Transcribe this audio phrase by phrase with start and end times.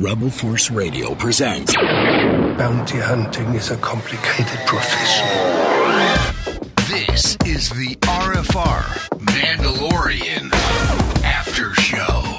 [0.00, 5.26] Rebel Force Radio presents Bounty hunting is a complicated profession.
[6.88, 8.84] This is the RFR
[9.18, 10.52] Mandalorian
[11.24, 12.38] After Show.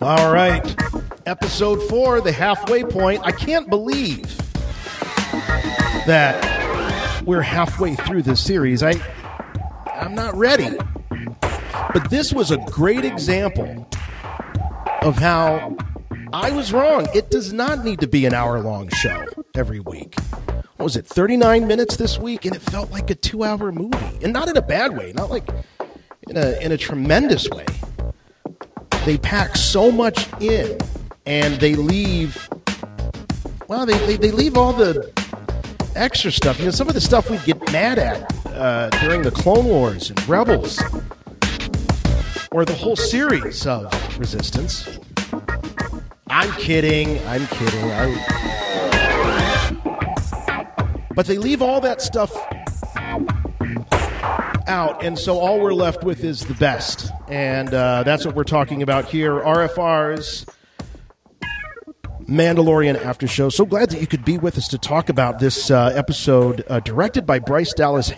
[0.00, 0.74] All right.
[1.26, 3.20] Episode four, the halfway point.
[3.24, 4.24] I can't believe
[6.06, 8.82] that we're halfway through this series.
[8.82, 8.94] I
[9.98, 10.78] I'm not ready.
[11.92, 13.88] But this was a great example
[15.02, 15.76] of how
[16.32, 17.08] I was wrong.
[17.14, 20.14] It does not need to be an hour long show every week.
[20.76, 22.44] What was it, 39 minutes this week?
[22.44, 24.18] And it felt like a two hour movie.
[24.22, 25.48] And not in a bad way, not like
[26.28, 27.66] in a, in a tremendous way.
[29.04, 30.78] They pack so much in
[31.26, 32.48] and they leave,
[33.66, 35.12] well, they, they, they leave all the
[35.98, 36.58] extra stuff.
[36.58, 40.10] You know, some of the stuff we get mad at uh, during the Clone Wars
[40.10, 40.80] and Rebels,
[42.52, 44.98] or the whole series of Resistance.
[46.28, 47.18] I'm kidding.
[47.26, 47.90] I'm kidding.
[47.90, 48.24] I...
[51.14, 52.32] But they leave all that stuff
[54.68, 58.44] out, and so all we're left with is the best, and uh, that's what we're
[58.44, 59.32] talking about here.
[59.40, 60.46] RFR's
[62.28, 63.48] Mandalorian After Show.
[63.48, 66.80] So glad that you could be with us to talk about this uh, episode, uh,
[66.80, 68.12] directed by Bryce Dallas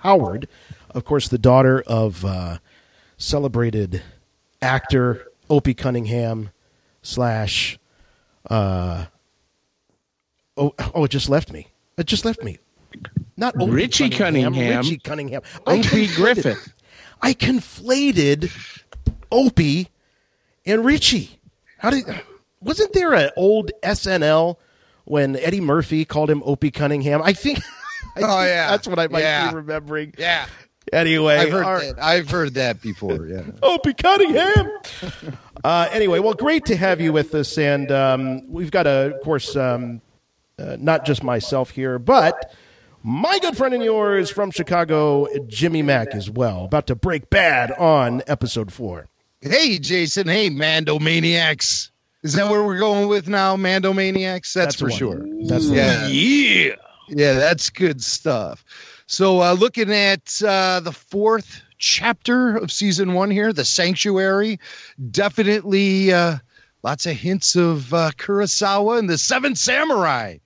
[0.00, 0.48] Howard,
[0.90, 2.58] of course, the daughter of uh,
[3.16, 4.02] celebrated
[4.60, 6.50] actor Opie Cunningham
[7.02, 7.78] slash.
[8.50, 9.06] Uh,
[10.56, 11.68] oh, oh, it just left me.
[11.96, 12.58] It just left me.
[13.36, 14.78] Not Opie Richie Cunningham.
[14.78, 15.42] Richie Cunningham.
[15.66, 16.74] I Opie Griffith.
[17.22, 18.50] I conflated
[19.30, 19.88] Opie
[20.66, 21.38] and Richie.
[21.78, 22.04] How did?
[22.62, 24.56] Wasn't there an old SNL
[25.04, 27.22] when Eddie Murphy called him Opie Cunningham?
[27.22, 27.58] I think.
[28.16, 29.50] I oh think yeah, that's what I might yeah.
[29.50, 30.14] be remembering.
[30.18, 30.46] Yeah.
[30.92, 32.02] Anyway, I've heard our- that.
[32.02, 33.26] I've heard that before.
[33.26, 33.44] Yeah.
[33.62, 34.70] Opie Cunningham.
[35.64, 39.20] uh, anyway, well, great to have you with us, and um, we've got, a, of
[39.22, 40.00] course, um,
[40.58, 42.52] uh, not just myself here, but
[43.02, 47.70] my good friend and yours from Chicago, Jimmy Mack, as well, about to break bad
[47.72, 49.08] on episode four.
[49.40, 50.28] Hey, Jason.
[50.28, 51.91] Hey, Mando Maniacs.
[52.22, 54.52] Is that where we're going with now, Mando Maniacs?
[54.52, 55.26] That's, That's for sure.
[55.46, 56.06] That's yeah.
[56.06, 56.74] Yeah.
[57.08, 58.64] Yeah, that's good stuff.
[59.06, 64.58] So, uh, looking at uh, the fourth chapter of season one here, The Sanctuary,
[65.10, 66.38] definitely uh,
[66.82, 70.38] lots of hints of uh, Kurosawa and the Seven Samurai.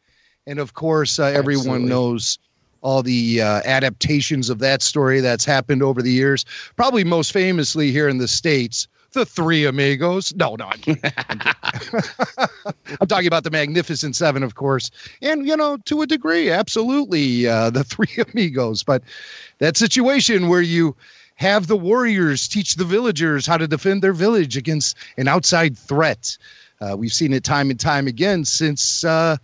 [0.46, 1.88] And of course, uh, everyone Absolutely.
[1.88, 2.38] knows
[2.80, 6.44] all the uh, adaptations of that story that's happened over the years.
[6.76, 10.34] Probably most famously here in the States, The Three Amigos.
[10.34, 11.00] No, no, I'm kidding.
[11.30, 12.02] I'm kidding.
[13.00, 14.90] I'm talking about the Magnificent Seven, of course,
[15.22, 18.82] and you know, to a degree, absolutely, uh, the Three Amigos.
[18.82, 19.02] But
[19.58, 20.96] that situation where you
[21.36, 26.36] have the warriors teach the villagers how to defend their village against an outside threat.
[26.78, 29.38] Uh, we've seen it time and time again since uh,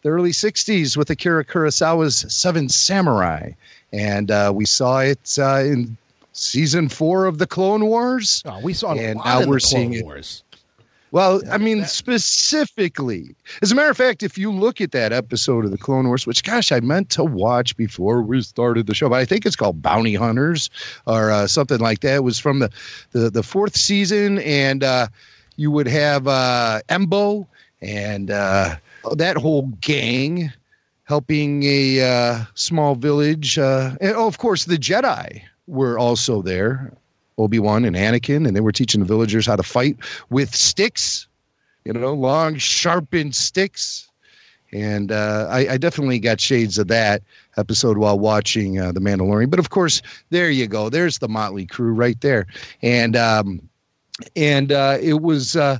[0.00, 3.50] the early '60s with Akira Kurosawa's Seven Samurai,
[3.92, 5.98] and uh, we saw it uh, in
[6.38, 8.42] season four of the Clone Wars.
[8.46, 10.04] Oh, we saw And lot now we're seeing it.
[10.04, 10.42] Wars.
[11.10, 15.64] Well, I mean, specifically, as a matter of fact, if you look at that episode
[15.64, 19.08] of the Clone Wars, which, gosh, I meant to watch before we started the show,
[19.08, 20.68] but I think it's called Bounty Hunters
[21.06, 22.16] or uh, something like that.
[22.16, 22.70] It was from the
[23.12, 25.06] the, the fourth season, and uh,
[25.56, 27.46] you would have uh, Embo
[27.80, 28.76] and uh,
[29.16, 30.52] that whole gang
[31.04, 33.58] helping a uh, small village.
[33.58, 36.92] Uh, and, oh, of course, the Jedi were also there.
[37.36, 39.96] Obi Wan and Anakin, and they were teaching the villagers how to fight
[40.28, 41.28] with sticks,
[41.84, 44.10] you know, long, sharpened sticks.
[44.72, 47.22] And uh, I, I definitely got shades of that
[47.56, 49.50] episode while watching uh, The Mandalorian.
[49.50, 50.90] But of course, there you go.
[50.90, 52.46] There's the Motley Crew right there,
[52.82, 53.62] and um,
[54.36, 55.78] and uh, it was uh,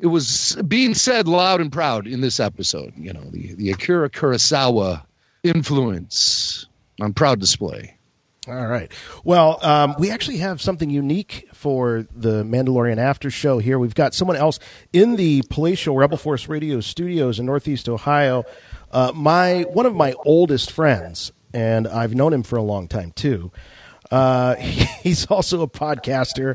[0.00, 2.94] it was being said loud and proud in this episode.
[2.96, 5.02] You know, the the Akira Kurosawa
[5.42, 6.66] influence
[7.00, 7.95] on proud display.
[8.48, 8.92] All right.
[9.24, 13.76] Well, um, we actually have something unique for the Mandalorian After Show here.
[13.76, 14.60] We've got someone else
[14.92, 18.44] in the Palatial Rebel Force Radio studios in Northeast Ohio.
[18.92, 23.10] Uh, my one of my oldest friends, and I've known him for a long time
[23.16, 23.50] too.
[24.12, 26.54] Uh, he's also a podcaster,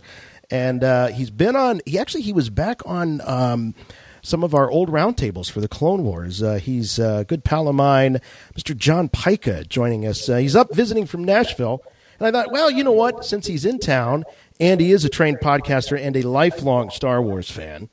[0.50, 1.82] and uh, he's been on.
[1.86, 3.20] He actually he was back on.
[3.26, 3.76] Um,
[4.22, 6.42] some of our old roundtables for the Clone Wars.
[6.44, 8.20] Uh, he's a good pal of mine,
[8.56, 8.76] Mr.
[8.76, 10.30] John Pyka, joining us.
[10.30, 11.82] Uh, he's up visiting from Nashville.
[12.20, 13.26] And I thought, well, you know what?
[13.26, 14.26] Since he's in town
[14.60, 17.90] and he is a trained podcaster and a lifelong Star Wars fan,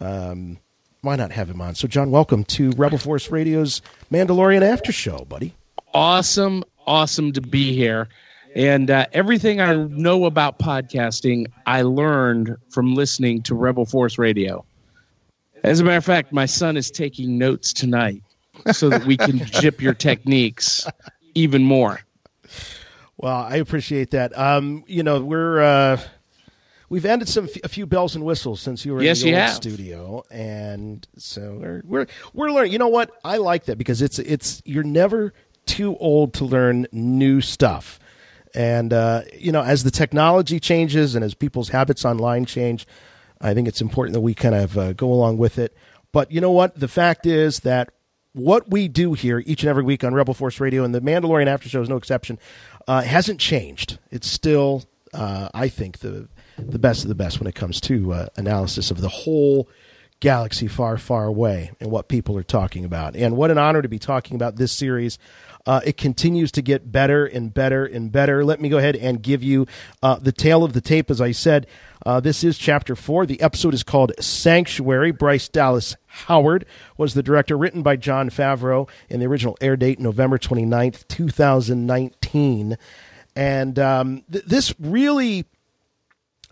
[0.00, 0.58] um,
[1.00, 1.74] why not have him on?
[1.74, 3.80] So, John, welcome to Rebel Force Radio's
[4.12, 5.54] Mandalorian After Show, buddy.
[5.94, 8.08] Awesome, awesome to be here.
[8.54, 14.66] And uh, everything I know about podcasting, I learned from listening to Rebel Force Radio.
[15.62, 18.22] As a matter of fact, my son is taking notes tonight
[18.72, 20.86] so that we can jip your techniques
[21.34, 22.00] even more.
[23.18, 24.36] Well, I appreciate that.
[24.38, 26.00] Um, you know, we're uh,
[26.88, 29.36] we've ended some a few bells and whistles since you were Yes, in the you
[29.36, 29.54] old have.
[29.56, 32.72] studio, and so we're we're we're learning.
[32.72, 33.10] You know what?
[33.22, 35.34] I like that because it's it's you're never
[35.66, 37.98] too old to learn new stuff.
[38.54, 42.86] And uh, you know, as the technology changes and as people's habits online change,
[43.40, 45.76] I think it's important that we kind of uh, go along with it.
[46.12, 46.78] But you know what?
[46.78, 47.92] The fact is that
[48.32, 51.46] what we do here each and every week on Rebel Force Radio and the Mandalorian
[51.46, 52.38] After Show is no exception,
[52.86, 53.98] uh, hasn't changed.
[54.10, 54.84] It's still,
[55.14, 56.28] uh, I think, the
[56.58, 59.68] the best of the best when it comes to uh, analysis of the whole
[60.20, 63.16] galaxy far, far away and what people are talking about.
[63.16, 65.18] And what an honor to be talking about this series.
[65.66, 68.44] Uh, it continues to get better and better and better.
[68.44, 69.66] Let me go ahead and give you
[70.02, 71.10] uh, the tale of the tape.
[71.10, 71.66] As I said,
[72.04, 73.26] uh, this is chapter four.
[73.26, 75.10] The episode is called Sanctuary.
[75.12, 76.64] Bryce Dallas Howard
[76.96, 82.78] was the director, written by Jon Favreau, and the original air date November 29th, 2019.
[83.36, 85.44] And um, th- this really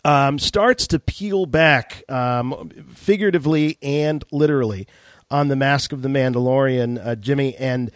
[0.05, 4.87] um, starts to peel back, um, figuratively and literally,
[5.31, 7.57] on the Mask of the Mandalorian, uh, Jimmy.
[7.57, 7.91] And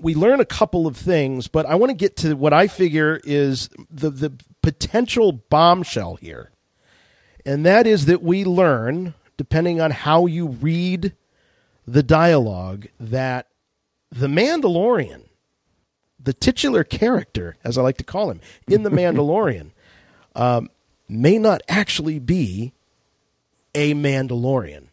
[0.00, 3.20] we learn a couple of things, but I want to get to what I figure
[3.24, 4.32] is the the
[4.62, 6.50] potential bombshell here,
[7.44, 11.14] and that is that we learn, depending on how you read
[11.86, 13.48] the dialogue, that
[14.10, 15.24] the Mandalorian,
[16.18, 19.70] the titular character, as I like to call him, in the Mandalorian,
[20.34, 20.70] um,
[21.08, 22.72] may not actually be
[23.74, 24.86] a Mandalorian.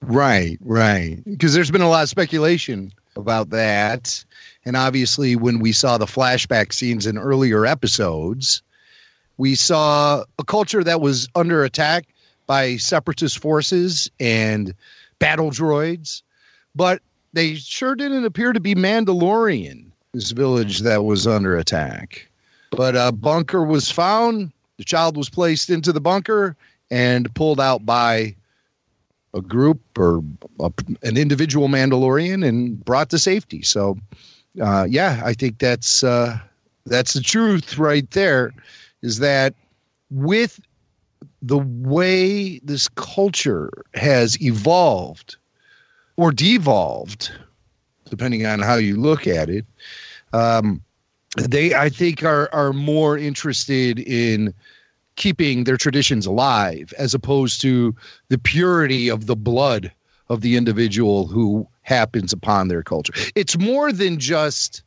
[0.00, 1.22] Right, right.
[1.24, 4.24] Because there's been a lot of speculation about that.
[4.64, 8.62] And obviously, when we saw the flashback scenes in earlier episodes,
[9.36, 12.06] we saw a culture that was under attack
[12.46, 14.74] by separatist forces and
[15.18, 16.22] battle droids,
[16.74, 22.28] but they sure didn't appear to be Mandalorian, this village that was under attack.
[22.70, 26.56] But a bunker was found, the child was placed into the bunker
[26.90, 28.34] and pulled out by
[29.34, 30.22] a group or
[30.60, 30.72] a,
[31.02, 33.62] an individual Mandalorian and brought to safety.
[33.62, 33.96] So,
[34.60, 36.38] uh, yeah, I think that's uh,
[36.86, 38.52] that's the truth right there.
[39.02, 39.54] Is that
[40.10, 40.60] with
[41.42, 45.36] the way this culture has evolved
[46.16, 47.30] or devolved,
[48.10, 49.64] depending on how you look at it,
[50.32, 50.82] um,
[51.36, 54.54] they I think are are more interested in
[55.18, 57.94] keeping their traditions alive as opposed to
[58.28, 59.92] the purity of the blood
[60.28, 63.12] of the individual who happens upon their culture.
[63.34, 64.82] It's more than just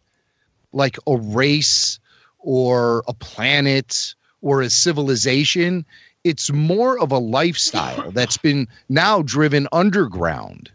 [0.72, 2.00] like a race
[2.40, 5.86] or a planet or a civilization.
[6.24, 10.72] It's more of a lifestyle that's been now driven underground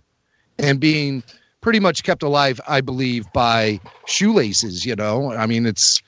[0.59, 1.23] and being
[1.63, 4.85] pretty much kept alive, I believe, by shoelaces.
[4.85, 6.03] You know, I mean, it's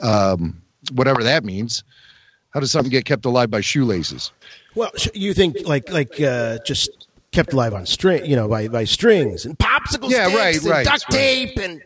[0.00, 0.62] um,
[0.92, 1.82] whatever that means.
[2.52, 4.30] How does something get kept alive by shoelaces?
[4.74, 8.84] Well, you think like like uh, just kept alive on string, you know, by by
[8.84, 11.18] strings and popsicle Yeah, sticks right, and right, duct right.
[11.18, 11.82] tape and.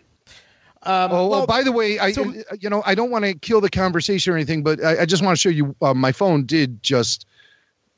[0.82, 3.34] Um, Oh, well, oh, by the way, I so- you know I don't want to
[3.34, 6.12] kill the conversation or anything, but I, I just want to show you uh, my
[6.12, 7.26] phone did just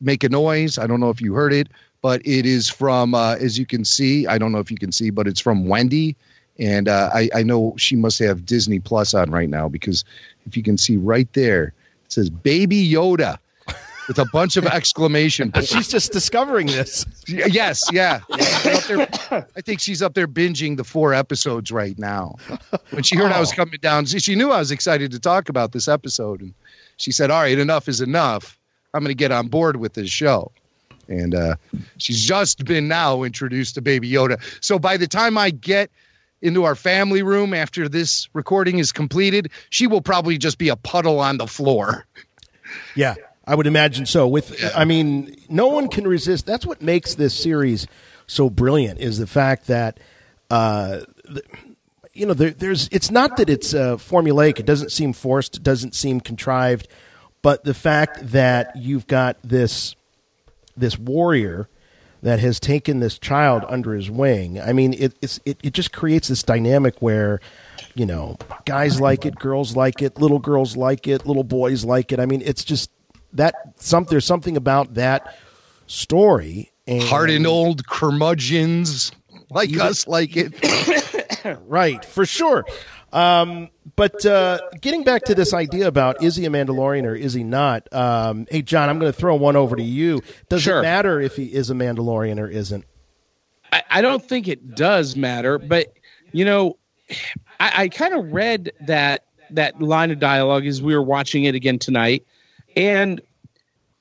[0.01, 0.79] make a noise.
[0.79, 1.69] I don't know if you heard it,
[2.01, 4.27] but it is from uh, as you can see.
[4.27, 6.17] I don't know if you can see, but it's from Wendy,
[6.59, 10.03] and uh, I I know she must have Disney Plus on right now because
[10.47, 11.75] if you can see right there,
[12.09, 13.39] it says Baby Yoda
[14.09, 15.69] with a bunch of exclamation points.
[15.75, 17.05] she's just discovering this.
[17.27, 18.21] Yes, yeah.
[18.89, 22.37] There- I think she's up there binging the four episodes right now.
[22.93, 25.51] When she heard I was coming down, she, she knew I was excited to talk
[25.51, 26.55] about this episode, and
[26.97, 28.59] she said, "All right, enough is enough.
[28.95, 30.51] I'm going to get on board with this show."
[31.09, 31.57] And uh,
[31.99, 34.41] she's just been now introduced to Baby Yoda.
[34.65, 35.91] So by the time I get
[36.41, 40.77] into our family room after this recording is completed, she will probably just be a
[40.77, 42.07] puddle on the floor.
[42.95, 43.15] Yeah,
[43.47, 44.29] I would imagine so.
[44.29, 46.47] With I mean, no one can resist.
[46.47, 47.87] That's what makes this series
[48.27, 49.99] so brilliant is the fact that
[50.51, 51.01] uh,
[52.13, 52.89] you know there, there's.
[52.93, 54.59] It's not that it's uh, formulaic.
[54.59, 55.57] It doesn't seem forced.
[55.57, 56.89] It doesn't seem contrived.
[57.41, 59.95] But the fact that you've got this
[60.77, 61.69] this warrior
[62.23, 64.61] that has taken this child under his wing.
[64.61, 67.41] I mean, it, it's it, it just creates this dynamic where,
[67.95, 72.13] you know, guys like it, girls like it, little girls like it, little boys like
[72.13, 72.21] it.
[72.21, 72.91] I mean, it's just
[73.33, 75.39] that some there's something about that
[75.87, 76.73] story.
[76.87, 79.13] And, Hardened old curmudgeons
[79.51, 80.55] like us like it.
[81.67, 82.65] right for sure.
[83.13, 87.33] Um, but uh, getting back to this idea about is he a Mandalorian or is
[87.33, 87.91] he not?
[87.93, 90.23] Um, hey, John, I'm going to throw one over to you.
[90.49, 90.81] Does Sure.
[90.81, 92.85] it matter if he is a Mandalorian or isn't?
[93.73, 95.93] I, I don't think it does matter, but
[96.33, 96.77] you know,
[97.59, 101.55] I, I kind of read that that line of dialogue as we were watching it
[101.55, 102.27] again tonight,
[102.77, 103.21] and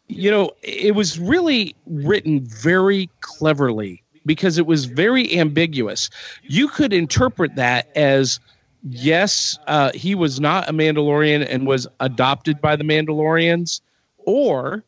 [0.09, 6.09] you know, it was really written very cleverly because it was very ambiguous.
[6.43, 8.39] You could interpret that as
[8.91, 13.81] yes, uh, he was not a Mandalorian and was adopted by the Mandalorians,
[14.25, 14.83] or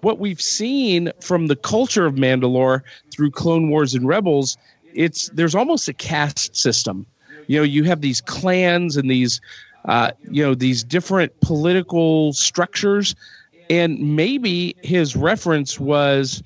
[0.00, 4.56] what we've seen from the culture of Mandalore through Clone Wars and Rebels,
[4.94, 7.06] it's there's almost a caste system.
[7.46, 9.40] You know, you have these clans and these,
[9.86, 13.14] uh, you know, these different political structures,
[13.70, 16.42] and maybe his reference was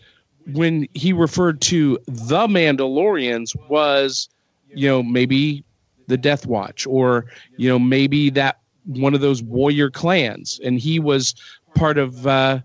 [0.52, 4.28] when he referred to the Mandalorians was,
[4.75, 5.64] you know, maybe
[6.06, 10.98] the Death Watch or you know maybe that one of those warrior clans, and he
[10.98, 11.34] was
[11.75, 12.26] part of.
[12.26, 12.60] Uh,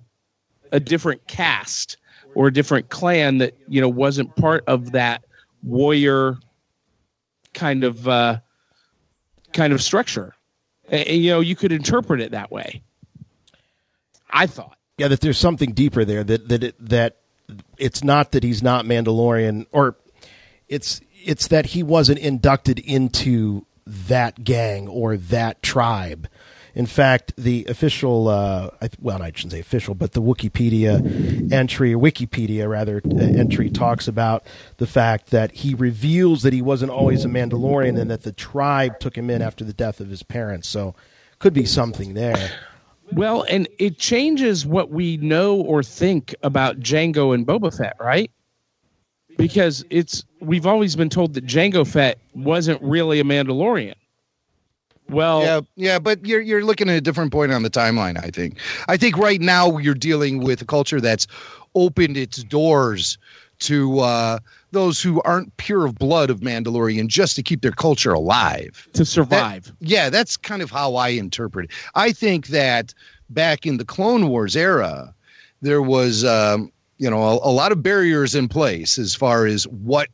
[0.71, 1.97] a different caste
[2.35, 5.23] or a different clan that you know wasn't part of that
[5.63, 6.37] warrior
[7.53, 8.39] kind of uh,
[9.53, 10.33] kind of structure.
[10.89, 12.81] And, and, you know, you could interpret it that way.
[14.29, 14.77] I thought.
[14.97, 16.23] Yeah, that there's something deeper there.
[16.23, 17.17] That that it, that
[17.77, 19.97] it's not that he's not Mandalorian, or
[20.67, 26.27] it's it's that he wasn't inducted into that gang or that tribe.
[26.73, 28.69] In fact, the official, uh,
[29.01, 34.45] well, I shouldn't say official, but the Wikipedia entry, Wikipedia rather, uh, entry talks about
[34.77, 38.99] the fact that he reveals that he wasn't always a Mandalorian and that the tribe
[38.99, 40.69] took him in after the death of his parents.
[40.69, 40.95] So,
[41.39, 42.51] could be something there.
[43.11, 48.31] Well, and it changes what we know or think about Jango and Boba Fett, right?
[49.41, 53.95] Because it's we've always been told that Jango Fett wasn't really a Mandalorian.
[55.09, 58.23] Well, Yeah, yeah, but you're you're looking at a different point on the timeline.
[58.23, 58.59] I think.
[58.87, 61.27] I think right now you're dealing with a culture that's
[61.75, 63.17] opened its doors
[63.59, 64.39] to uh,
[64.71, 68.87] those who aren't pure of blood of Mandalorian just to keep their culture alive.
[68.93, 69.71] to survive.
[69.79, 71.71] Yeah, that's kind of how I interpret it.
[71.93, 72.93] I think that
[73.29, 75.13] back in the Clone Wars era,
[75.61, 76.71] there was, um,
[77.01, 80.07] you know, a, a lot of barriers in place as far as what,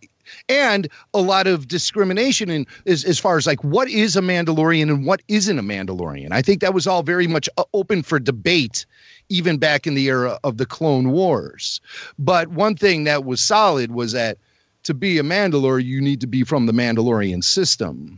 [0.47, 4.83] and a lot of discrimination in as, as far as like what is a Mandalorian
[4.83, 6.31] and what isn't a Mandalorian.
[6.31, 8.85] I think that was all very much uh, open for debate.
[9.27, 11.81] Even back in the era of the Clone Wars.
[12.17, 14.37] But one thing that was solid was that
[14.83, 18.17] to be a Mandalore, you need to be from the Mandalorian system.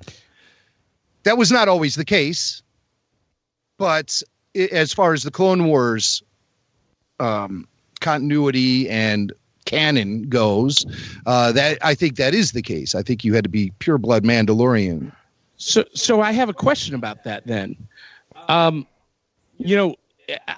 [1.23, 2.61] That was not always the case,
[3.79, 4.21] but
[4.55, 6.21] as far as the Clone Wars
[7.19, 7.67] um,
[8.00, 9.34] continuity and
[9.65, 10.86] canon goes,
[11.25, 12.96] uh, that I think that is the case.
[12.96, 15.12] I think you had to be pure blood Mandalorian.
[15.58, 17.46] So, so I have a question about that.
[17.46, 17.75] Then,
[18.48, 18.88] um,
[19.58, 19.96] you know,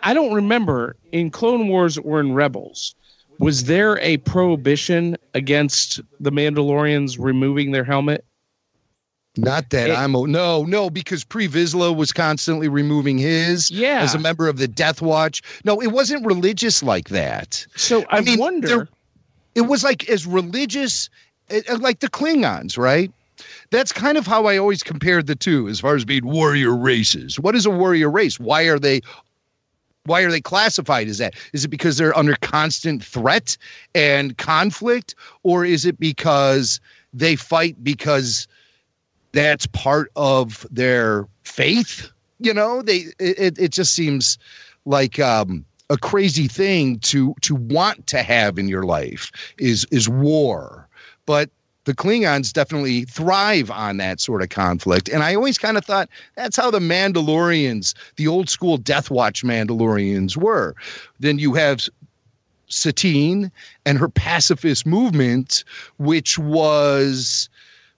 [0.04, 2.96] I don't remember in Clone Wars or in Rebels.
[3.40, 8.24] Was there a prohibition against the Mandalorians removing their helmet?
[9.38, 14.02] Not that It- I'm no no because Pre Vizsla was constantly removing his Yeah.
[14.02, 15.42] as a member of the Death Watch.
[15.64, 17.66] No, it wasn't religious like that.
[17.78, 18.68] So I, I mean, wonder.
[18.68, 18.88] there-
[19.56, 21.10] it was like as religious
[21.50, 23.12] eh, eh, like the Klingons, right?
[23.70, 27.40] That's kind of how I always compared the two as far as being warrior races.
[27.40, 28.38] What is a warrior race?
[28.40, 29.02] Why are they
[30.06, 31.36] why are they classified as that?
[31.54, 33.56] Is it because they're under constant threat
[33.96, 36.80] and conflict or is it because
[37.14, 38.48] they fight because
[39.32, 42.10] that's part of their faith?
[42.40, 44.38] You know, they it, it just seems
[44.86, 50.08] like um a crazy thing to to want to have in your life is is
[50.08, 50.88] war.
[51.26, 51.50] But
[51.84, 55.10] the klingons definitely thrive on that sort of conflict.
[55.10, 59.44] And i always kind of thought that's how the mandalorians the old school death watch
[59.44, 60.76] mandalorians were.
[61.20, 61.90] Then you have
[62.68, 63.52] satine
[63.86, 65.66] and her pacifist movement
[65.98, 67.50] which was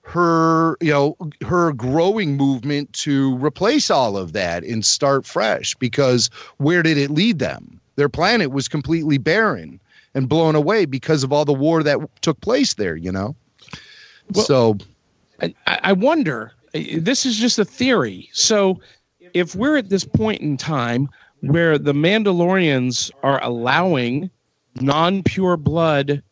[0.03, 6.29] her you know her growing movement to replace all of that and start fresh because
[6.57, 9.79] where did it lead them their planet was completely barren
[10.13, 13.33] and blown away because of all the war that took place there you know
[14.33, 14.77] Well- so
[15.41, 16.53] I, I wonder.
[16.73, 18.29] This is just a theory.
[18.33, 18.79] So,
[19.33, 21.09] if we're at this point in time
[21.41, 24.29] where the Mandalorians are allowing
[24.79, 26.23] non-pure blood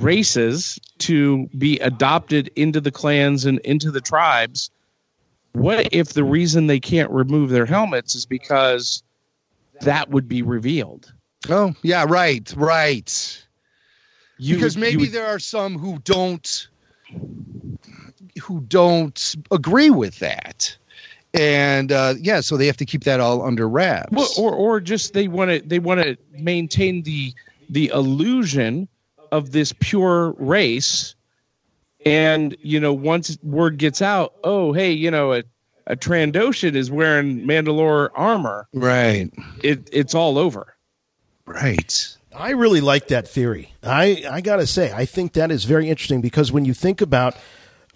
[0.00, 4.70] races to be adopted into the clans and into the tribes,
[5.52, 9.02] what if the reason they can't remove their helmets is because
[9.80, 11.12] that would be revealed?
[11.50, 13.44] oh yeah right right
[14.38, 16.68] You because would- maybe would- there are some who don't
[18.42, 20.76] who don't agree with that.
[21.34, 24.08] And uh, yeah, so they have to keep that all under wraps.
[24.12, 27.32] Well, or or just they want to they want to maintain the
[27.68, 28.88] the illusion
[29.34, 31.14] of this pure race,
[32.06, 35.42] and you know once word gets out, oh hey, you know a
[35.86, 39.30] a Trandoshan is wearing Mandalore armor, right,
[39.62, 40.76] it it's all over.
[41.46, 42.16] right.
[42.36, 43.72] I really like that theory.
[43.80, 47.00] I, I got to say, I think that is very interesting because when you think
[47.00, 47.36] about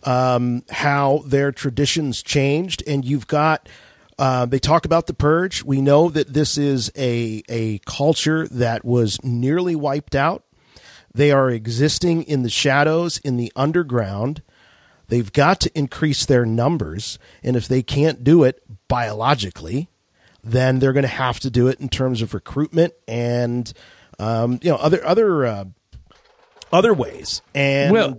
[0.05, 3.69] um, how their traditions changed, and you've got,
[4.17, 5.65] uh, they talk about the purge.
[5.65, 10.45] We know that this is a, a culture that was nearly wiped out.
[11.19, 14.41] They are existing in the shadows, in the underground.
[15.09, 17.19] They've got to increase their numbers.
[17.43, 19.89] And if they can't do it biologically,
[20.45, 23.73] then they're going to have to do it in terms of recruitment and
[24.21, 25.65] um, you know other other uh,
[26.73, 28.19] other ways, and Well-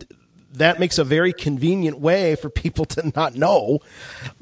[0.53, 3.79] that makes a very convenient way for people to not know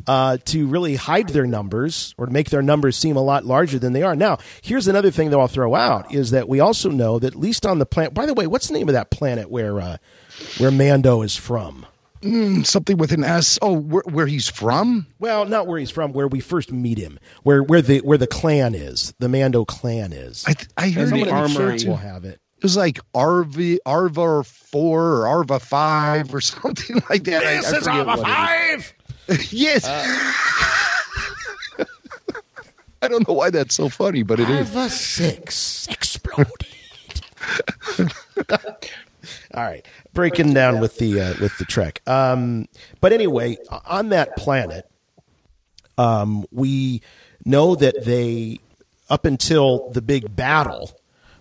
[0.08, 3.78] uh, to really hide their numbers or to make their numbers seem a lot larger
[3.80, 4.16] than they are.
[4.16, 7.40] Now, here's another thing that I'll throw out is that we also know that at
[7.40, 8.14] least on the planet.
[8.14, 9.98] By the way, what's the name of that planet where uh,
[10.58, 11.86] where Mando is from?
[12.64, 13.60] Something with an S.
[13.62, 15.06] Oh, where, where he's from?
[15.20, 18.26] Well, not where he's from, where we first meet him, where where the where the
[18.28, 20.44] clan is, the Mando clan is.
[20.48, 21.86] I th- I heard the it, Someone in the armory.
[21.86, 22.42] will have it.
[22.58, 27.44] It was like Arva Arva four or Arva five or something like that.
[27.46, 28.94] I- I forget what it five.
[29.30, 29.54] is.
[29.54, 29.86] yes.
[33.02, 34.76] I don't know why that's so funny, but it is.
[34.76, 36.52] Arva six exploded.
[39.54, 42.02] All right, breaking down with the uh, with the trek.
[42.08, 42.68] Um,
[43.02, 44.90] but anyway, on that planet,
[45.98, 47.02] um, we
[47.46, 48.60] know that they
[49.10, 50.92] up until the big battle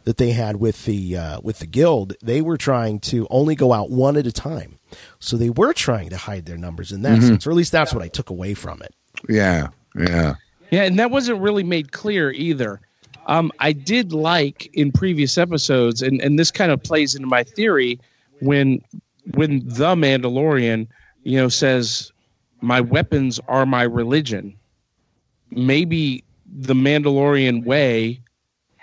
[0.07, 3.73] that they had with the uh, with the guild, they were trying to only go
[3.73, 4.79] out one at a time.
[5.19, 7.93] So they were trying to hide their numbers in that sense, or at least that's
[7.93, 8.95] what I took away from it.
[9.29, 10.35] Yeah, yeah.
[10.71, 12.81] Yeah, and that wasn't really made clear either.
[13.27, 17.43] Um, I did like in previous episodes, and, and this kind of plays into my
[17.43, 17.99] theory
[18.41, 18.81] when
[19.35, 20.87] when the Mandalorian,
[21.25, 22.13] you know, says,
[22.61, 24.57] "My weapons are my religion."
[25.51, 28.21] Maybe the Mandalorian way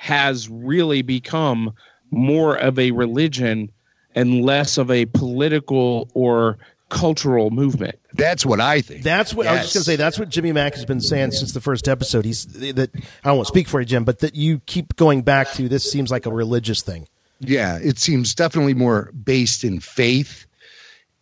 [0.04, 1.74] has really become
[2.12, 3.72] more of a religion
[4.14, 6.58] and less of a political or
[6.90, 7.98] cultural movement.
[8.12, 9.02] That's what I think.
[9.02, 9.96] That's what I was just going to say.
[9.96, 12.26] That's what Jimmy Mack has been saying since the first episode.
[12.26, 15.22] He's that I don't want to speak for you, Jim, but that you keep going
[15.22, 17.08] back to this seems like a religious thing.
[17.40, 20.48] Yeah, it seems definitely more based in faith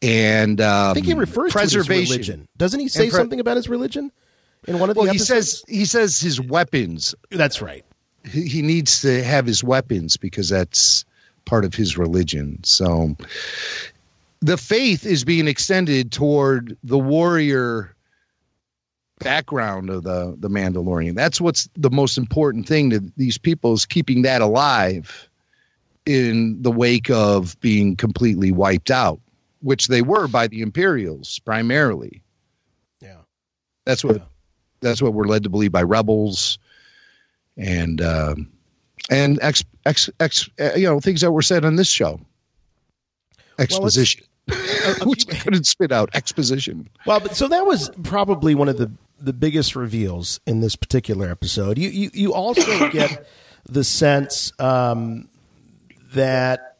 [0.02, 2.12] and um, I think he refers to it preservation.
[2.13, 2.48] religion.
[2.58, 4.12] Doesn't he say pre- something about his religion
[4.67, 7.13] in one of the Well, he says he says his weapons.
[7.30, 7.86] that's right.
[8.25, 11.05] He, he needs to have his weapons because that's
[11.45, 12.60] part of his religion.
[12.63, 13.15] So
[14.41, 17.95] the faith is being extended toward the warrior
[19.19, 21.15] background of the the Mandalorian.
[21.15, 25.29] That's what's the most important thing to these people is keeping that alive
[26.05, 29.19] in the wake of being completely wiped out,
[29.62, 32.23] which they were by the Imperials primarily.
[32.99, 33.17] Yeah.
[33.86, 34.23] That's what Yeah.
[34.79, 36.57] that's what we're led to believe by rebels
[37.57, 38.51] and um,
[39.09, 42.19] and ex, ex, ex, uh, you know things that were said on this show.
[43.59, 44.25] Exposition,
[45.03, 46.15] which I couldn't spit out.
[46.15, 46.89] Exposition.
[47.05, 51.29] Well, but so that was probably one of the the biggest reveals in this particular
[51.29, 51.77] episode.
[51.77, 53.27] You you, you also get
[53.65, 55.29] the sense um,
[56.13, 56.77] that,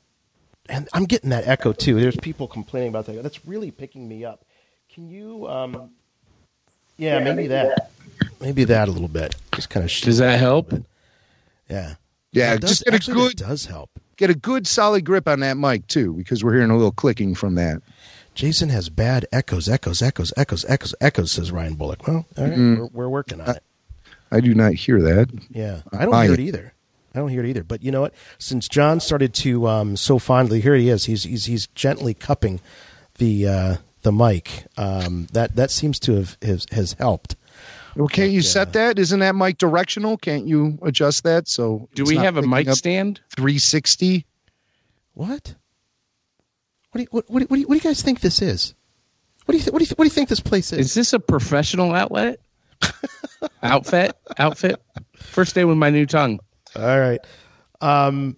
[0.68, 2.00] and I'm getting that echo too.
[2.00, 3.22] There's people complaining about that.
[3.22, 4.46] That's really picking me up.
[4.94, 5.48] Can you?
[5.48, 5.92] Um,
[6.98, 7.92] yeah, maybe that.
[8.40, 9.36] Maybe that a little bit.
[9.54, 9.92] Just kind of.
[9.92, 10.74] Does that help?
[11.70, 11.96] Yeah.
[12.34, 13.90] Yeah, That does- just get a good that does help.
[14.18, 17.36] get a good solid grip on that mic too, because we're hearing a little clicking
[17.36, 17.82] from that.
[18.34, 21.32] Jason has bad echoes, echoes, echoes, echoes, echoes, echoes.
[21.34, 22.08] Says Ryan Bullock.
[22.08, 22.76] Well, all right, Mm-hmm.
[22.80, 23.64] we're, we're working on it.
[24.32, 25.30] I do not hear that.
[25.50, 26.74] Yeah, I don't I- hear it either.
[27.14, 27.66] I don't hear it either.
[27.66, 28.14] But you know what?
[28.40, 31.04] Since John started to um, so fondly, here he is.
[31.06, 32.62] He's he's he's gently cupping
[33.18, 34.66] the uh, the mic.
[34.78, 37.36] Um, that that seems to have has, has helped.
[37.96, 38.98] Well, can't you set that?
[39.00, 40.18] Isn't that mic directional?
[40.18, 41.48] Can't you adjust that?
[41.48, 43.20] So Do we have a mic stand?
[43.36, 44.26] 360?
[45.14, 45.56] What?
[46.92, 48.22] What do you what, what, do you- what, do you, what do you guys think
[48.22, 48.74] this is?
[49.46, 50.80] What do you th- what do you th- what do you think this place is?
[50.80, 52.40] Is this a professional outlet?
[53.64, 54.16] outfit?
[54.38, 54.82] Outfit?
[55.16, 56.40] First day with my new tongue.
[56.76, 57.20] All right.
[57.82, 58.38] Um,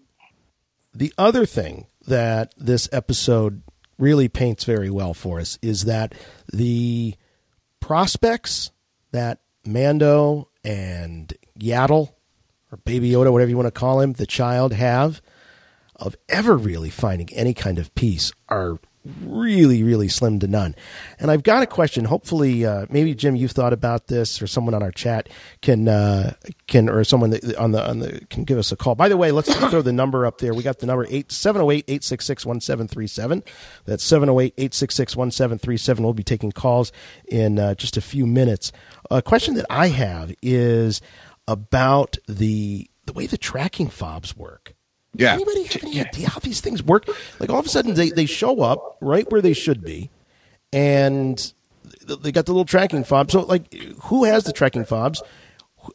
[0.94, 3.62] the other thing that this episode
[3.98, 6.14] really paints very well for us is that
[6.52, 7.16] the
[7.80, 8.72] prospects
[9.12, 12.14] that Mando and Yaddle,
[12.72, 15.22] or Baby Yoda, whatever you want to call him, the child have
[15.96, 18.80] of ever really finding any kind of peace are
[19.24, 20.76] really, really slim to none.
[21.20, 22.06] And I've got a question.
[22.06, 25.30] Hopefully, uh, maybe Jim, you've thought about this, or someone on our chat
[25.62, 26.34] can uh,
[26.68, 28.96] can, or someone on the on the can give us a call.
[28.96, 30.54] By the way, let's throw the number up there.
[30.54, 33.44] We got the number eight seven zero eight eight six six one seven three seven.
[33.86, 36.04] That's seven zero eight eight six six one seven three seven.
[36.04, 36.92] We'll be taking calls
[37.28, 38.72] in uh, just a few minutes.
[39.12, 41.02] A question that I have is
[41.48, 44.73] about the the way the tracking fobs work.
[45.16, 45.34] Yeah.
[45.34, 47.08] Anybody have any idea how these things work?
[47.40, 50.10] Like all of a sudden they, they show up right where they should be,
[50.72, 51.54] and
[52.06, 53.32] they got the little tracking fob.
[53.32, 53.74] So like,
[54.04, 55.22] who has the tracking fobs?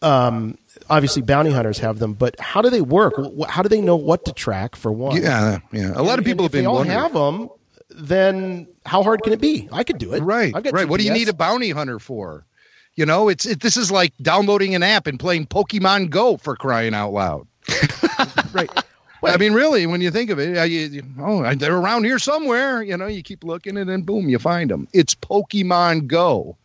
[0.02, 0.58] Um,
[0.90, 3.14] obviously bounty hunters have them, but how do they work?
[3.48, 5.20] How do they know what to track for one?
[5.20, 5.92] Yeah, yeah.
[5.94, 6.98] A lot of people have been they all wondering.
[6.98, 7.48] have them.
[7.90, 9.68] Then how hard can it be?
[9.72, 10.20] I could do it.
[10.20, 10.88] Right, I've got right.
[10.88, 12.44] What do you need a bounty hunter for?
[12.94, 16.54] You know, it's it, this is like downloading an app and playing Pokemon Go for
[16.54, 17.46] crying out loud.
[18.52, 18.70] right?
[19.24, 22.18] I mean, really, when you think of it, uh, you, you- oh, they're around here
[22.18, 22.82] somewhere.
[22.82, 24.86] You know, you keep looking and then boom, you find them.
[24.92, 26.56] It's Pokemon Go.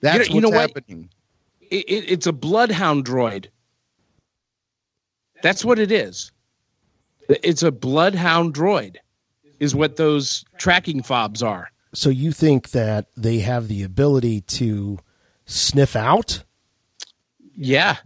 [0.00, 0.76] That's you know what's what?
[0.76, 1.08] happening.
[1.70, 3.46] It, it, it's a bloodhound droid.
[5.42, 6.30] That's what it is.
[7.28, 8.96] It's a bloodhound droid,
[9.58, 11.70] is what those tracking fobs are.
[11.94, 14.98] So you think that they have the ability to
[15.46, 16.42] sniff out?
[17.56, 17.96] Yeah,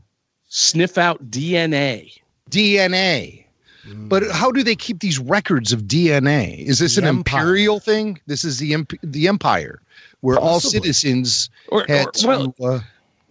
[0.48, 2.12] sniff out DNA.
[2.50, 3.45] DNA.
[3.94, 6.58] But how do they keep these records of DNA?
[6.64, 7.40] Is this The an Empire.
[7.42, 8.20] imperial thing?
[8.26, 9.80] This is the imp- the empire,
[10.20, 12.80] where all citizens Or, had or to, well, uh,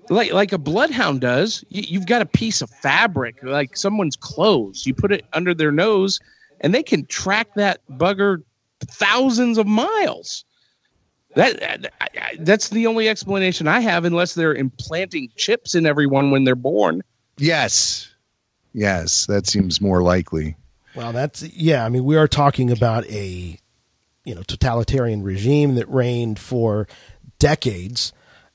[0.10, 1.64] like like a bloodhound does.
[1.70, 4.86] You, you've got a piece of fabric, like someone's clothes.
[4.86, 6.20] You put it under their nose,
[6.62, 8.44] and they can track that bugger
[8.82, 10.46] thousands of miles.
[11.36, 11.92] That
[12.40, 17.02] that's the only explanation I have, unless they're implanting chips in everyone when they're born.
[17.38, 18.10] yes,
[18.76, 20.56] yes, that seems more likely.
[20.96, 21.86] Well, that's yeah.
[21.86, 23.58] I mean, we are talking about a
[24.24, 26.88] you know totalitarian regime that reigned for
[27.40, 28.14] decades,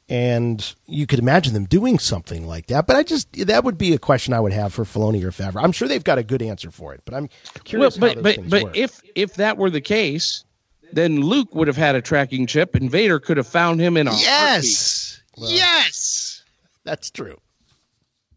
[0.09, 2.87] and you could imagine them doing something like that.
[2.87, 5.63] But I just that would be a question I would have for Filoni or Favreau.
[5.63, 7.97] I'm sure they've got a good answer for it, but I'm Well, curious.
[7.97, 8.77] how but those but but work.
[8.77, 10.45] if if that were the case,
[10.93, 14.07] then Luke would have had a tracking chip, and Vader could have found him in
[14.07, 14.27] a heartbeat.
[14.27, 16.43] Yes, yes.
[16.85, 17.37] that's true,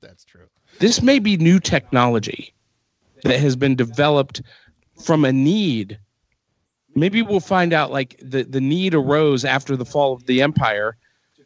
[0.01, 0.47] that's true.
[0.79, 2.53] This may be new technology
[3.23, 4.41] that has been developed
[5.01, 5.99] from a need.
[6.95, 10.97] Maybe we'll find out like the, the need arose after the fall of the empire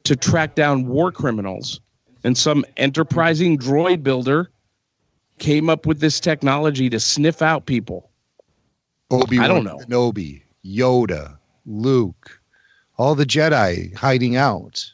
[0.03, 1.79] to track down war criminals.
[2.23, 4.51] And some enterprising droid builder
[5.39, 8.09] came up with this technology to sniff out people.
[9.11, 9.77] Obi I don't know.
[9.77, 12.41] Kenobi, Yoda, Luke,
[12.97, 14.91] all the Jedi hiding out.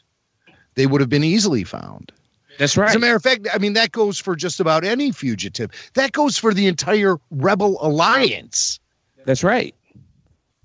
[0.74, 2.12] They would have been easily found.
[2.58, 2.88] That's right.
[2.88, 5.70] As a matter of fact, I mean that goes for just about any fugitive.
[5.94, 8.80] That goes for the entire Rebel Alliance.
[9.24, 9.74] That's right.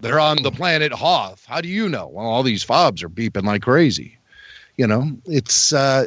[0.01, 1.45] They're on the planet Hoth.
[1.45, 2.07] How do you know?
[2.07, 4.17] Well, all these fobs are beeping like crazy.
[4.77, 6.05] You know, it's uh,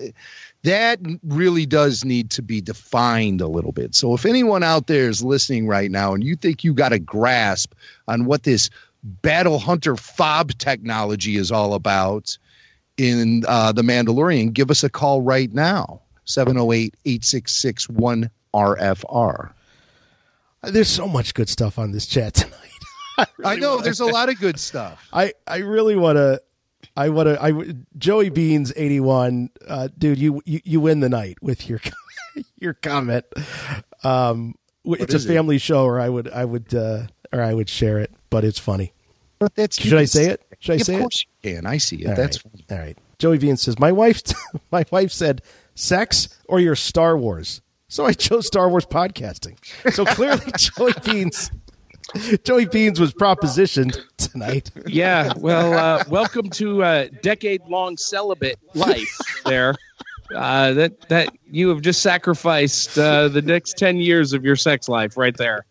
[0.63, 3.95] that really does need to be defined a little bit.
[3.95, 6.99] So if anyone out there is listening right now and you think you got a
[6.99, 7.75] grasp
[8.09, 8.71] on what this
[9.03, 12.39] battle hunter fob technology is all about
[12.97, 16.03] in uh, the Mandalorian, give us a call right now.
[16.25, 19.53] 708 866 1RFR.
[20.63, 22.59] There's so much good stuff on this chat tonight.
[23.19, 25.09] I, I know there's a lot of good stuff.
[25.13, 26.41] I, I really want to.
[26.97, 27.43] I want to.
[27.43, 27.53] I
[27.97, 30.19] Joey Beans eighty one, uh, dude.
[30.19, 31.81] You, you you win the night with your
[32.57, 33.25] your comment.
[34.05, 35.29] Um, it's a is it?
[35.29, 38.59] family show, or I would I would uh, or I would share it, but it's
[38.59, 38.93] funny.
[39.43, 40.41] But that's Should I say it?
[40.61, 41.03] Should I Yeah, say of it?
[41.03, 41.67] course you can.
[41.67, 42.09] I see it.
[42.11, 42.65] All that's right.
[42.71, 42.99] all right.
[43.19, 44.23] Joey Beans says my wife
[44.71, 45.43] my wife said
[45.75, 49.57] sex or your Star Wars, so I chose Star Wars podcasting.
[49.93, 51.51] So clearly, Joey Beans.
[52.45, 54.71] Joey Beans was propositioned tonight.
[54.87, 55.33] Yeah.
[55.37, 59.75] Well, uh, welcome to a decade long celibate life there.
[60.35, 64.89] Uh, that that you have just sacrificed uh, the next ten years of your sex
[64.89, 65.65] life right there.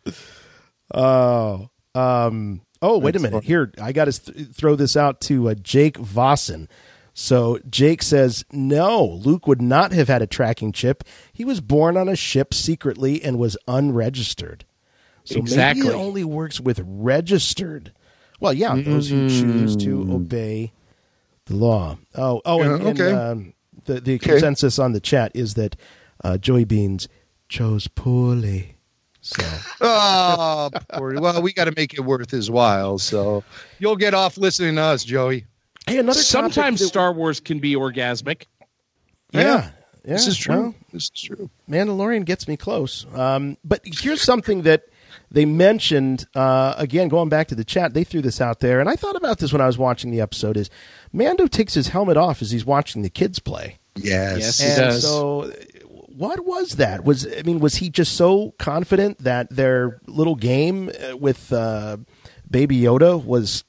[0.94, 3.44] Oh, um, oh, wait a minute.
[3.44, 6.68] Here, I got to th- throw this out to uh, Jake Vossen.
[7.14, 11.04] So Jake says, no, Luke would not have had a tracking chip.
[11.34, 14.64] He was born on a ship secretly and was unregistered.
[15.26, 15.84] So Exactly.
[15.84, 17.92] maybe it only works with registered.
[18.40, 20.72] Well, yeah, those who choose to obey
[21.46, 21.98] the law.
[22.16, 23.54] Oh, oh, and, Yeah, and, um,
[23.86, 25.76] the the consensus on the chat is that
[26.24, 27.08] uh, Joey Beans
[27.50, 28.78] chose poorly.
[29.22, 29.44] So.
[29.84, 32.98] Oh, poor, well, we got to make it worth his while.
[33.00, 33.44] So
[33.80, 35.46] you'll get off listening to us, Joey.
[35.88, 38.44] Hey, another Sometimes that- Star Wars can be orgasmic.
[39.32, 39.48] Yeah, Yeah,
[40.06, 40.56] yeah, This is true.
[40.62, 41.50] well, this is true.
[41.70, 43.06] Mandalorian gets me close.
[43.16, 44.84] Um, but here's something that
[45.32, 47.94] they mentioned uh, again going back to the chat.
[47.94, 50.22] They threw this out there, and I thought about this when I was watching the
[50.22, 50.58] episode.
[50.58, 50.70] Is
[51.14, 53.80] Mando takes his helmet off as he's watching the kids play?
[53.96, 54.38] Yes.
[54.40, 54.60] Yes.
[54.60, 55.02] He and does.
[55.02, 55.52] so,
[56.18, 57.04] what was that?
[57.06, 61.98] Was I mean, was he just so confident that their little game uh, with uh,
[62.50, 63.64] Baby Yoda was,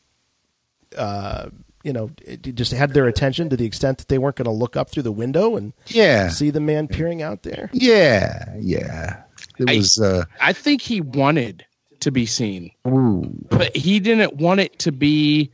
[0.97, 1.49] uh,
[1.85, 4.45] you know, it it just had their attention to the extent that they weren't going
[4.47, 6.29] to look up through the window and Yeah.
[6.29, 7.71] see the man peering out there?
[7.73, 8.45] Yeah.
[8.59, 9.23] Yeah.
[9.59, 9.99] It I- was.
[10.01, 11.65] Uh, I think he wanted
[12.01, 13.23] to be seen, ooh.
[13.51, 15.51] but he didn't want it to be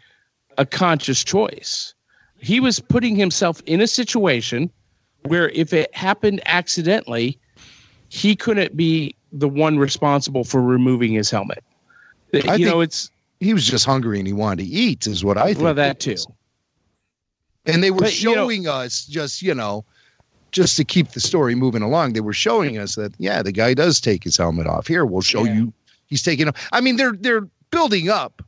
[0.56, 1.94] a conscious choice.
[2.40, 4.70] He was putting himself in a situation
[5.26, 7.38] where if it happened accidentally,
[8.08, 11.62] he couldn't be the one responsible for removing his helmet.
[12.32, 15.48] you know, it's he was just hungry and he wanted to eat, is what I
[15.52, 15.60] think.
[15.60, 16.16] well that too.
[17.66, 19.84] And they were But, you know- showing us just, you know,
[20.50, 23.74] just to keep the story moving along, they were showing us that yeah, the guy
[23.74, 24.86] does take his helmet off.
[24.86, 25.54] Here, we'll show Yeah.
[25.54, 25.72] you
[26.06, 26.54] he's taking off.
[26.72, 28.42] I mean, they're they're building up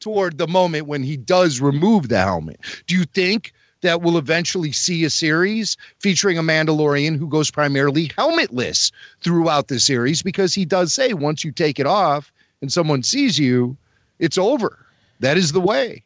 [0.00, 2.58] toward the moment when he does remove the helmet.
[2.88, 3.52] Do you think
[3.84, 9.78] that we'll eventually see a series featuring a Mandalorian who goes primarily helmetless throughout the
[9.78, 13.76] series because he does say once you take it off and someone sees you,
[14.18, 14.84] it's over.
[15.20, 16.02] That is the way.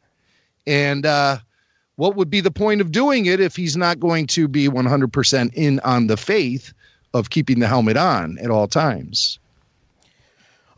[0.67, 1.39] And uh
[1.97, 5.55] what would be the point of doing it if he's not going to be 100%
[5.55, 6.73] in on the faith
[7.13, 9.41] of keeping the helmet on at all times?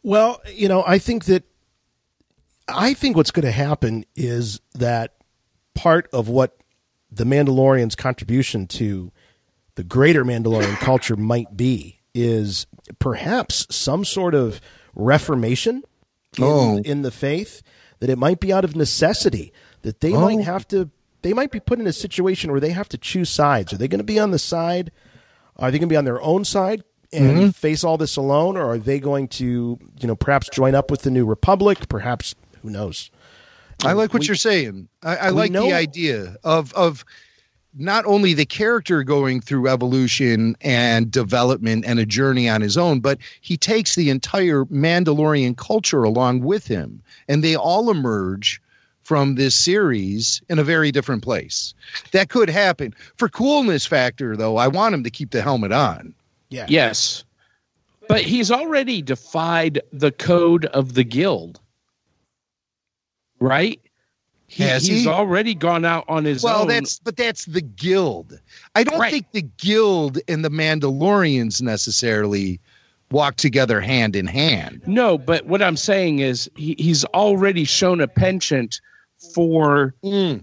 [0.03, 1.45] Well, you know, I think that
[2.69, 5.15] I think what's going to happen is that
[5.75, 6.60] part of what
[7.13, 9.11] the Mandalorian's contribution to
[9.75, 12.67] the greater Mandalorian culture might be is
[12.99, 14.61] perhaps some sort of
[14.95, 15.83] reformation
[16.39, 16.77] in, Oh.
[16.85, 17.63] in the faith
[18.01, 20.21] that it might be out of necessity that they Oh.
[20.21, 20.91] might have to
[21.23, 23.75] they might be put in a situation where they have to choose sides.
[23.75, 24.91] Are they going to be on the side
[25.57, 27.49] are they going to be on their own side and Mm-hmm.
[27.51, 31.03] face all this alone, or are they going to, you know, perhaps join up with
[31.03, 31.89] the New Republic?
[31.89, 33.11] Perhaps, who knows?
[33.85, 34.89] I like what We- you're saying.
[35.03, 37.05] I, I like know- the idea of of
[37.77, 42.99] not only the character going through evolution and development and a journey on his own,
[42.99, 48.61] but he takes the entire Mandalorian culture along with him, and they all emerge
[49.05, 51.73] from this series in a very different place.
[52.11, 52.93] That could happen.
[53.17, 56.13] For coolness factor, though, I want him to keep the helmet on.
[56.49, 57.23] Yeah, Yes.
[58.09, 61.61] But he's already defied the code of the guild.
[63.41, 63.81] Right?
[64.47, 65.09] He, Has he's he?
[65.09, 66.69] already gone out on his Well, own.
[66.69, 68.39] that's but that's the guild.
[68.75, 69.13] I don't Right.
[69.13, 72.59] think the guild and the Mandalorians necessarily
[73.13, 74.83] walk together hand in hand.
[74.87, 78.81] No, but what I'm saying is he, he's already shown a penchant
[79.35, 79.95] for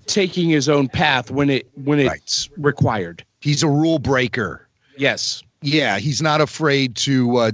[0.05, 2.21] taking his own path when it when Right.
[2.21, 3.25] it's required.
[3.41, 4.67] He's a rule breaker.
[4.97, 5.43] Yes.
[5.62, 7.51] Yeah, he's not afraid to uh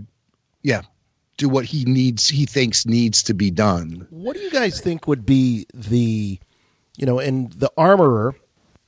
[0.62, 0.82] yeah,
[1.38, 4.08] do what he needs he thinks needs to be done.
[4.10, 6.40] What do you guys think would be the,
[6.98, 8.36] you know, and the armorer?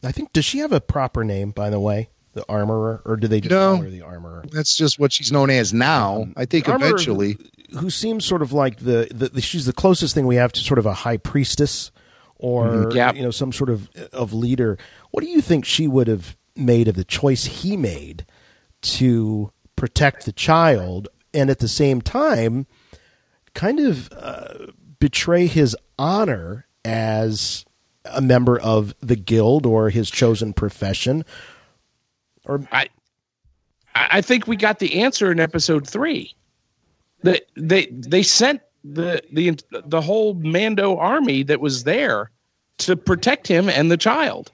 [0.04, 2.10] I think does she have a proper name, by the way?
[2.34, 3.76] The armorer, or do they just No.
[3.76, 4.44] call her the armorer?
[4.52, 6.28] That's just what she's known as now.
[6.36, 7.38] I think eventually
[7.80, 10.60] who seems sort of like the, the, the she's the closest thing we have to
[10.60, 11.92] sort of a high priestess
[12.38, 12.92] or mm-hmm.
[12.92, 13.16] Yep.
[13.16, 14.78] you know some sort of of leader.
[15.12, 18.26] What do you think she would have made of the choice he made
[18.82, 22.66] to protect the child and at the same time
[23.54, 27.66] kind of uh, betray his honor as
[28.06, 31.26] a member of the guild or his chosen profession?
[32.46, 32.90] Or I
[33.96, 36.34] I think we got the answer in episode three.
[37.24, 42.30] That they they sent the the the whole Mando army that was there
[42.80, 44.52] to protect him and the child.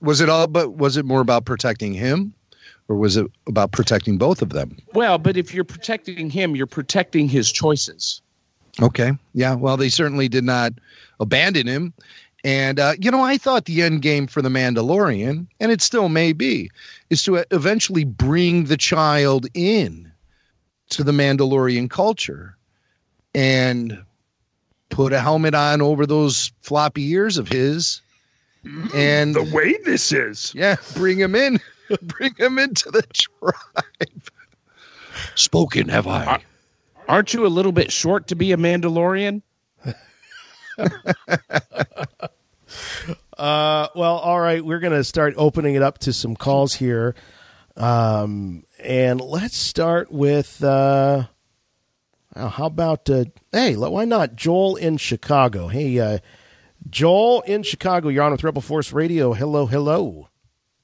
[0.00, 2.32] was it all but was it more about protecting him
[2.88, 4.76] or was it about protecting both of them?
[4.92, 8.20] Well, but if you're protecting him, you're protecting his choices.
[8.82, 9.12] Okay.
[9.32, 9.54] Yeah.
[9.54, 10.72] Well, they certainly did not
[11.20, 11.92] abandon him.
[12.42, 16.10] And, uh, you know, I thought the end game for the Mandalorian, and it still
[16.10, 16.70] may be,
[17.08, 20.12] is to eventually bring the child in
[20.90, 22.56] to the Mandalorian culture
[23.34, 23.98] and
[24.90, 28.02] put a helmet on over those floppy ears of his.
[28.94, 30.52] And The way this is.
[30.54, 31.60] yeah, bring him in.
[32.02, 34.30] bring him into the tribe.
[35.34, 36.42] Spoken have I.
[37.08, 39.42] Aren't you a little bit short to be a Mandalorian?
[43.36, 44.64] Uh, well, all right.
[44.64, 47.14] We're going to start opening it up to some calls here.
[47.76, 51.24] Um, and let's start with, uh,
[52.34, 55.66] uh, how about, uh, hey, why not Joel in Chicago?
[55.68, 56.18] Hey, uh,
[56.88, 59.32] Joel in Chicago, you're on with Rebel Force Radio.
[59.32, 60.28] Hello, hello.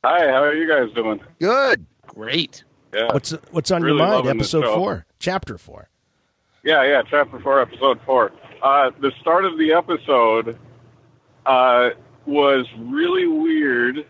[0.02, 1.20] Hi, how are you guys doing?
[1.38, 1.84] Good.
[2.06, 2.64] Great.
[2.94, 3.12] Yeah.
[3.12, 4.26] What's what's on Really your mind?
[4.26, 5.90] Episode four, chapter four.
[6.64, 8.32] Yeah, yeah, chapter four, episode four.
[8.62, 10.58] Uh, the start of the episode
[11.44, 11.90] uh,
[12.24, 14.06] was really weird.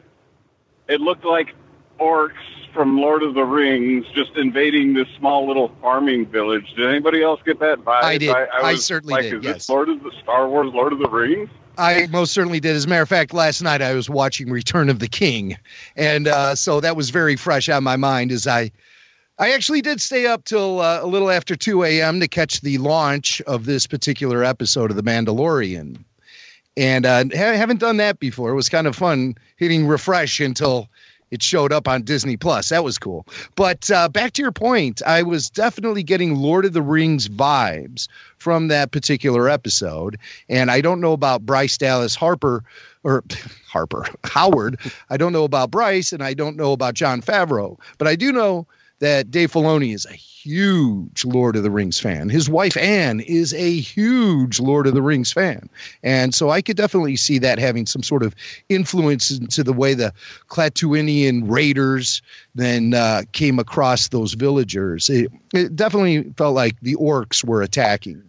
[0.88, 1.55] It looked like
[1.98, 2.33] orcs
[2.72, 6.72] from Lord of the Rings just invading this small little farming village.
[6.76, 8.03] Did anybody else get that vibe?
[8.03, 8.31] I did.
[8.31, 9.55] I was certainly like, did, Is yes.
[9.55, 11.50] this Lord of the Star Wars, Lord of the Rings?
[11.81, 12.77] I most certainly did.
[12.77, 15.57] As a matter of fact, last night I was watching Return of the King,
[15.97, 18.33] and uh, so that was very fresh on my mind.
[18.33, 18.71] As I,
[19.38, 22.21] I actually did stay up till uh, a little after two a.m.
[22.21, 26.05] to catch the launch of this particular episode of The Mandalorian,
[26.77, 28.51] and uh, ha- haven't done that before.
[28.51, 30.88] It was kind of fun hitting refresh until
[31.31, 32.71] it showed up on Disney Plus.
[32.71, 33.27] That was cool.
[33.55, 38.09] But uh, back to your point, I was definitely getting Lord of the Rings vibes
[38.38, 40.19] from that particular episode.
[40.49, 42.64] And I don't know about Bryce Dallas Harper
[43.05, 43.25] or
[43.69, 44.79] Harper Howard.
[45.09, 48.33] I don't know about Bryce and I don't know about Jon Favreau, but I do
[48.33, 48.66] know
[49.01, 52.29] that Dave Filoni is a huge Lord of the Rings fan.
[52.31, 55.69] His wife Anne is a huge Lord of the Rings fan.
[56.03, 58.35] And so I could definitely see that having some sort of
[58.69, 60.13] influence into the way the
[60.49, 62.23] Klatooinian raiders
[62.55, 65.11] then uh, came across those villagers.
[65.11, 68.23] It, it definitely felt like the orcs were attacking.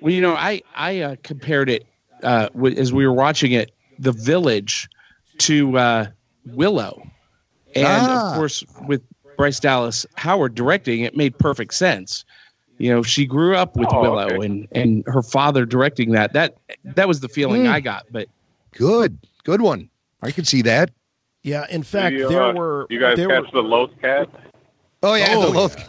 [0.00, 1.86] Well, you know, I I uh, compared it
[2.22, 4.88] uh, w- as we were watching it, the village,
[5.38, 6.06] to uh,
[6.46, 7.02] Willow,
[7.74, 8.30] and Ah.
[8.30, 9.02] of course with
[9.38, 12.24] Bryce Dallas Howard directing, it made perfect sense.
[12.76, 14.44] You know, she grew up with Oh, Willow, okay.
[14.46, 16.34] and and her father directing that.
[16.34, 17.72] That that was the feeling Hmm.
[17.72, 18.04] I got.
[18.10, 18.28] But
[18.72, 19.88] Good, good one.
[20.22, 20.90] I could see that.
[21.42, 24.28] Yeah, in fact, you, there uh, were You guys catch were, the Loth Cat?
[25.02, 25.86] Oh yeah, Oh, the Loth, yeah.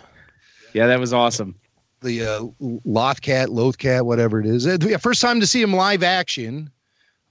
[0.74, 1.56] yeah, that was awesome.
[2.02, 2.40] the uh,
[2.88, 4.66] Lothcat, Lothcat, whatever it is.
[4.66, 6.70] Uh, yeah, first time to see him live action.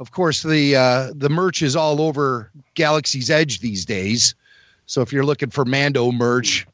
[0.00, 4.34] Of course, the uh, the merch is all over Galaxy's Edge these days.
[4.88, 6.66] So if you're looking for Mando merch,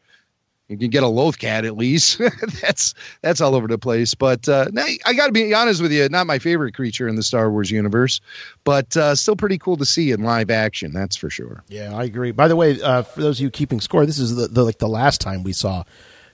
[0.68, 2.18] you can get a Lothcat at least.
[2.62, 4.14] that's that's all over the place.
[4.14, 7.16] But uh, now, I got to be honest with you, not my favorite creature in
[7.16, 8.20] the Star Wars universe,
[8.64, 10.92] but uh, still pretty cool to see in live action.
[10.92, 11.62] That's for sure.
[11.68, 12.30] Yeah, I agree.
[12.30, 14.78] By the way, uh, for those of you keeping score, this is the, the like
[14.78, 15.84] the last time we saw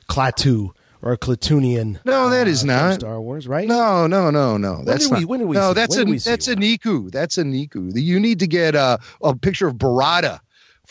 [0.09, 0.71] Klaatu
[1.03, 1.99] or Klatooinian.
[2.05, 2.95] No, that is uh, from not.
[3.01, 3.67] Star Wars, right?
[3.67, 4.85] No, no, no, no.
[4.85, 6.57] That's did we- when did we no, see- that's when a that's a?
[6.57, 7.11] Niku.
[7.11, 7.91] That's a Niku.
[7.95, 10.41] You need to get uh, a picture of Barada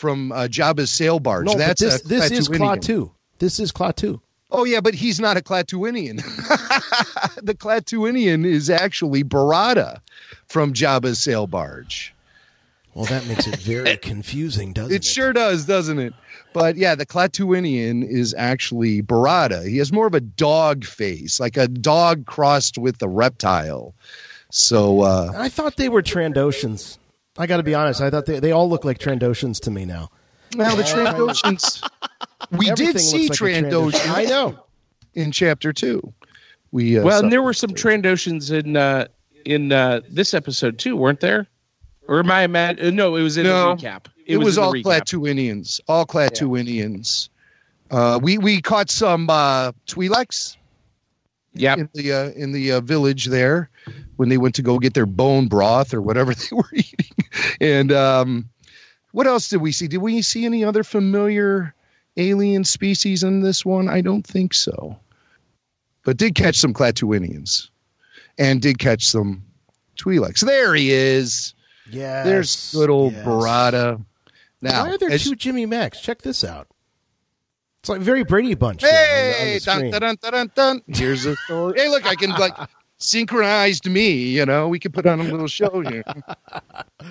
[0.00, 1.46] from uh, Jabba's sail barge.
[1.46, 2.48] no, that's this this is.
[2.48, 3.12] Klaatu.
[3.38, 4.20] This is Klaatu.
[4.50, 6.16] Oh yeah, but he's not a Klatooinian.
[7.42, 10.00] the Klatooinian is actually Barada
[10.46, 12.14] from Jabba's sail barge.
[12.94, 14.96] Well, that makes it very confusing, doesn't it?
[14.96, 16.14] It sure does, doesn't it?
[16.52, 19.68] But yeah, the Klatooinian is actually Barada.
[19.68, 23.94] He has more of a dog face, like a dog crossed with a reptile.
[24.50, 26.98] So uh, I thought they were Trandoshans.
[27.38, 28.00] I got to be honest.
[28.00, 30.10] I thought they, they all look like Trandoshans to me now.
[30.54, 31.88] Now the Trandoshans.
[32.52, 34.10] We Everything did see looks like a Trandoshan.
[34.16, 34.58] I know.
[35.14, 36.12] in chapter two.
[36.72, 39.06] We uh, well, and there were some Trandoshans in uh,
[39.44, 41.46] in uh, this episode too, weren't there?
[42.08, 42.80] Or am I mad?
[42.80, 44.06] uh, No, it was in No, the recap.
[44.26, 44.82] it, was, in the all recap.
[45.02, 47.28] Klatooinians, all Klatooinians.
[47.90, 50.56] Uh, we we caught some uh, Twi'leks
[51.54, 51.78] Yep.
[51.78, 53.69] in the uh, in the uh, village there
[54.20, 57.06] when they went to go get their bone broth or whatever they were eating.
[57.58, 58.50] And um,
[59.12, 59.88] what else did we see?
[59.88, 61.74] Did we see any other familiar
[62.18, 63.88] alien species in this one?
[63.88, 64.98] I don't think so.
[66.04, 67.70] But did catch some Klatooinians
[68.36, 69.44] and did catch some
[69.96, 70.44] Twi'leks.
[70.44, 71.54] There he is.
[71.90, 72.22] Yeah.
[72.24, 74.04] There's good old Barada.
[74.60, 75.98] Now, Why are there as- two Jimmy Macs?
[75.98, 76.66] Check this out.
[77.80, 78.82] It's like very Brady Bunch.
[78.82, 80.82] here on the- on the Hey, dun, dun, dun, dun, dun.
[80.88, 81.80] here's a story.
[81.80, 82.54] Hey, look, I can like
[83.00, 84.10] synchronized me.
[84.10, 86.04] You know, we could put on a little show here,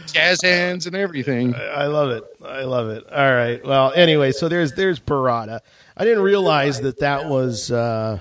[0.07, 1.55] jazz hands and everything.
[1.55, 2.23] I love it.
[2.45, 3.05] I love it.
[3.11, 3.63] All right.
[3.63, 5.59] Well, anyway, so there's there's Barada.
[5.97, 8.19] I didn't realize that that was uh,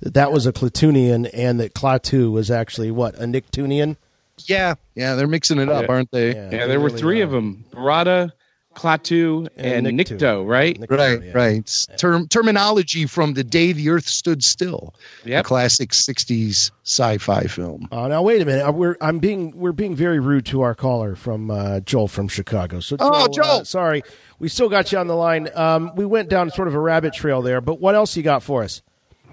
[0.00, 3.96] that that was a Klatooinian and that Klaatu was actually what a Nicktunian.
[4.46, 6.34] Yeah, yeah, they're mixing it up, aren't they?
[6.34, 7.24] Yeah, Yeah, they there were really three are.
[7.24, 8.32] of them: Barada,
[8.74, 10.16] Klaatu, And and, Nikto.
[10.16, 10.46] Nikto.
[10.46, 10.78] Right?
[10.78, 11.32] Nikto, Right, yeah.
[11.34, 11.86] right.
[11.98, 14.94] Term, terminology from the day the Earth stood still.
[15.24, 15.42] Yep.
[15.44, 17.88] The classic '60s sci-fi film.
[17.90, 18.66] Oh, now wait a minute.
[18.68, 22.28] Uh, We're I'm being we're being very rude to our caller from uh, Joel from
[22.28, 22.80] Chicago.
[22.80, 23.64] So Joel, Oh, uh, Joel!
[23.64, 24.02] sorry,
[24.38, 25.48] we still got you on the line.
[25.54, 28.42] Um, we went down sort of a rabbit trail there, but what else you got
[28.42, 28.82] for us?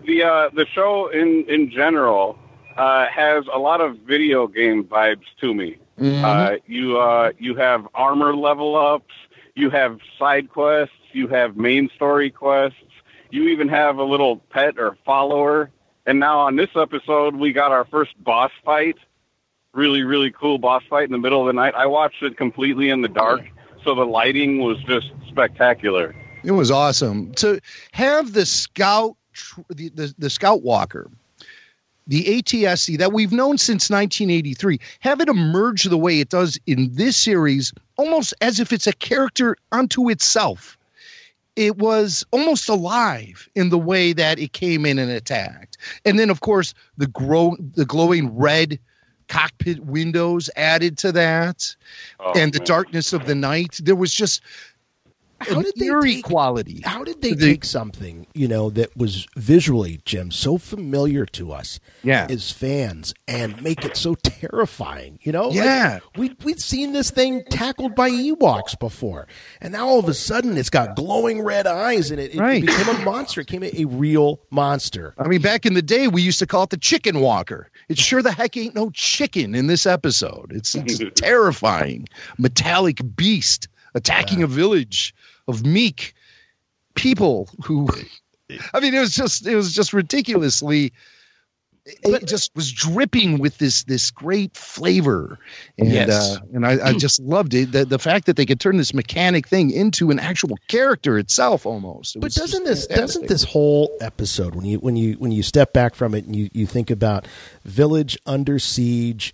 [0.05, 2.37] the uh, the show in in general
[2.77, 5.77] uh, has a lot of video game vibes to me.
[5.99, 9.13] Uh, you uh, you have armor level ups,
[9.57, 12.79] you have side quests, you have main story quests,
[13.31, 15.69] you even have a little pet or follower.
[16.05, 18.97] And now on this episode, we got our first boss fight.
[19.73, 21.75] Really, really cool boss fight in the middle of the night.
[21.75, 23.41] I watched it completely in the dark,
[23.83, 26.15] so the lighting was just spectacular.
[26.43, 27.59] It was awesome to
[27.91, 29.17] have the scout,
[29.69, 31.09] the, the the scout walker
[32.07, 36.93] the ATST that we've known since 1983, have it emerge the way it does in
[36.93, 40.77] this series, almost as if it's a character unto itself.
[41.55, 45.77] It was almost alive in the way that it came in and attacked.
[46.05, 48.79] And then, of course, the grow the glowing red
[49.27, 51.75] cockpit windows added to that,
[52.19, 52.65] Oh, and the man.
[52.67, 53.79] darkness of the night.
[53.83, 54.41] There was just
[55.39, 56.81] How did they eerie take- quality.
[56.83, 61.51] How did they The- take something, you know, that was visually, Jim, so familiar to
[61.51, 62.27] us Yeah.
[62.29, 65.47] as fans and make it so terrifying, you know?
[65.49, 65.99] Like, Yeah.
[66.17, 69.27] we we'd seen this thing tackled by Ewoks before.
[69.61, 72.65] And now all of a sudden it's got glowing red eyes and it, it Right.
[72.65, 73.41] became a monster.
[73.41, 75.13] It became a, a real monster.
[75.17, 77.69] I mean, back in the day, we used to call it the chicken walker.
[77.89, 80.51] It sure the heck ain't no chicken in this episode.
[80.53, 82.07] It's, it's a terrifying,
[82.37, 85.13] metallic beast attacking a village
[85.47, 86.13] of meek
[86.95, 87.87] people who.
[88.73, 90.93] I mean, it was just it was just ridiculously.
[92.03, 95.39] It just was dripping with this this great flavor,
[95.77, 96.35] and Yes.
[96.35, 97.71] uh, and I, I just loved it.
[97.71, 101.65] The, the fact that they could turn this mechanic thing into an actual character itself,
[101.65, 102.17] almost.
[102.17, 105.71] It But doesn't this doesn't this whole episode when you when you when you step
[105.71, 107.25] back from it and you, you think about
[107.63, 109.33] village under siege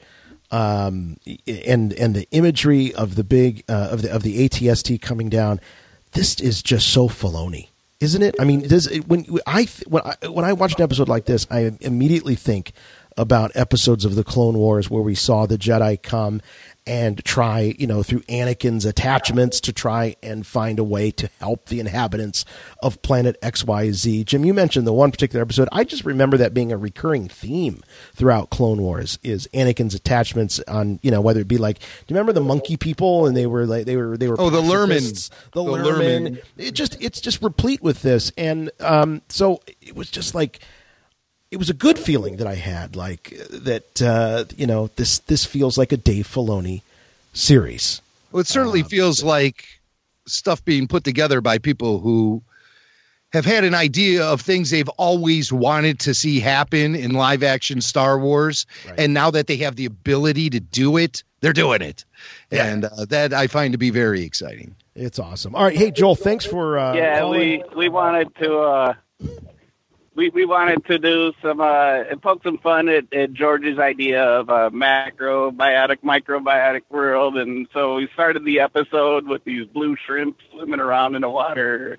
[0.54, 5.28] um, and and the imagery of the big uh, of the of the ATST coming
[5.28, 5.60] down
[6.12, 8.36] this is just so Filoni isn't it?
[8.40, 11.72] I mean does when I when I when I watch an episode like this I
[11.82, 12.74] immediately think
[13.18, 16.42] about episodes of the Clone Wars where we saw the Jedi come
[16.86, 21.68] and try, you know, through Anakin's attachments to try and find a way to help
[21.68, 22.44] the inhabitants
[22.82, 24.26] of planet XYZ.
[24.26, 25.70] Jim, you mentioned the one particular episode.
[25.72, 27.82] I just remember that being a recurring theme
[28.14, 32.16] throughout Clone Wars is Anakin's attachments on, you know, whether it be like, do you
[32.16, 35.30] remember the monkey people and they were like they were they were Oh, the pacifists?
[35.54, 36.28] The, The Lurmen.
[36.28, 36.44] Lurmen.
[36.58, 38.32] It just it's just replete with this.
[38.38, 40.60] And um so it was just like
[41.54, 44.02] it was a good feeling that I had, like that.
[44.02, 46.82] Uh, you know, this this feels like a Dave Filoni
[47.32, 48.02] series.
[48.32, 49.66] Well, it certainly feels like
[50.26, 52.42] stuff being put together by people who
[53.34, 57.82] have had an idea of things they've always wanted to see happen in live action
[57.82, 58.66] Star Wars.
[58.88, 59.00] Right.
[59.00, 62.04] And now that they have the ability to do it, they're doing it.
[62.50, 62.66] Yeah.
[62.66, 64.76] And uh, that I find to be very exciting.
[64.96, 65.54] It's awesome.
[65.54, 67.40] All right, hey Joel, thanks for uh, yeah, calling.
[67.40, 68.94] we we wanted to uh,
[70.16, 74.50] we we wanted to do some uh, poke some fun at, at George's idea of
[74.50, 80.80] a macrobiotic microbiotic world, and so we started the episode with these blue shrimp swimming
[80.80, 81.98] around in the water.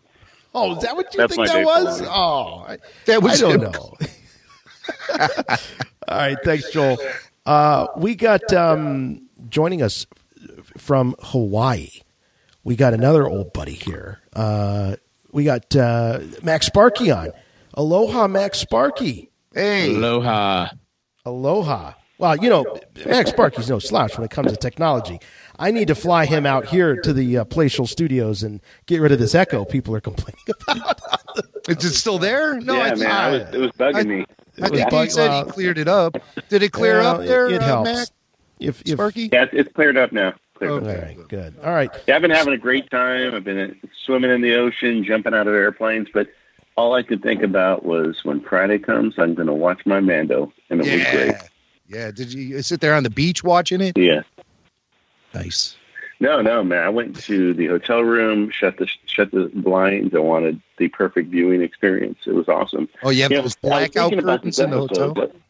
[0.55, 2.01] Oh, is that what you That's think that was?
[2.01, 2.09] Filoni.
[2.09, 3.97] Oh, I, That was I don't know.
[6.09, 6.99] All right, thanks, Joel.
[7.45, 10.07] Uh, we got um, joining us
[10.79, 11.89] from Hawaii.
[12.63, 14.21] We got another old buddy here.
[14.33, 14.97] Uh,
[15.33, 17.33] we got uh, Max Sparky on.
[17.75, 19.31] Aloha, Max Sparky.
[19.53, 20.69] Hey, Aloha.
[21.25, 21.93] Aloha.
[22.19, 22.65] Well, you know,
[23.07, 25.19] Max Sparky's no slouch when it comes to technology.
[25.59, 29.11] I need to fly him out here to the uh, Palatial Studios and get rid
[29.13, 31.01] of this echo people are complaining about.
[31.69, 32.59] is it still there?
[32.61, 34.27] No, yeah, I, man, I was, it was bugging I- me.
[34.63, 36.17] I think bug- he said well, he cleared it up.
[36.49, 37.91] Did it clear Well, up there, It, it uh, helps.
[37.91, 38.09] Mac?
[38.61, 39.29] If, if, Sparky?
[39.33, 40.33] Yeah, it's, it's cleared up now.
[40.55, 40.83] Cleared Oh, up.
[40.85, 41.03] All Okay.
[41.19, 41.55] right, good.
[41.65, 41.91] All right.
[42.07, 43.35] Yeah, I've been having a great time.
[43.35, 46.29] I've been swimming in the ocean, jumping out of airplanes, but
[46.77, 50.53] all I could think about was when Friday comes, I'm going to watch my Mando,
[50.71, 51.27] and it was great.
[51.29, 51.43] Yeah.
[51.87, 52.11] Yeah.
[52.11, 53.97] Did you sit there on the beach watching it?
[53.97, 54.23] Yeah.
[55.35, 55.77] Nice.
[56.21, 56.83] No, no, man.
[56.83, 60.15] I went to the hotel room, shut the shut the blinds.
[60.15, 62.19] I wanted the perfect viewing experience.
[62.27, 62.89] It was awesome.
[63.03, 65.11] Oh, you have You those blackout curtains in the hotel?
[65.11, 65.41] episode,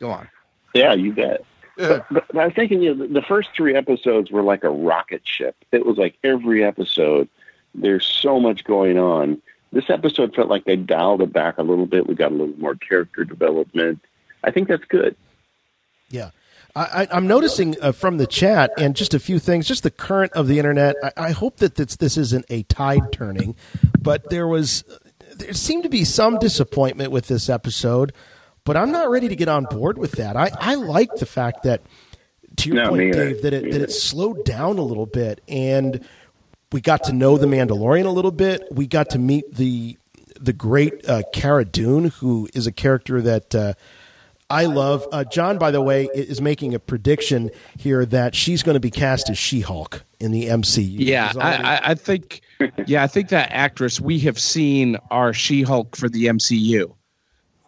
[0.00, 0.28] Go on.
[0.74, 1.44] Yeah, you bet.
[1.76, 2.02] Yeah.
[2.10, 4.70] But, but I was thinking, you know, the, the first three episodes were like a
[4.70, 5.54] rocket ship.
[5.70, 7.28] It was like every episode,
[7.74, 9.40] there's so much going on.
[9.72, 12.06] This episode felt like they dialed it back a little bit.
[12.06, 14.00] We got a little more character development.
[14.42, 15.14] I think that's good.
[16.08, 16.30] Yeah.
[16.74, 19.90] I, I, I'm noticing uh, from the chat and just a few things, just the
[19.90, 20.96] current of the internet.
[21.02, 23.56] I, I hope that this, this isn't a tide turning,
[24.00, 24.84] but there was,
[25.36, 28.12] there seemed to be some disappointment with this episode,
[28.64, 30.36] but I'm not ready to get on board with that.
[30.36, 31.82] I, I like the fact that,
[32.56, 33.12] to your No, point.
[33.12, 36.06] Dave, that it, that it slowed down a little bit and
[36.72, 38.62] we got to know the Mandalorian a little bit.
[38.70, 39.96] We got to meet the
[40.40, 43.72] the great uh, Cara Dune, who is a character that uh,
[44.50, 45.06] I love.
[45.10, 48.90] Uh, John, by the way, is making a prediction here that she's going to be
[48.90, 50.94] cast as She Hulk in the MCU.
[50.98, 52.42] Yeah, already- I, I, I think.
[52.86, 56.92] Yeah, I think that actress we have seen our She-Hulk for the MCU.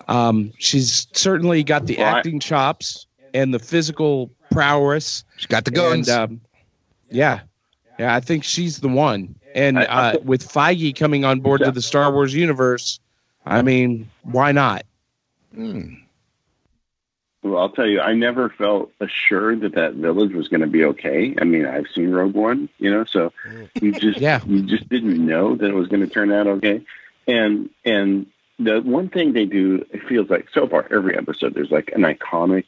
[0.08, 5.22] Um, she's certainly got the Well, acting chops and the physical prowess.
[5.36, 6.08] She's got the guns.
[6.08, 6.40] And, um,
[7.08, 7.40] yeah,
[8.00, 9.34] yeah, I think she's the one.
[9.54, 12.98] And uh, with Feige coming on board to the Star Wars universe,
[13.44, 14.86] I mean, why not?
[17.42, 20.84] Well, I'll tell you, I never felt assured that that village was going to be
[20.86, 21.34] okay.
[21.40, 23.34] I mean, I've seen Rogue One, you know, so
[23.82, 24.40] you just Yeah.
[24.46, 26.80] you just didn't know that it was going to turn out okay.
[27.26, 28.26] And and
[28.58, 32.02] the one thing they do, it feels like so far every episode there's like an
[32.02, 32.64] iconic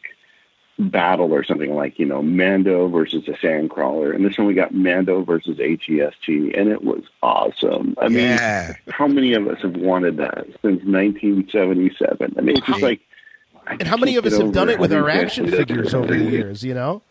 [0.83, 4.75] battle or something like you know Mando versus a Sandcrawler, and this one we got
[4.75, 7.95] Mando versus ATST, and it was awesome.
[8.01, 8.75] I mean, yeah.
[8.89, 12.35] how many of us have wanted that since 1977?
[12.37, 13.01] I mean, it's just like.
[13.67, 16.09] I And how many of us have done it with our action to- figures over
[16.09, 16.65] the years?
[16.65, 17.03] You know.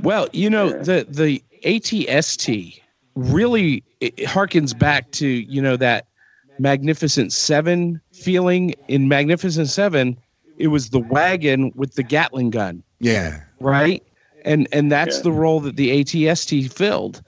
[0.00, 0.82] Well, you know, Yeah.
[0.82, 2.80] the the ATST
[3.14, 6.06] really it harkens back to, you know, that
[6.58, 10.16] Magnificent Seven feeling in Magnificent Seven.
[10.60, 13.40] It was the wagon with the Gatling gun, Yeah.
[13.60, 14.02] right?
[14.44, 15.22] And and that's Yeah.
[15.22, 17.22] the role that the ATST filled.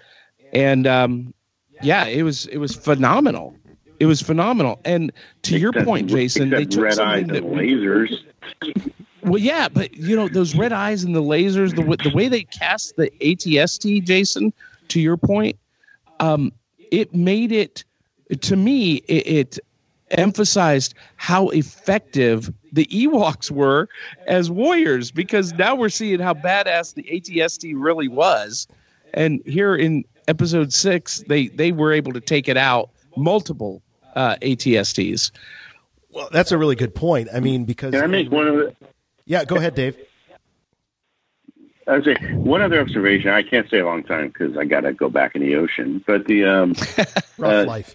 [0.53, 1.33] And um
[1.83, 3.57] yeah, it was it was phenomenal.
[4.01, 4.81] It was phenomenal.
[4.85, 5.13] And
[5.43, 8.19] to your point, Jason, they took red eyes something and that we- lasers.
[9.23, 12.43] well, yeah, but you know those red eyes and the lasers, the the way they
[12.43, 14.53] cast the ATST, Jason.
[14.89, 15.57] To your point,
[16.21, 16.53] um,
[16.91, 17.85] it made it
[18.43, 18.97] to me.
[19.09, 19.59] It, it
[20.11, 23.89] emphasized how effective the Ewoks were
[24.27, 28.67] as warriors because now we're seeing how badass the ATST really was,
[29.15, 33.83] and here in episode six, they they were able to take it out multiple
[34.17, 35.31] uh, ATSTs.
[36.11, 37.29] Well, that's a really good point.
[37.35, 38.75] I mean, because Can I make one of the?
[39.25, 39.97] yeah, go ahead, Dave.
[41.89, 43.31] I would say one other observation.
[43.31, 46.03] I can't stay a long time because I got to go back in the ocean.
[46.07, 46.75] But the um,
[47.39, 47.95] Rough Uh, life.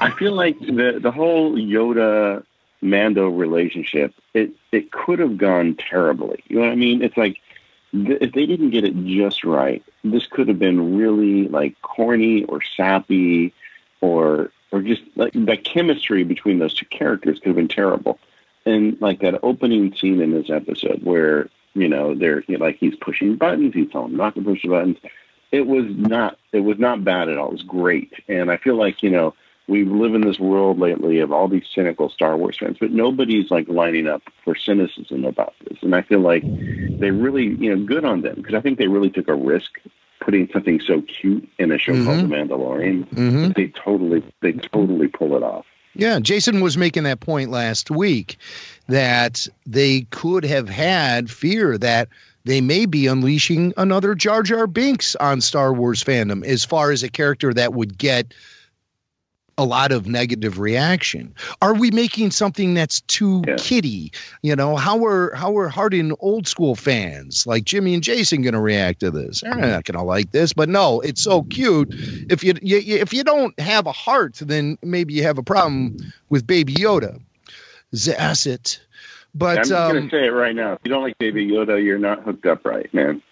[0.00, 2.44] I feel like the the whole Yoda
[2.82, 6.42] Mando relationship it it could have gone terribly.
[6.48, 7.02] You know what I mean?
[7.02, 7.38] It's like
[7.92, 12.44] th- if they didn't get it just right, this could have been really like corny
[12.44, 13.52] or sappy,
[14.00, 18.18] or or just like the chemistry between those two characters could have been terrible.
[18.64, 22.78] And like that opening scene in this episode where you know they're you know, like
[22.78, 24.98] he's pushing buttons, he's telling them not to push the buttons.
[25.50, 27.48] It was not it was not bad at all.
[27.48, 29.34] It was great, and I feel like you know
[29.72, 33.50] we live in this world lately of all these cynical Star Wars fans, but nobody's
[33.50, 35.78] like lining up for cynicism about this.
[35.80, 38.86] And I feel like they really, you know, good on them because I think they
[38.86, 39.70] really took a risk
[40.20, 43.08] putting something so cute in a show called The Mandalorian.
[43.08, 45.64] hmm They totally, they totally pull it off.
[45.94, 48.36] Yeah, Jason was making that point last week
[48.88, 52.08] that they could have had fear that
[52.44, 57.02] they may be unleashing another Jar Jar Binks on Star Wars fandom as far as
[57.02, 58.34] a character that would get
[59.58, 61.34] a lot of negative reaction.
[61.60, 63.56] Are we making something that's too Yeah.
[63.58, 64.12] kiddie?
[64.42, 68.54] You know, how are how are hardened old school fans like Jimmy and Jason going
[68.54, 69.40] to react to this?
[69.42, 71.88] They're not going to like this, but no, it's so cute.
[72.30, 75.96] If you, you if you don't have a heart, then maybe you have a problem
[76.30, 77.20] with Baby Yoda.
[77.92, 78.80] That's it.
[79.34, 80.74] But I'm just going um, to say it right now.
[80.74, 83.22] If you don't like Baby Yoda, you're not hooked up right, man.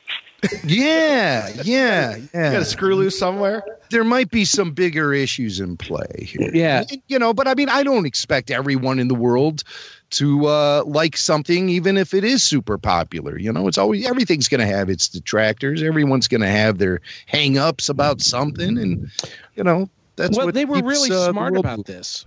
[0.65, 3.63] Yeah, yeah, You got a screw loose somewhere.
[3.91, 6.51] There might be some bigger issues in play here.
[6.55, 6.85] Yeah.
[7.09, 9.65] you know but i mean i don't expect everyone in the world
[10.11, 14.49] to uh like something even if it is super popular you know it's always everything's
[14.49, 19.11] going to have its detractors everyone's going to have their hang-ups about something and
[19.57, 19.89] you know
[20.21, 22.27] that's well, what they were keeps, really uh, smart about this.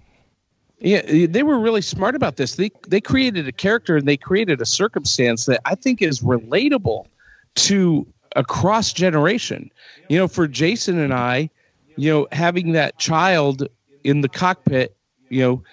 [0.80, 2.56] Yeah, they were really smart about this.
[2.56, 7.06] They they created a character and they created a circumstance that I think is relatable
[7.56, 9.70] to across generation.
[10.10, 11.50] You know, for Jason and I,
[11.96, 13.68] you know, having that child
[14.04, 14.96] in the cockpit,
[15.30, 15.64] you know,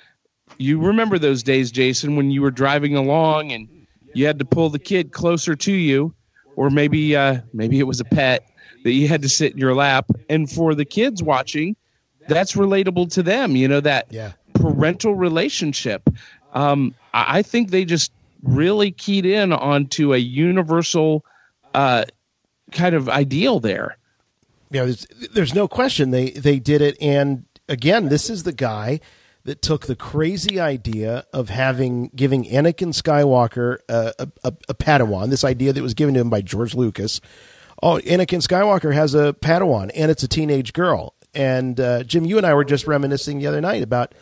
[0.59, 3.69] you remember those days, Jason, when you were driving along and
[4.13, 6.15] you had to pull the kid closer to you,
[6.57, 8.43] or maybe uh, maybe it was a pet
[8.85, 10.07] that you had to sit in your lap.
[10.29, 11.77] And for the kids watching,
[12.27, 13.57] that's relatable to them.
[13.57, 14.33] You know that Yeah.
[14.55, 16.03] parental relationship.
[16.53, 18.13] Um, I I think they just
[18.43, 21.25] really keyed in onto a universal
[21.75, 22.05] uh,
[22.73, 23.97] kind of ideal there.
[24.81, 26.97] know, there's, there's no question they they did it.
[27.01, 29.01] And again, this is the guy
[29.45, 35.31] that took the crazy idea of having giving Anakin Skywalker a, a, a, a Padawan.
[35.31, 37.21] This idea that was given to him by George Lucas.
[37.83, 41.15] Oh, Anakin Skywalker has a Padawan, and it's a teenage girl.
[41.35, 44.15] And uh, Jim, you and I were just reminiscing the other night about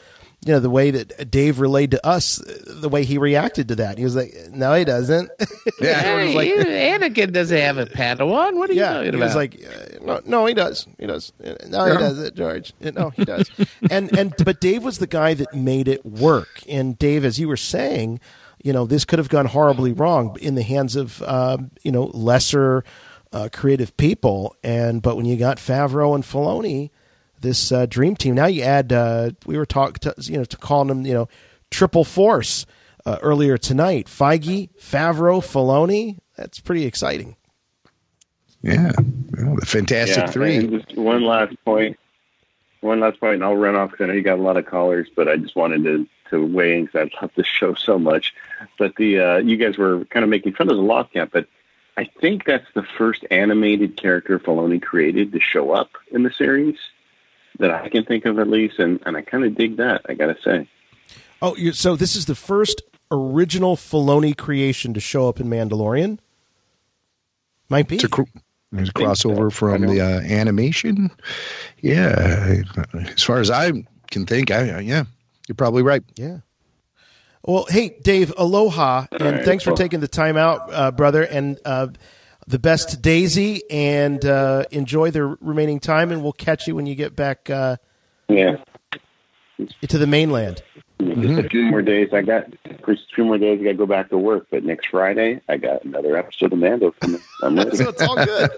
[0.46, 3.98] you know the way that Dave relayed to us the way he reacted to that.
[3.98, 5.30] He was like, "No, he doesn't."
[5.80, 6.02] Yeah.
[6.02, 8.56] George was like, Anakin doesn't have a Padawan.
[8.56, 9.26] What are you yeah, talking he about?
[9.26, 13.10] was like, uh, no, no, he does, he does, no, he does it, George, no,
[13.10, 13.48] he does,
[13.88, 17.46] and and but Dave was the guy that made it work, and Dave, as you
[17.46, 18.18] were saying,
[18.62, 22.10] you know, this could have gone horribly wrong in the hands of um, you know
[22.14, 22.82] lesser
[23.32, 26.90] uh, creative people, and but when you got Favreau and Filoni,
[27.40, 30.88] this uh, dream team, now you add, uh, we were talking, you know, to calling
[30.88, 31.28] them, you know,
[31.70, 32.66] triple force.
[33.06, 34.06] uh, earlier tonight.
[34.06, 36.18] Feige, Favreau, Filoni.
[36.36, 37.36] That's pretty exciting.
[38.62, 38.92] Yeah,
[39.38, 40.56] well, the Fantastic Yeah, Three.
[40.56, 41.96] and just one last point.
[42.80, 44.66] One last point, and I'll run off because I know you got a lot of
[44.66, 47.98] callers, but I just wanted to to weigh in because I love this show so
[47.98, 48.34] much.
[48.78, 51.46] But the uh, you guys were kind of making fun of the Lothcat, but
[51.96, 56.76] I think that's the first animated character Filoni created to show up in the series
[57.58, 60.02] that I can think of at least, and, and I kind of dig that.
[60.08, 60.68] I gotta say.
[61.40, 66.18] Oh, so this is the first original Filoni creation to show up in Mandalorian?
[67.68, 67.96] Might be.
[67.96, 68.22] It's a cr-
[68.72, 71.10] there's a crossover from the uh, animation.
[71.80, 72.62] Yeah,
[72.94, 73.72] as far as I
[74.10, 75.04] can think, I, yeah,
[75.46, 76.02] you're probably right.
[76.16, 76.38] Yeah.
[77.44, 81.58] Well, hey, Dave, aloha, and right, thanks for taking the time out, uh, brother, and
[81.64, 81.88] uh,
[82.48, 86.86] the best to Daisy, and uh, enjoy the remaining time, and we'll catch you when
[86.86, 87.76] you get back uh,
[88.28, 88.56] Yeah,
[89.86, 90.62] to the mainland.
[91.00, 92.08] just a few more days.
[92.12, 92.46] I got
[92.86, 93.60] just a few more days.
[93.60, 96.58] I got to go back to work, but next Friday I got another episode of
[96.58, 97.20] Mando coming.
[97.42, 97.76] I'm ready.
[97.76, 98.50] So it's all good.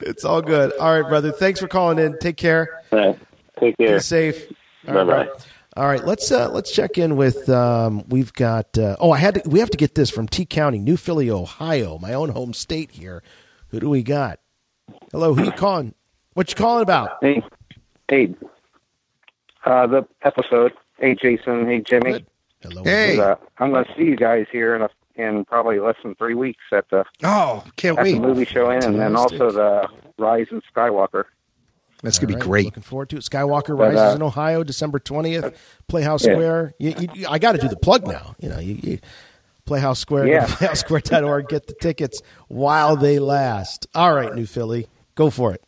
[0.00, 0.72] it's all good.
[0.78, 1.32] All right, brother.
[1.32, 2.18] Thanks for calling in.
[2.18, 2.82] Take care.
[2.92, 3.18] All right.
[3.60, 3.96] Take care.
[3.96, 4.48] Be safe.
[4.84, 5.04] Bye-bye.
[5.04, 5.34] bro.
[5.74, 7.48] All right, let's uh, let's check in with.
[7.48, 8.76] Um, we've got.
[8.76, 9.48] Uh, oh, I had to.
[9.48, 12.90] We have to get this from T County, New Philly, Ohio, my own home state
[12.90, 13.22] here.
[13.68, 14.38] Who do we got?
[15.12, 15.94] Hello, who you calling?
[16.34, 17.16] What you calling about?
[17.22, 17.42] Hey,
[18.08, 18.34] hey,
[19.64, 20.72] uh, the episode.
[20.98, 21.66] Hey, Jason.
[21.66, 22.12] Hey, Jimmy.
[22.12, 22.26] Good.
[22.62, 22.82] Hello.
[22.84, 23.18] Hey.
[23.18, 26.34] Uh, I'm going to see you guys here in a, in probably less than three
[26.34, 28.20] weeks at the Oh, can't at the wait.
[28.22, 31.24] movie showing, and then also the Rise in Skywalker.
[32.02, 32.64] That's gonna be great.
[32.66, 33.22] Looking forward to it.
[33.22, 35.56] Skywalker But, Rises uh, in Ohio, December twentieth.
[35.88, 36.32] Playhouse Yeah.
[36.34, 36.74] Square.
[36.78, 38.34] You, you, you- I got to do the plug now.
[38.40, 38.98] You know, you, you
[39.64, 40.26] Playhouse Square.
[40.26, 40.46] Yeah.
[40.48, 41.48] PlayhouseSquare.org.
[41.48, 43.86] Get the tickets while they last.
[43.94, 45.62] All right, New Philly, go for it.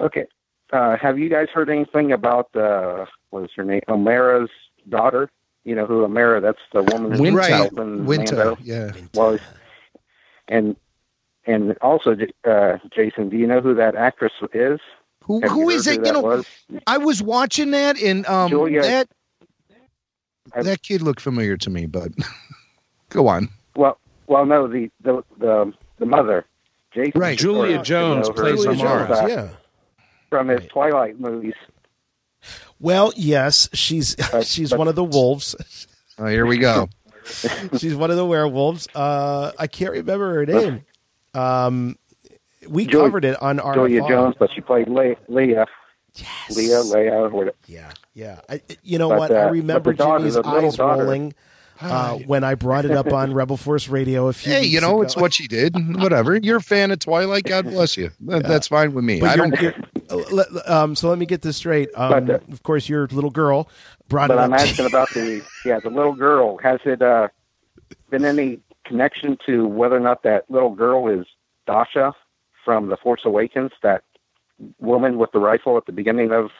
[0.00, 0.26] Okay.
[0.72, 3.82] Uh, have you guys heard anything about uh, what is her name?
[3.88, 4.50] Omera's
[4.88, 5.30] daughter.
[5.64, 6.40] You know who Omera?
[6.40, 7.38] That's the woman who's Winter.
[7.38, 8.36] Right, helping winter.
[8.36, 8.58] Mando.
[8.62, 9.38] Yeah, Well,
[10.48, 10.76] and
[11.46, 14.80] and also, uh, Jason, do you know who that actress is?
[15.24, 16.00] who Have who you is heard it?
[16.00, 16.46] who You know, was?
[16.86, 19.08] I was watching that, and um, Julia- that
[20.54, 21.86] I- that kid looked familiar to me.
[21.86, 22.12] But
[23.10, 23.48] go on.
[23.74, 26.44] Well, well, no, the the the, the mother,
[26.92, 27.20] Jason.
[27.20, 27.36] Right.
[27.38, 29.08] Julia or, Jones you know, her plays Julia from, Omera.
[29.08, 29.48] Jones, yeah.
[30.30, 30.68] from his Right.
[30.70, 31.54] Twilight movies.
[32.78, 35.54] Well, yes, she's she's but- one of the wolves.
[36.18, 36.88] Oh, here we go.
[37.78, 38.86] she's one of the werewolves.
[38.94, 40.84] Uh, I can't remember her name.
[41.36, 41.96] Um,
[42.68, 45.66] we Julia- covered it on our Julia Jones, but she played Le- Leah,
[46.14, 46.56] Yes.
[46.56, 47.56] Leah, Leah, or whatever.
[47.66, 48.40] Yeah, yeah.
[48.48, 49.30] I, you know But, what?
[49.30, 51.34] uh, I remember the Jimmy's eyes daughter- rolling
[51.80, 54.50] uh, when I brought it up on Rebel Force Radio a few.
[54.50, 55.02] Hey, you know, ago.
[55.02, 55.74] it's what she did.
[56.00, 56.34] Whatever.
[56.36, 57.44] You're a fan of Twilight.
[57.44, 58.10] God bless you.
[58.20, 59.20] That, That's fine with me.
[59.20, 59.60] But I don't.
[59.60, 59.74] you're-
[60.08, 61.90] uh, let- um, so let me get this straight.
[61.94, 63.68] Um, But, uh, of course, your little girl
[64.08, 64.60] brought But it I'm up.
[64.60, 66.56] asking about the yeah the little girl.
[66.58, 67.28] Has it uh,
[68.10, 71.26] been any connection to whether or not that little girl is
[71.66, 72.14] Dasha
[72.64, 73.72] from The Force Awakens?
[73.82, 74.04] That
[74.78, 76.50] woman with the rifle at the beginning of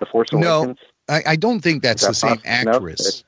[0.00, 0.78] The Force No, Awakens.
[1.08, 2.72] I, I don't think that's Is the same poss- no?
[2.72, 3.24] actress.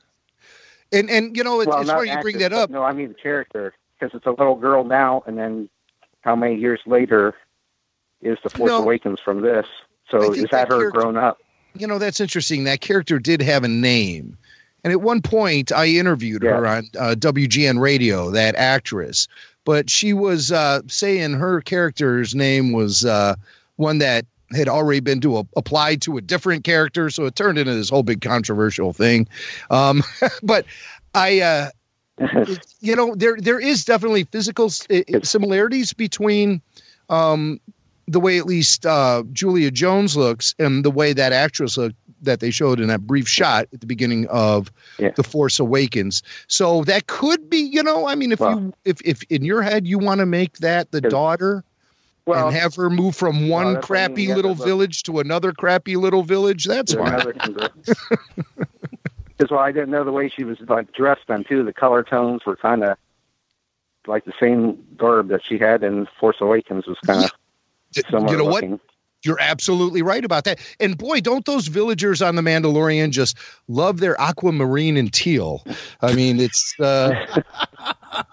[0.91, 2.69] And and you know, it's, well, it's funny you bring that up.
[2.69, 5.69] No, I mean the character because it's a little girl now, and then
[6.21, 7.35] how many years later
[8.21, 8.81] is The Force No.
[8.81, 9.67] Awakens from this?
[10.09, 11.39] So is that that her grown up?
[11.75, 14.35] you know that's interesting that character did have a name
[14.83, 16.51] and at one point i interviewed Yeah.
[16.57, 19.27] her on uh, wgn radio that actress.
[19.65, 23.35] But she was uh, saying her character's name was uh,
[23.75, 24.25] one that
[24.55, 27.11] had already been to a, applied to a different character.
[27.11, 29.27] So it turned into this whole big controversial thing.
[29.69, 30.01] Um,
[30.43, 30.65] but
[31.13, 31.69] i uh,
[32.79, 36.61] you know there there is definitely physical s- i- i- similarities between
[37.09, 37.59] um,
[38.09, 42.39] the way at least uh, Julia Jones looks and the way that actress looked that
[42.39, 45.11] they showed in that brief shot at the beginning of Yeah.
[45.15, 46.21] The Force Awakens.
[46.47, 49.61] So that could be, you know, I mean, if Well- you if if in your
[49.61, 51.63] head you want to make that the daughter
[52.25, 55.95] well, and have her move from one that's mean, crappy little village to another crappy
[55.95, 57.23] little village, that's why.
[59.37, 61.63] Because well, I didn't know the way she was like dressed then too.
[61.63, 62.97] The color tones were kind of
[64.07, 67.31] like the same garb that she had in Force Awakens was kind of
[67.95, 68.63] You know what?
[69.25, 70.59] You're absolutely right about that.
[70.79, 73.37] And boy, don't those villagers on the Mandalorian just
[73.67, 75.65] love their aquamarine and teal?
[76.01, 77.13] I mean, it's uh,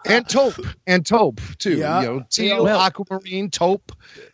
[0.05, 0.55] and taupe
[0.87, 1.79] and taupe too.
[1.79, 2.01] Yeah.
[2.03, 3.91] You know, teal, Well- aquamarine, taupe.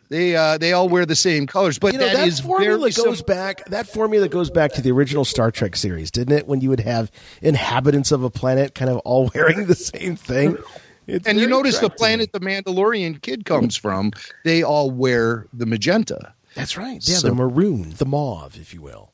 [0.09, 2.77] They uh, they all wear the same colors, but you know, that that is formula
[2.77, 3.65] very goes sim- back.
[3.65, 6.47] That formula goes back to the original Star Trek series, didn't it?
[6.47, 7.09] When you would have
[7.41, 10.55] inhabitants of a planet kind of all wearing the same thing.
[11.07, 11.97] It's And you notice the Trek to me.
[11.97, 14.11] planet the Mandalorian kid comes from,
[14.45, 16.33] they all wear the magenta.
[16.55, 16.99] That's right.
[17.07, 19.11] Yeah, So- the maroon, the mauve, if you will.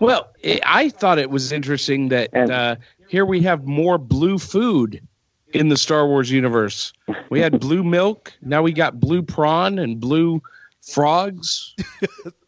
[0.00, 2.76] Well, i I thought it was interesting that And- uh,
[3.08, 5.00] here we have more blue food
[5.54, 6.92] in the Star Wars universe.
[7.30, 8.32] We had blue milk.
[8.42, 10.42] Now we got blue prawn and blue
[10.82, 11.74] frogs.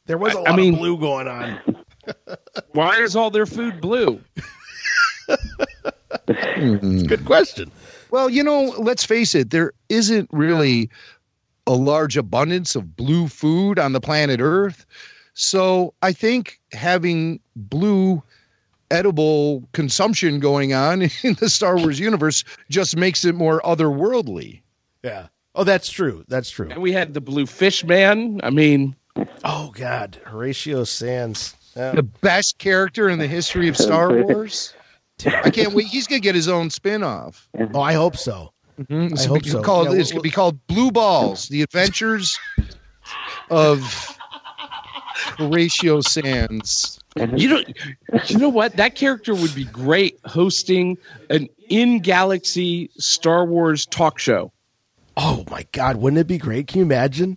[0.06, 1.60] There was a I- lot I mean- of blue going on.
[2.72, 4.20] Why is all their food blue?
[6.26, 7.70] Good question.
[8.10, 10.90] Well, you know, let's face it, there isn't really
[11.66, 14.86] a large abundance of blue food on the planet Earth.
[15.34, 18.22] So I think having blue
[18.90, 24.62] edible consumption going on in the Star Wars universe just makes it more otherworldly.
[25.02, 25.28] Yeah.
[25.54, 26.24] Oh, that's true.
[26.28, 26.68] That's true.
[26.70, 28.40] And we had the blue fish man.
[28.42, 28.96] I mean,
[29.44, 31.56] Oh God, Horatio Sanz.
[31.76, 31.92] Yeah.
[31.92, 34.74] The best character in the history of Star Wars.
[35.26, 35.86] I can't wait.
[35.86, 37.48] He's gonna get his own spin-off.
[37.74, 38.52] Oh, I hope so.
[38.80, 39.12] Mhm.
[39.12, 39.62] It's, I hope be so.
[39.62, 42.38] called, Yeah, it's well- gonna be called Blue Balls: The Adventures
[43.50, 44.16] of
[45.38, 46.98] Horatio Sanz.
[47.36, 47.62] you know,
[48.26, 48.76] you know what?
[48.76, 50.96] That character would be great hosting
[51.28, 54.52] an in-galaxy Star Wars talk show.
[55.16, 56.68] Oh my God, wouldn't it be great?
[56.68, 57.36] Can you imagine?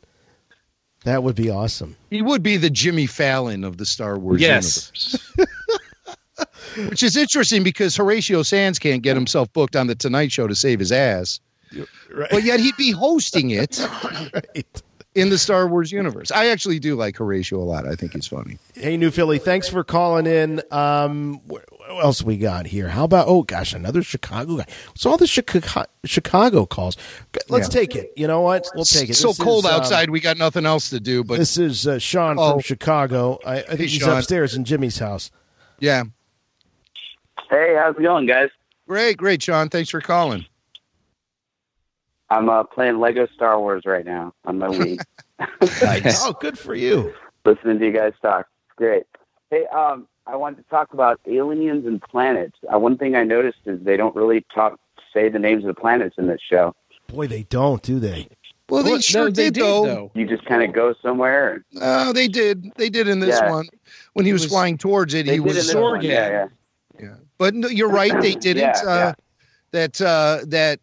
[1.05, 1.97] That would be awesome.
[2.09, 4.91] He would be the Jimmy Fallon of the Star Wars Yes.
[5.37, 5.49] universe.
[6.89, 10.55] Which is interesting because Horatio Sanz can't get himself booked on the Tonight Show to
[10.55, 11.39] save his ass,
[12.11, 12.29] Right.
[12.31, 13.79] but yet he'd be hosting it
[14.33, 14.81] right.
[15.15, 16.31] in the Star Wars universe.
[16.31, 17.87] I actually do like Horatio a lot.
[17.87, 18.57] I think he's funny.
[18.75, 20.61] Hey, New Philly, thanks for calling in.
[20.71, 22.87] Um, what what else we got here?
[22.87, 24.65] How about oh gosh, another Chicago guy.
[24.95, 26.95] So all the Chicago Chicago calls.
[27.49, 27.81] Let's Yeah.
[27.81, 28.13] take it.
[28.15, 28.65] You know what?
[28.75, 29.09] We'll take it.
[29.11, 31.23] It's so This cold is, um, outside, we got nothing else to do.
[31.23, 32.51] But this is uh, Sean Oh.
[32.53, 33.39] from Chicago.
[33.45, 34.17] I, I think Hey, he's Sean.
[34.17, 35.29] upstairs in Jimmy's house.
[35.79, 36.03] yeah,
[37.53, 38.49] Hey, how's it going, guys?
[38.87, 39.69] great, great, Sean.
[39.69, 40.43] Thanks for calling.
[42.31, 44.99] I'm uh, playing Lego Star Wars right now on my Wii,
[45.61, 47.13] Oh, good for you.
[47.45, 48.47] listening to you guys talk.
[48.75, 49.03] Great.
[49.51, 52.57] Hey, um, I wanted to talk about aliens and planets.
[52.73, 54.79] Uh, one thing I noticed is they don't really talk
[55.13, 56.73] say the names of the planets in this show.
[57.07, 58.29] Boy, they don't, do they?
[58.67, 60.09] Well, they Well, sure no, did, though.
[60.15, 61.53] You just kind of go somewhere.
[61.53, 62.71] And Oh, they did.
[62.77, 63.51] They did in this Yeah.
[63.51, 63.67] one.
[64.13, 66.03] When he was, was- flying towards it, he was this one, Sorgan.
[66.03, 66.47] Yeah, yeah.
[66.99, 68.21] Yeah, but no, you're right.
[68.21, 68.61] They didn't.
[68.61, 69.13] Yeah, uh, yeah.
[69.71, 70.79] That uh, that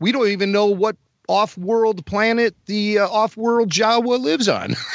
[0.00, 0.96] we don't even know what
[1.28, 4.74] off-world planet the uh, off-world Jawa lives on.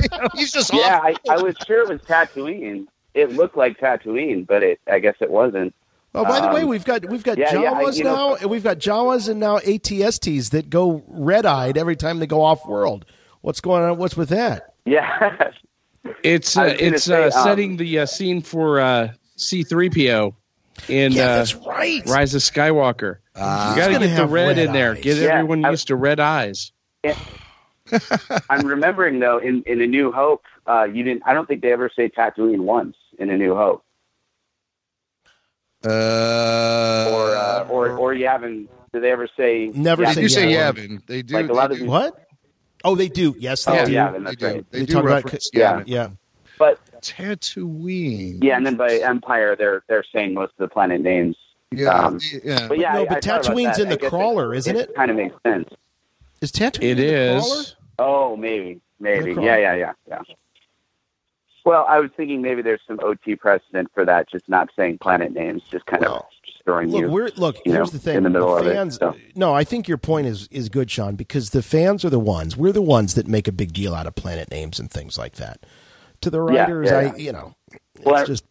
[0.00, 1.00] You know, he's just Yeah.
[1.02, 2.86] I, I was sure it was Tatooine.
[3.14, 5.74] It looked like Tatooine, but it I guess it wasn't.
[6.14, 8.34] Oh, by the Um, way, we've got we've got yeah, yeah, I- Jawas know- now,
[8.36, 13.04] and we've got Jawas and now ATSTs that go red-eyed every time they go off-world.
[13.42, 13.98] What's going on?
[13.98, 14.74] What's with that?
[14.84, 15.50] Yeah.
[16.22, 20.34] It's uh, it's say, uh, um, setting the uh, scene for uh, C-3PO
[20.88, 22.02] in yeah, uh, that's right.
[22.06, 23.16] Rise of Skywalker.
[23.36, 23.70] Ah.
[23.74, 24.94] you got to get the red, red in there.
[24.94, 26.72] Get Yeah, everyone I- used to red eyes.
[28.50, 31.22] I'm remembering though in in A New Hope, uh, you didn't.
[31.24, 33.82] I don't think they ever say Tatooine once in A New Hope,
[35.84, 35.88] Uh,
[37.12, 38.66] or uh, or or Yavin.
[38.92, 39.70] Do they ever say?
[39.74, 40.88] Never they say do say Yavin.
[40.98, 41.06] Yavin.
[41.06, 41.34] They do.
[41.34, 41.84] Like a lot they of do.
[41.84, 42.24] these- What?
[42.84, 43.34] Oh, they do.
[43.38, 43.92] Yes, they Oh, do.
[43.92, 44.46] yeah, They that's do.
[44.46, 44.70] right.
[44.70, 45.82] They They do talk about reference Yeah.
[45.86, 46.08] Yeah.
[46.58, 48.42] But Tatooine.
[48.42, 51.36] yeah, and then by Empire, they're they're saying most of the planet names.
[51.70, 51.90] Yeah.
[51.90, 52.66] Um, yeah.
[52.68, 54.94] But yeah, no, I- but I Tatooine's in the crawler, isn't it?
[54.94, 55.68] Kind of makes sense.
[56.40, 57.64] Is Tatooine It in the crawler?
[57.98, 59.32] Oh, maybe, maybe.
[59.34, 60.22] Yeah, yeah, yeah, yeah.
[61.64, 65.32] Well, I was thinking maybe there's some OT precedent for that, just not saying planet
[65.32, 67.10] names, just kind of Well, just throwing Look, you.
[67.10, 67.56] we're look.
[67.66, 68.16] you here's know, the thing.
[68.16, 69.14] in the middle of it, fans, so.
[69.34, 72.56] No, I think your point is is good, Sean, because the fans are the ones.
[72.56, 75.34] We're the ones that make a big deal out of planet names and things like
[75.34, 75.66] that.
[76.22, 78.44] To the writers, yeah, I you know, it's Well, just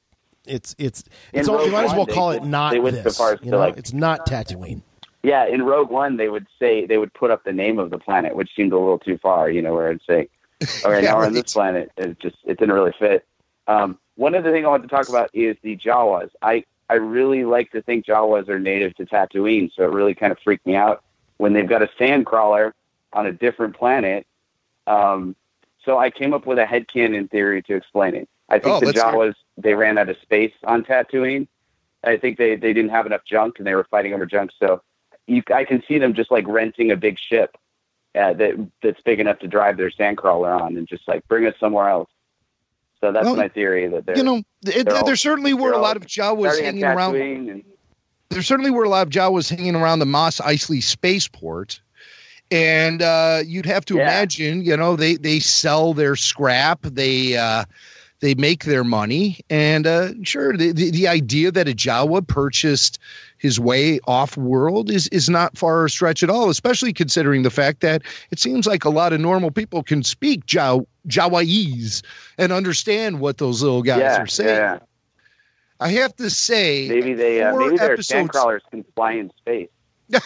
[0.46, 1.04] it's it's
[1.34, 3.18] it's all, you might as well they- call it not they went so this.
[3.18, 4.82] far as you know, like- it's not Tatooine.
[5.24, 7.98] Yeah, in Rogue One, they would say they would put up the name of the
[7.98, 9.50] planet, which seemed a little too far.
[9.50, 10.30] You know, where it'd say,
[10.86, 13.26] "Okay, Yeah, now we're on this planet." It just it didn't really fit.
[13.68, 16.30] Um, one other thing I want to talk about is the Jawas.
[16.42, 20.32] I I really like to think Jawas are native to Tatooine, so it really kind
[20.32, 21.04] of freaked me out
[21.38, 22.74] when they've got a sand crawler
[23.12, 24.26] on a different planet.
[24.86, 25.36] Um,
[25.88, 28.28] so I came up with a headcanon theory to explain it.
[28.50, 28.92] I think Oh, the.
[28.92, 31.48] Jawas they ran out of space on Tatooine.
[32.04, 34.52] I think they, they didn't have enough junk and they were fighting over junk.
[34.60, 34.82] So
[35.28, 37.58] you, I can see them just like renting a big ship
[38.16, 41.56] uh, that that's big enough to drive their sandcrawler on and just like bring us
[41.60, 42.10] somewhere else.
[43.00, 45.72] So that's Well, my theory that they're You know, it, they're all- there certainly were
[45.72, 47.16] a lot of Jawas hanging around.
[47.16, 47.64] And
[48.30, 51.80] there certainly were a lot of Jawas hanging around the Mos Eisley spaceport.
[52.50, 54.04] And uh, you'd have to Yeah.
[54.04, 57.66] imagine, you know, they they sell their scrap, they uh,
[58.20, 63.00] they make their money, and uh, sure, the, the the idea that a Jawa purchased
[63.38, 67.50] his way off world is is not far a stretch at all, especially considering the
[67.52, 72.02] fact that it seems like a lot of normal people can speak Jaw Jawaese
[72.38, 74.56] and understand what those little guys yeah, are saying.
[74.58, 74.80] yeah.
[75.80, 79.70] I have to say, Maybe they uh, maybe their sand crawlers can fly in space.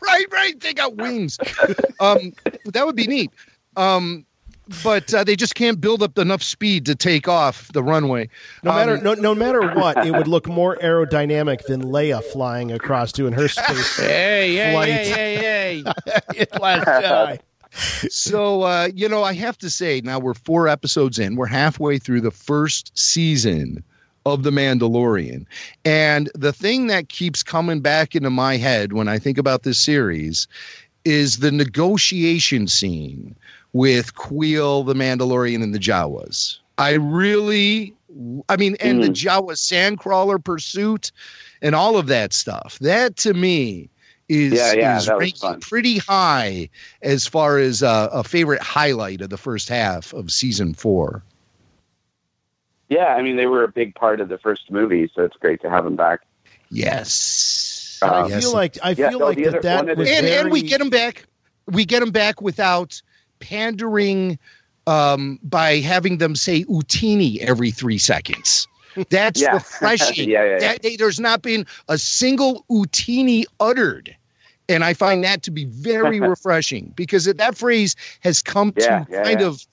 [0.00, 0.60] right, right.
[0.60, 1.38] They got wings.
[2.00, 2.32] um,
[2.66, 3.30] that would be neat.
[3.76, 4.26] Um,
[4.82, 8.28] but uh, they just can't build up enough speed to take off the runway.
[8.62, 12.70] No matter Um, no, no matter what, it would look more aerodynamic than Leia flying
[12.72, 15.82] across doing her space Hey, hey, flight hey, hey,
[16.34, 16.46] hey.
[17.32, 17.38] in
[18.10, 21.36] so uh, you know, I have to say, now we're four episodes in.
[21.36, 23.84] We're halfway through the first season
[24.32, 25.46] of The Mandalorian,
[25.84, 29.78] and the thing that keeps coming back into my head when I think about this
[29.78, 30.46] series
[31.04, 33.34] is the negotiation scene
[33.72, 36.58] with Kuiil, the Mandalorian, and the Jawas.
[36.76, 37.94] I really,
[38.48, 41.12] I mean, and the Jawa sandcrawler pursuit
[41.60, 42.78] and all of that stuff.
[42.80, 43.90] That to me
[44.28, 46.70] is, Yeah, yeah, is ranking pretty high
[47.02, 51.22] as far as uh, a favorite highlight of the first half of season four.
[52.88, 55.60] Yeah, I mean they were a big part of the first movie, so it's great
[55.62, 56.20] to have them back.
[56.70, 57.98] Yes.
[58.02, 60.00] I Um, feel like I yeah, feel no, like the that that one of the-
[60.02, 61.24] was and very, and we get them back.
[61.66, 63.02] We get them back without
[63.40, 64.38] pandering
[64.86, 68.66] um, by having them say Utini every three seconds.
[69.10, 69.52] That's Yeah.
[69.54, 70.30] refreshing.
[70.30, 70.58] Yeah, yeah, yeah.
[70.60, 74.16] That- they- there's not been a single Utini uttered.
[74.70, 79.06] And I find that to be very refreshing because that phrase has come Yeah, to
[79.10, 79.46] yeah, kind yeah.
[79.46, 79.66] of,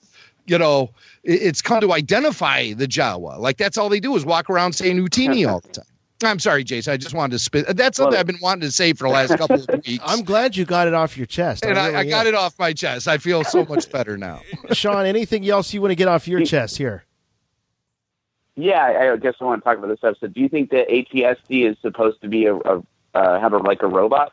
[0.46, 0.90] you know,
[1.24, 3.38] it's come to identify the Jawa.
[3.38, 5.84] Like that's all they do is walk around saying Utini all the time.
[6.24, 6.94] I'm sorry, Jason.
[6.94, 7.76] I just wanted to spit.
[7.76, 10.02] That's something Well- I've been wanting to say for the last couple of weeks.
[10.02, 11.62] I'm glad you got it off your chest.
[11.64, 12.28] and I, I got am.
[12.28, 13.06] it off my chest.
[13.06, 14.40] I feel so much better now.
[14.72, 17.04] Sean, anything else you want to get off your chest here?
[18.58, 20.32] Yeah, I I guess I want to talk about this episode.
[20.32, 22.82] Do you think that ATST is supposed to be a, a
[23.14, 24.32] uh, have a like a robot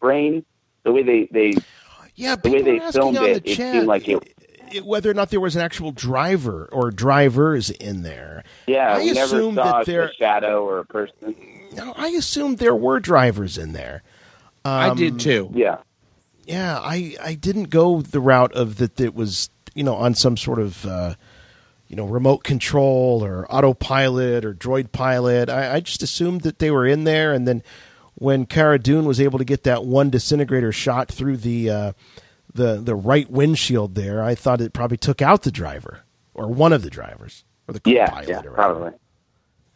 [0.00, 0.44] brain?
[0.82, 1.54] The way they they
[2.14, 4.22] Yeah, the way they filmed it, the it chat seemed like it.
[4.74, 8.44] It- whether or not there was an actual driver or drivers in there.
[8.66, 11.34] Yeah, I we never assume saw that there- a shadow or a person.
[11.74, 14.02] No, I assumed there were drivers in there.
[14.64, 15.50] I Um, did too.
[15.54, 15.78] Yeah,
[16.46, 19.00] Yeah, I I didn't go the route of that.
[19.00, 21.14] It was you know on some sort of uh,
[21.88, 25.48] you know remote control or autopilot or droid pilot.
[25.48, 27.62] I, I just assumed that they were in there, and then
[28.14, 31.92] when Cara Dune was able to get that one disintegrator shot through the uh,
[32.54, 36.00] the the right windshield there, I thought it probably took out the driver
[36.34, 38.54] or one of the drivers or the yeah, co-pilot yeah, or whatever.
[38.54, 38.90] probably.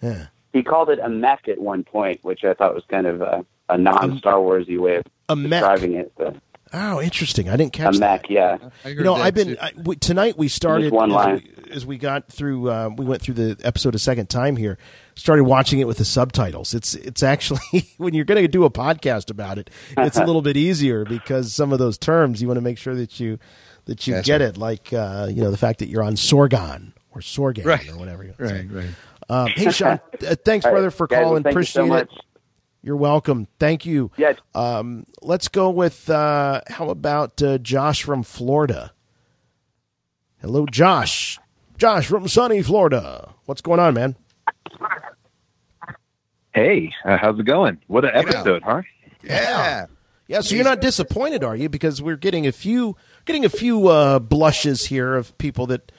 [0.03, 0.27] Yeah.
[0.53, 3.45] He called it a mech at one point, which I thought was kind of a,
[3.69, 5.51] a non Star Warsy way of A mech.
[5.63, 6.13] describing it.
[6.17, 6.35] So,
[6.73, 7.49] Oh, interesting.
[7.49, 8.01] I didn't a catch that.
[8.23, 8.59] mech, yeah.
[8.85, 10.37] You know, I've been I, we, tonight.
[10.37, 11.43] We started one as, line.
[11.67, 12.69] we, as we got through.
[12.71, 14.77] Uh, we went through the episode a second time here.
[15.15, 16.75] Started watching it with the subtitles.
[16.75, 17.61] It's it's actually
[17.99, 21.55] when you're going to do a podcast about it, it's a little bit easier because
[21.55, 23.39] some of those terms you want to make sure that you
[23.85, 24.49] that you That's get right.
[24.51, 24.57] it.
[24.59, 27.89] Like uh, you know the fact that you're on Sorgon or Sorgan Right.
[27.89, 28.25] or whatever.
[28.25, 28.87] You Right, right.
[29.29, 31.43] Um, hey Sean, uh, thanks All right, brother for guys, well, calling.
[31.45, 32.13] thank you Appreciate so much.
[32.13, 32.21] it.
[32.87, 33.49] You're welcome.
[33.59, 34.13] Thank you.
[34.17, 38.93] Yeah, Um, let's go with uh, how about uh, Josh from Florida?
[40.41, 41.41] Hello, Josh.
[41.79, 43.35] Josh from sunny Florida.
[43.47, 44.15] What's going on, man?
[46.55, 47.79] Hey, uh, how's it going?
[47.89, 48.21] What an Yeah.
[48.21, 48.83] episode, huh?
[49.25, 49.87] Yeah.
[50.29, 51.69] Yeah, so you're not disappointed, are you?
[51.69, 55.91] Because we're getting a few getting a few uh, blushes here of people that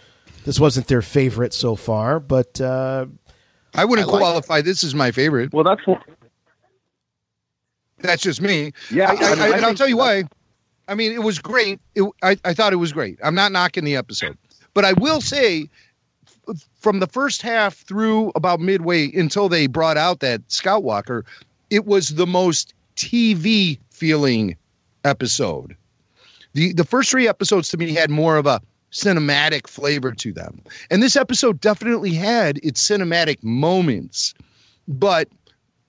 [0.45, 3.07] this wasn't their favorite so far, but uh,
[3.75, 5.51] I wouldn't I like qualify this as my favorite.
[5.53, 6.01] Well, that's what.
[7.99, 8.73] That's just me.
[8.91, 10.23] Yeah, I, I, I, and I'll tell you why.
[10.87, 11.79] I mean, it was great.
[11.95, 13.19] It, I, I thought it was great.
[13.23, 14.37] I'm not knocking the episode,
[14.73, 15.69] but I will say,
[16.79, 21.25] from the first half through about midway until they brought out that Scout Walker,
[21.69, 24.55] it was the most TV feeling
[25.03, 25.75] episode.
[26.53, 30.61] The the first three episodes to me had more of a cinematic flavor to them.
[30.89, 34.33] And this episode definitely had its cinematic moments,
[34.87, 35.27] but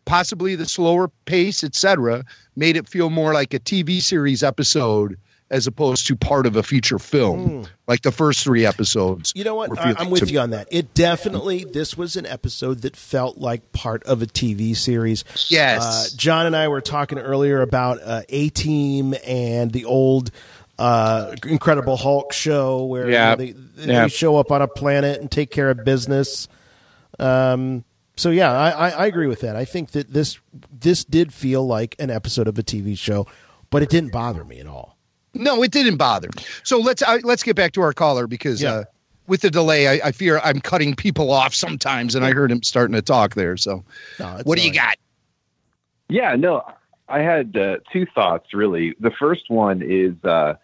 [0.09, 2.25] possibly the slower pace, etc.,
[2.57, 5.19] made it feel more like a TV series episode
[5.51, 9.33] as opposed to part of a feature film, like the first three episodes.
[9.35, 9.79] You know what?
[9.79, 10.69] I, I'm with you on that.
[10.71, 15.25] It definitely this was an episode that felt like part of a TV series.
[15.49, 15.83] Yes.
[16.13, 20.31] Uh, John and I were talking earlier about uh, A Team and the old
[20.79, 23.31] uh, Incredible Hulk show where Yeah.
[23.31, 23.53] you know, they,
[23.87, 24.07] they Yeah.
[24.09, 26.47] show up on a planet and take care of business.
[27.19, 27.85] Um,
[28.19, 29.57] so yeah, I, I, I agree with that.
[29.57, 30.39] I think that this
[30.71, 33.27] this did feel like an episode of a TV show,
[33.71, 34.97] but it didn't bother me at all.
[35.35, 36.43] No, it didn't bother me.
[36.65, 38.73] So let's I, let's get back to our caller because Yeah.
[38.73, 38.85] uh,
[39.27, 42.63] with the delay, I, I fear I'm cutting people off sometimes, and I heard him
[42.63, 43.57] starting to talk there.
[43.59, 43.85] So,
[44.19, 44.97] No, what do you all got?
[46.09, 46.63] Yeah, no,
[47.09, 48.95] I had uh, two thoughts really.
[49.01, 50.55] The first one is uh,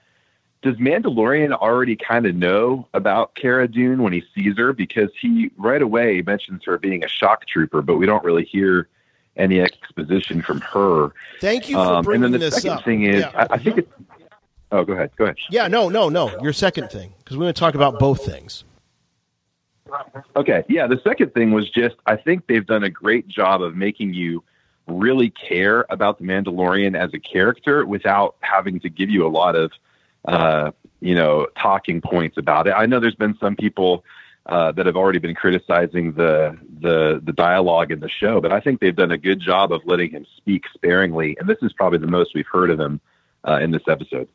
[0.64, 4.72] does Mandalorian already kind of know about Cara Dune when he sees her?
[4.72, 8.88] Because he right away mentions her being a shock trooper, but we don't really hear
[9.36, 11.10] any exposition from her.
[11.40, 12.84] Thank you for Um, and then the this second up.
[12.84, 13.30] thing is, Yeah.
[13.50, 13.92] I, I think it's.
[14.72, 15.10] Oh, go ahead.
[15.16, 15.36] Go ahead.
[15.50, 16.40] Yeah, no, no, no.
[16.40, 18.64] Your second thing, because we're going to talk about both things.
[20.34, 20.64] Okay.
[20.68, 20.86] Yeah.
[20.86, 24.42] The second thing was just I think they've done a great job of making you
[24.88, 29.54] really care about the Mandalorian as a character without having to give you a lot
[29.56, 29.70] of,
[30.24, 30.70] uh,
[31.00, 32.72] you know, talking points about it.
[32.72, 34.04] I know there's been some people
[34.46, 38.60] uh, that have already been criticizing the the the dialogue in the show, but I
[38.60, 41.98] think they've done a good job of letting him speak sparingly, and this is probably
[41.98, 43.00] the most we've heard of him
[43.46, 44.28] uh, in this episode.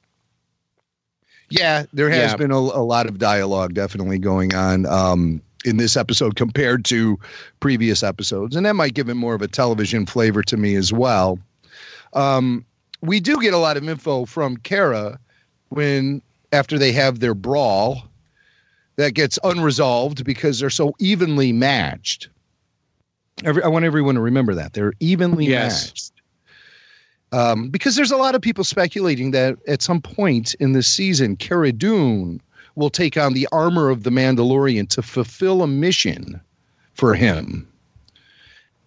[1.49, 2.37] Yeah, there has Yeah.
[2.37, 7.17] been a, a lot of dialogue definitely going on um, in this episode compared to
[7.59, 10.93] previous episodes, and that might give it more of a television flavor to me as
[10.93, 11.39] well.
[12.13, 12.65] Um,
[13.01, 15.19] we do get a lot of info from Cara
[15.69, 18.03] when after they have their brawl
[18.95, 22.29] that gets unresolved because they're so evenly matched.
[23.45, 25.87] Every, I want everyone to remember that they're evenly Yes.
[25.87, 26.11] matched.
[27.31, 31.35] Um, because there's a lot of people speculating that at some point in this season,
[31.35, 32.41] Cara Dune
[32.75, 36.41] will take on the armor of the Mandalorian to fulfill a mission
[36.93, 37.67] for him,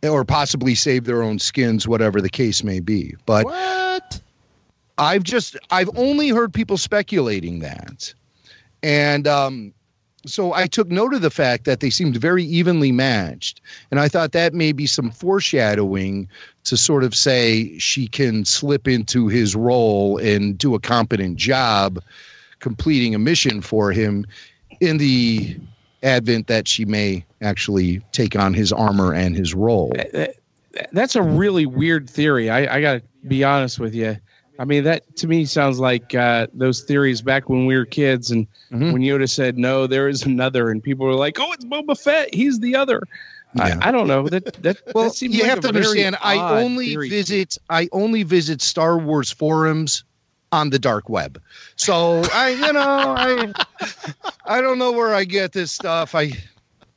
[0.03, 3.15] or possibly save their own skins, whatever the case may be.
[3.27, 3.82] But what?
[4.99, 8.15] I've just I've only heard people speculating that,
[8.83, 9.75] and um,
[10.27, 14.09] so I took note of the fact that they seemed very evenly matched, and I
[14.09, 16.29] thought that may be some foreshadowing
[16.65, 22.01] to sort of say she can slip into his role and do a competent job
[22.61, 24.25] completing a mission for him
[24.81, 25.57] in the
[26.03, 29.93] advent that she may actually take on his armor and his role.
[30.93, 32.51] That's a really weird theory.
[32.51, 34.17] I, I got to be honest with you.
[34.59, 38.31] I mean, that to me sounds like uh, those theories back when we were kids,
[38.31, 38.93] and Mm-hmm.
[38.93, 42.33] when Yoda said, "No, there is another," and people were like, "Oh, it's Boba Fett.
[42.35, 43.03] He's the other."
[43.55, 43.79] Yeah.
[43.83, 44.27] I, I don't know.
[44.31, 46.17] That that Well, that seems you like have to understand.
[46.23, 47.11] I only theory.
[47.11, 47.59] visit.
[47.69, 50.05] I only visit Star Wars forums
[50.53, 51.39] on the dark web.
[51.77, 53.53] So I, you know, I,
[54.47, 56.15] I don't know where I get this stuff.
[56.15, 56.33] I,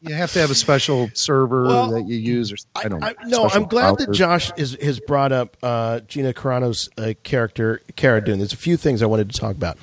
[0.07, 2.99] you have to have a special server Well, that you use, or I don't.
[2.99, 3.07] know.
[3.07, 4.11] I, no, I'm glad that.
[4.11, 8.37] Josh is, has brought up uh, Gina Carano's uh, character, Cara Dune.
[8.39, 9.77] There's a few things I wanted to talk about.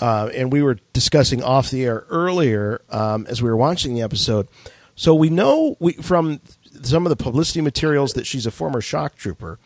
[0.00, 4.02] Uh, and we were discussing off the air earlier um, as we were watching the
[4.02, 4.48] episode.
[4.96, 6.40] So we know we, from
[6.82, 9.58] some of the publicity materials that she's a former shock trooper,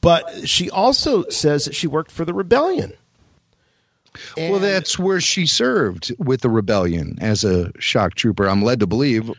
[0.00, 2.92] but she also says that she worked for the rebellion.
[4.36, 8.48] Well, that's where she served with the rebellion as a shock trooper.
[8.48, 9.30] I'm led to believe.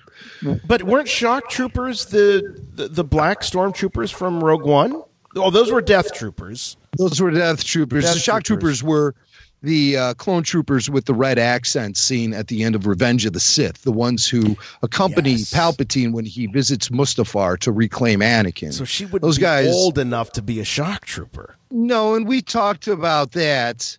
[0.65, 5.03] But weren't shock troopers the, the, the black stormtroopers from Rogue One?
[5.35, 6.77] Oh, those were death troopers.
[6.97, 8.03] Those were death troopers.
[8.03, 9.15] Death the shock troopers, were
[9.63, 13.33] the uh, clone troopers with the red accents seen at the end of Revenge of
[13.33, 18.73] the Sith, the ones who accompany Palpatine when he visits Mustafar to reclaim Anakin.
[18.73, 21.55] So she would Those be guys old enough to be a shock trooper.
[21.69, 23.97] No, and we talked about that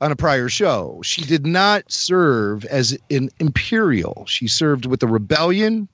[0.00, 1.00] on a prior show.
[1.02, 4.24] She did not serve as an Imperial.
[4.26, 5.88] She served with the rebellion.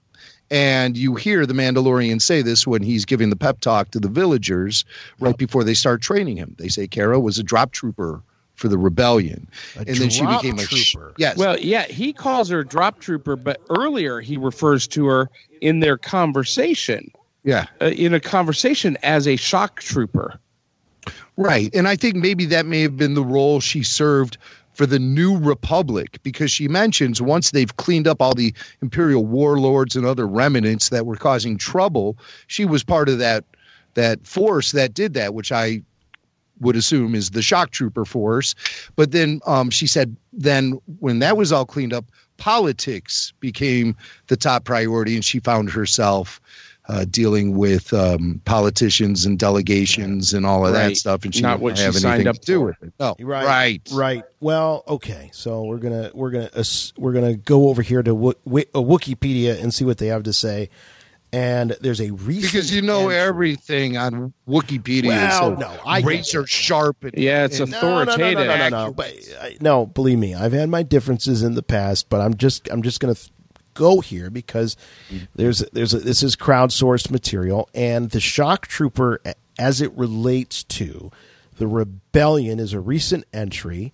[0.49, 4.09] And you hear the Mandalorian say this when he's giving the pep talk to the
[4.09, 4.85] villagers
[5.19, 6.55] right before they start training him.
[6.57, 8.23] They say Cara was a drop trooper
[8.55, 9.49] for the rebellion.
[9.77, 11.15] and then she became a sh- trooper.
[11.19, 11.37] yes.
[11.37, 15.31] Well, yeah, he calls her drop trooper, but earlier he refers to her
[15.61, 17.11] in their conversation,
[17.43, 17.67] yeah.
[17.81, 20.39] uh, in a conversation as a shock trooper.
[21.37, 21.75] Right.
[21.75, 24.39] And I think maybe that may have been the role she served
[24.73, 29.97] for the new republic because she mentions once they've cleaned up all the imperial warlords
[29.97, 33.45] and other remnants that were causing trouble, she was part of that
[33.95, 35.81] that force that did that, which I
[36.61, 38.55] would assume is the shock trooper force.
[38.95, 42.05] But then um, she said then when that was all cleaned up,
[42.37, 43.97] politics became
[44.27, 46.41] the top priority and she found herself
[46.89, 50.89] uh, dealing with um, politicians and delegations and all of Right.
[50.91, 52.65] that stuff, and she Not what she have signed up to do for.
[52.67, 52.93] with it.
[53.01, 54.23] No, Right, right, right.
[54.41, 55.31] Well, okay.
[55.33, 56.63] So we're gonna we're gonna uh,
[56.97, 60.23] we're gonna go over here to Wo- Wi- uh, Wikipedia and see what they have
[60.25, 60.69] to say.
[61.33, 65.77] And there's a recent Because you know entry- everything on Wikipedia Well, is so no,
[65.85, 67.03] I get razor sharp.
[67.03, 68.93] And, Yeah, it's and No, no, no, no, no, no, no, no.
[68.93, 72.69] But uh, no, believe me, I've had my differences in the past, but I'm just
[72.71, 73.31] I'm just gonna th-
[73.77, 74.77] go here because
[75.37, 79.21] there's there's a, this is crowdsourced material, and the shock trooper,
[79.59, 81.13] as it relates to
[81.59, 83.93] the rebellion, is a recent entry.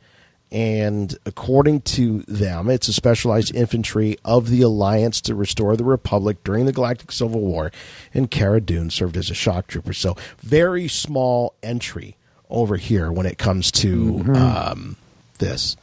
[0.51, 6.45] And according to them, it's a specialized infantry of the Alliance to restore the Republic
[6.45, 7.73] during the Galactic Civil War.
[8.13, 9.95] And Cara Dune served as a shock trooper.
[9.95, 12.17] So, very small entry
[12.51, 14.97] over here when it comes to um,
[15.39, 15.75] this.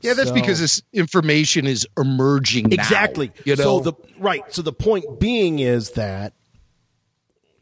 [0.00, 2.68] Yeah, that's So- because this information is emerging.
[2.70, 3.32] now, exactly.
[3.44, 4.42] you know, So the right.
[4.52, 6.32] So the point being is that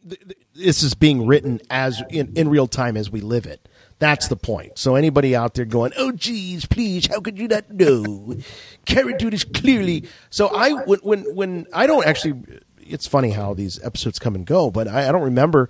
[0.09, 3.68] th- th- this is being written as in, in real time as we live it.
[4.01, 4.78] That's the point.
[4.78, 8.36] So anybody out there going, "Oh, geez, please, how could you not know?"
[8.84, 10.05] Cara Dune is clearly.
[10.30, 12.34] So I when when when I don't actually.
[12.91, 15.68] It's funny how these episodes come and go, but I, I don't remember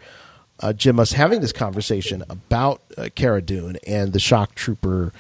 [0.61, 5.13] uh, Jim us having this conversation about uh, Cara Dune and the shock trooper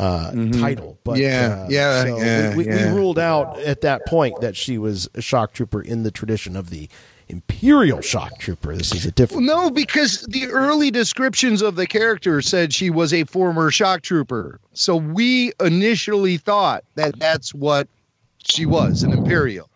[0.00, 0.98] uh, title.
[1.04, 1.22] But Mm-hmm.
[1.22, 2.92] Yeah, uh, yeah, so yeah, we, we, yeah.
[2.92, 6.56] we ruled out at that point that she was a shock trooper in the tradition
[6.56, 6.88] of the
[7.28, 8.74] imperial shock trooper.
[8.74, 9.44] This is a different.
[9.44, 14.60] No, because the early descriptions of the character said she was a former shock trooper.
[14.72, 17.88] So we initially thought that that's what
[18.38, 19.68] she was, an imperial.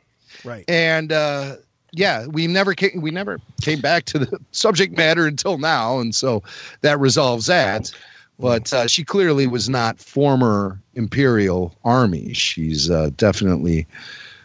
[0.44, 0.64] Right.
[0.68, 1.56] And uh,
[1.92, 6.14] yeah, we never came, we never came back to the subject matter until now, and
[6.14, 6.42] so
[6.80, 7.92] that resolves that.
[8.38, 12.32] But uh, she clearly was not former Imperial Army.
[12.32, 13.86] She's uh, definitely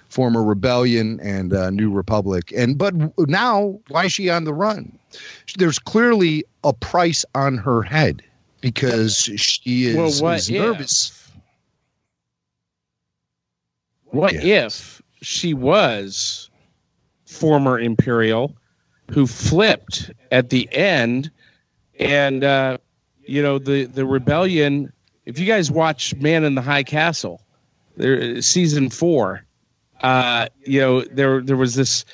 [0.10, 2.52] former rebellion and uh, New Republic.
[2.56, 2.94] And but
[3.28, 4.98] now, why is she on the run?
[5.58, 8.22] There's clearly a price on her head
[8.62, 10.58] because she is, Well, what is if?
[10.62, 11.32] nervous.
[14.06, 14.66] What Yeah.
[14.66, 16.50] if she was
[17.26, 18.56] former Imperial
[19.12, 21.30] who flipped at the end
[22.00, 22.79] and uh,
[23.30, 24.92] you know the the rebellion
[25.26, 27.42] if you guys watch Man in the High Castle
[27.96, 29.46] there season 4
[30.02, 32.06] uh, you know there there was this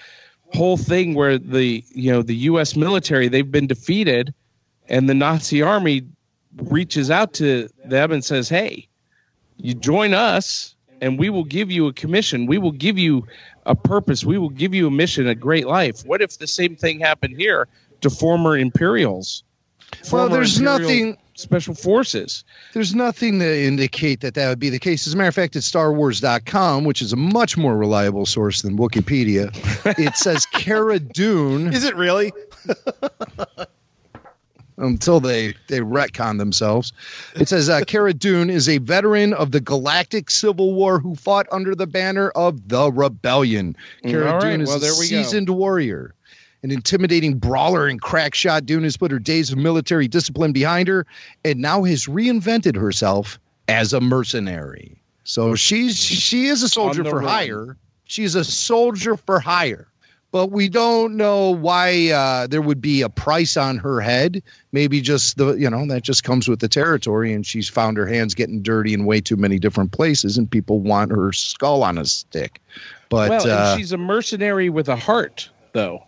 [0.54, 4.34] whole thing where the you know the US military they've been defeated
[4.90, 6.04] and the Nazi army
[6.64, 8.88] reaches out to them and says hey
[9.58, 12.46] you join us and we will give you a commission.
[12.46, 13.26] We will give you
[13.66, 14.26] a purpose.
[14.26, 16.02] We will give you a mission a great life.
[16.06, 17.68] What if the same thing happened here
[18.02, 19.45] to former imperials
[20.12, 24.80] Well, there's Imperial nothing- special forces There's nothing to indicate that that would be the
[24.80, 25.06] case.
[25.06, 28.78] As a matter of fact, at StarWars.com, which is a much more reliable source than
[28.78, 29.50] Wikipedia,
[30.00, 32.32] it says Cara Dune Is it really?
[34.78, 36.92] until they they retcon themselves.
[37.36, 41.48] It says uh, Cara Dune is a veteran of the Galactic Civil War who fought
[41.52, 43.76] under the banner of the Rebellion.
[44.06, 45.22] Cara All right, Dune is well, a there we go.
[45.24, 46.14] seasoned warrior.
[46.66, 50.88] An intimidating brawler and crack shot, Dune has put her days of military discipline behind
[50.88, 51.06] her
[51.44, 54.98] and now has reinvented herself as a mercenary.
[55.26, 57.78] So she's she is a soldier for hire.
[58.06, 59.88] She's a soldier for hire.
[60.32, 64.42] But we don't know why uh, there would be a price on her head.
[64.72, 68.08] Maybe just the you know that just comes with the territory, and she's found her
[68.08, 72.00] hands getting dirty in way too many different places, and people want her skull on
[72.00, 72.60] a stick.
[73.10, 76.08] But well uh, and she's a mercenary with a heart though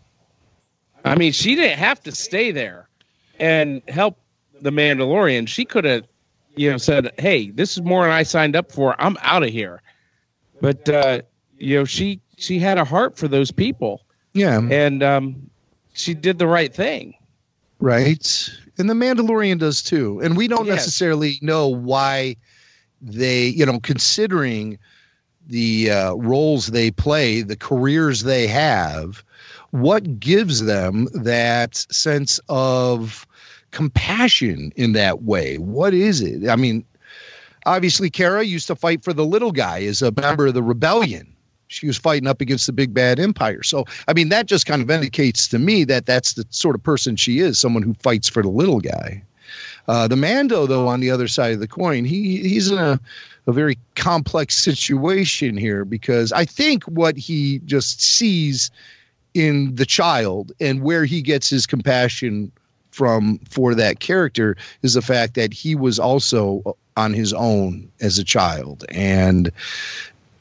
[1.06, 2.88] i mean she didn't have to stay there
[3.39, 4.18] and help
[4.62, 6.06] the mandalorian she could have
[6.56, 9.50] you know said hey this is more than i signed up for i'm out of
[9.50, 9.82] here
[10.62, 11.22] but uh
[11.58, 14.02] you know she she had a heart for those people
[14.34, 15.50] yeah, and um
[15.93, 17.16] she did the right thing
[17.80, 18.50] right.
[18.78, 20.20] And the Mandalorian does too.
[20.22, 20.76] And we don't Yes.
[20.76, 22.36] necessarily know why
[23.02, 24.78] they, you know, considering
[25.48, 29.24] the uh, roles they play, the careers they have,
[29.78, 33.28] what gives them that sense of
[33.71, 35.57] compassion in that way?
[35.57, 36.49] What is it?
[36.49, 36.84] I mean,
[37.65, 41.34] obviously, Cara used to fight for the little guy as a member of the rebellion.
[41.67, 43.61] She was fighting up against the big bad empire.
[43.61, 46.81] So, I mean, that just kind of indicates to me that that's the sort of
[46.81, 49.23] person she is someone who fights for the little guy.
[49.88, 52.99] Uh, the Mando, though, on the other side of the coin, he he's in a,
[53.45, 58.72] a very complex situation here because I think what he just sees
[59.38, 62.51] in the child and where he gets his compassion
[62.89, 68.18] from for that character is the fact that he was also on his own as
[68.18, 69.51] a child and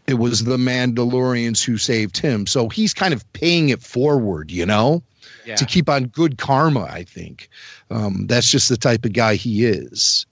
[0.06, 2.46] it was the Mandalorians who saved him.
[2.46, 5.02] So he's kind of paying it forward, you know,
[5.44, 7.50] yeah to keep on good karma, I think.
[7.90, 10.24] Um, that's just the type of guy he is.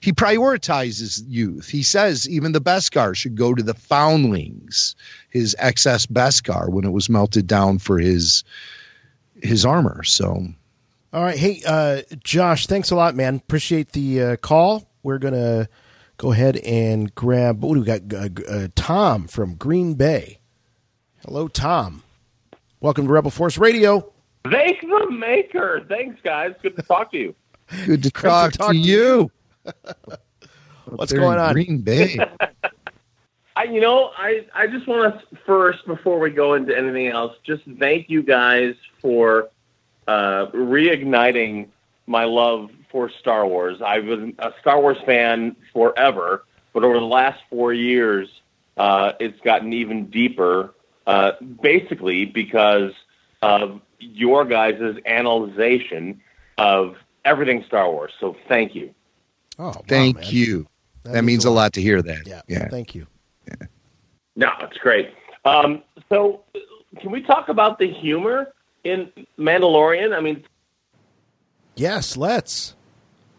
[0.00, 1.68] He prioritizes youth.
[1.68, 4.94] He says even the Beskar should go to the foundlings,
[5.34, 8.44] his excess Beskar when it was melted down for his
[9.42, 10.04] his armor.
[10.04, 10.46] So
[11.12, 11.36] All right.
[11.36, 13.36] Hey, uh, Josh, thanks a lot, man.
[13.36, 14.88] Appreciate the uh, call.
[15.02, 15.68] We're going to
[16.16, 18.14] go ahead and grab, what do we got?
[18.14, 20.38] Uh, uh, Tom from Green Bay.
[21.26, 22.02] Hello, Tom.
[22.80, 24.12] Welcome to Rebel Force Radio.
[24.50, 25.84] Thank the maker.
[25.88, 26.52] Thanks, guys.
[26.62, 27.34] Good to talk to you.
[27.86, 29.30] good to Great talk, to talk to to you.
[30.86, 31.54] What's going on?
[31.54, 32.18] Green Bay.
[33.56, 37.36] I, you know, I, I just want to first, before we go into anything else,
[37.44, 39.48] just thank you guys for
[40.08, 41.68] uh, reigniting
[42.06, 43.80] my love for Star Wars.
[43.80, 48.28] I've been a Star Wars fan forever, but over the last four years,
[48.76, 50.74] uh, it's gotten even deeper.
[51.06, 51.32] Uh,
[51.62, 52.92] basically, because
[53.42, 56.20] of your guys' analyzation
[56.58, 58.12] of everything Star Wars.
[58.18, 58.94] So thank you.
[59.58, 60.24] Oh, Thank man.
[60.28, 60.66] you.
[61.04, 61.54] That That, means means a a lot.
[61.54, 62.26] lot to hear that.
[62.26, 62.68] Yeah, Yeah.
[62.68, 63.06] Thank you.
[64.36, 65.10] No, it's great.
[65.44, 66.40] Um, so,
[67.00, 68.52] can we talk about the humor
[68.84, 70.16] in Mandalorian?
[70.16, 70.44] I mean,
[71.76, 72.74] Yes, let's.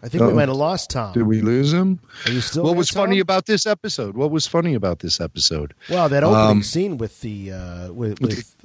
[0.04, 0.36] I think we Uh-oh.
[0.36, 1.14] might have lost Tom.
[1.14, 2.00] Did we lose him?
[2.26, 2.64] Are you still?
[2.64, 4.16] what there, was funny about this episode?
[4.16, 5.74] What was funny about this episode?
[5.90, 8.56] Well, that opening Um, scene with the uh, with, with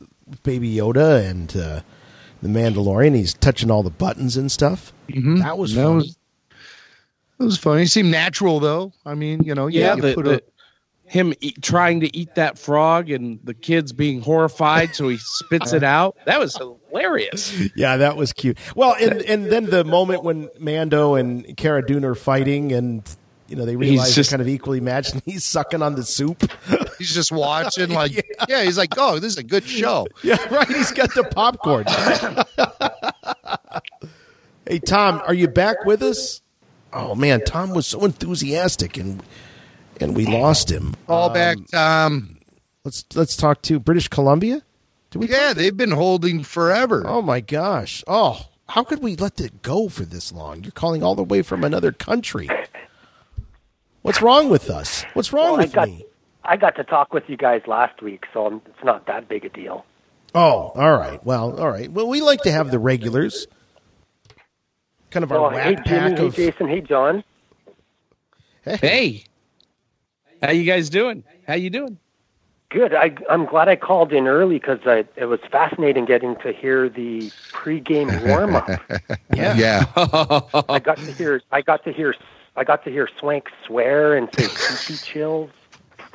[0.42, 1.80] Baby Yoda and uh,
[2.42, 4.92] the Mandalorian, he's touching all the buttons and stuff.
[5.08, 5.38] Mhm.
[5.38, 5.94] That was That funny.
[5.94, 6.16] was-
[7.38, 7.82] It was funny.
[7.84, 8.92] It seemed natural, though.
[9.06, 10.40] I mean, you know, yeah, Yeah, you the, put the, a,
[11.10, 15.72] him eat, trying to eat that frog and the kids being horrified, so he spits
[15.72, 16.16] it out.
[16.24, 17.52] That was hilarious.
[17.74, 18.56] yeah, that was cute.
[18.76, 23.02] Well, and and then the moment when Mando and Cara Dune are fighting, and
[23.48, 26.04] you know they realize just- they're kind of equally matched, and he's sucking on the
[26.04, 26.48] soup.
[26.96, 28.12] he's just watching, like,
[28.48, 28.62] yeah.
[28.62, 30.06] he's like, oh, this is a good show.
[30.22, 30.68] yeah, right.
[30.68, 31.86] He's got the popcorn.
[34.68, 36.40] hey, Tom, are you back with us?
[36.92, 39.22] Oh man, Tom was so enthusiastic, and
[40.00, 40.94] and we lost him.
[41.08, 42.36] All Um, back, Tom.
[42.84, 44.62] Let's let's talk to British Columbia.
[45.10, 45.28] Did we?
[45.28, 47.04] Yeah, they've been holding forever.
[47.06, 48.02] Oh my gosh!
[48.06, 50.62] Oh, how could we let it go for this long?
[50.62, 52.48] You're calling all the way from another country.
[54.02, 55.04] What's wrong with us?
[55.12, 56.04] What's wrong Well, I with got- me?
[56.42, 59.44] I got to talk with you guys last week, so I'm, it's not that big
[59.44, 59.84] a deal.
[60.34, 61.22] Oh, all right.
[61.22, 61.92] Well, all right.
[61.92, 63.46] Well, we like to have the regulars,
[65.10, 66.30] kind of our Well, hey rat Jimmy, pack hey.
[66.30, 67.24] Jason, hey John.
[68.64, 69.24] Hey,
[70.42, 71.24] how you guys doing?
[71.46, 71.98] How you doing?
[72.70, 72.94] Good.
[72.94, 74.78] I, I'm glad I called in early because
[75.16, 78.68] it was fascinating getting to hear the pregame warm up.
[79.34, 79.56] Yeah.
[79.56, 79.84] Yeah.
[80.68, 81.40] I got to hear.
[81.50, 82.14] I got to hear.
[82.56, 85.50] I got to hear Swank swear and say "creepy chills."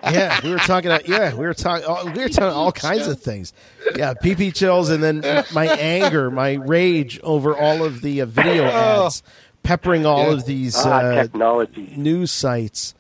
[0.04, 0.92] Yeah, we were talking.
[0.92, 2.14] About, yeah, we were talking.
[2.14, 3.54] We were talking all kinds of things.
[3.96, 5.22] Yeah, PP chills, and then
[5.54, 9.24] my anger, my rage over all of the uh, video ads,
[9.64, 11.94] peppering all of these Ah, uh, technology.
[11.98, 12.94] news sites.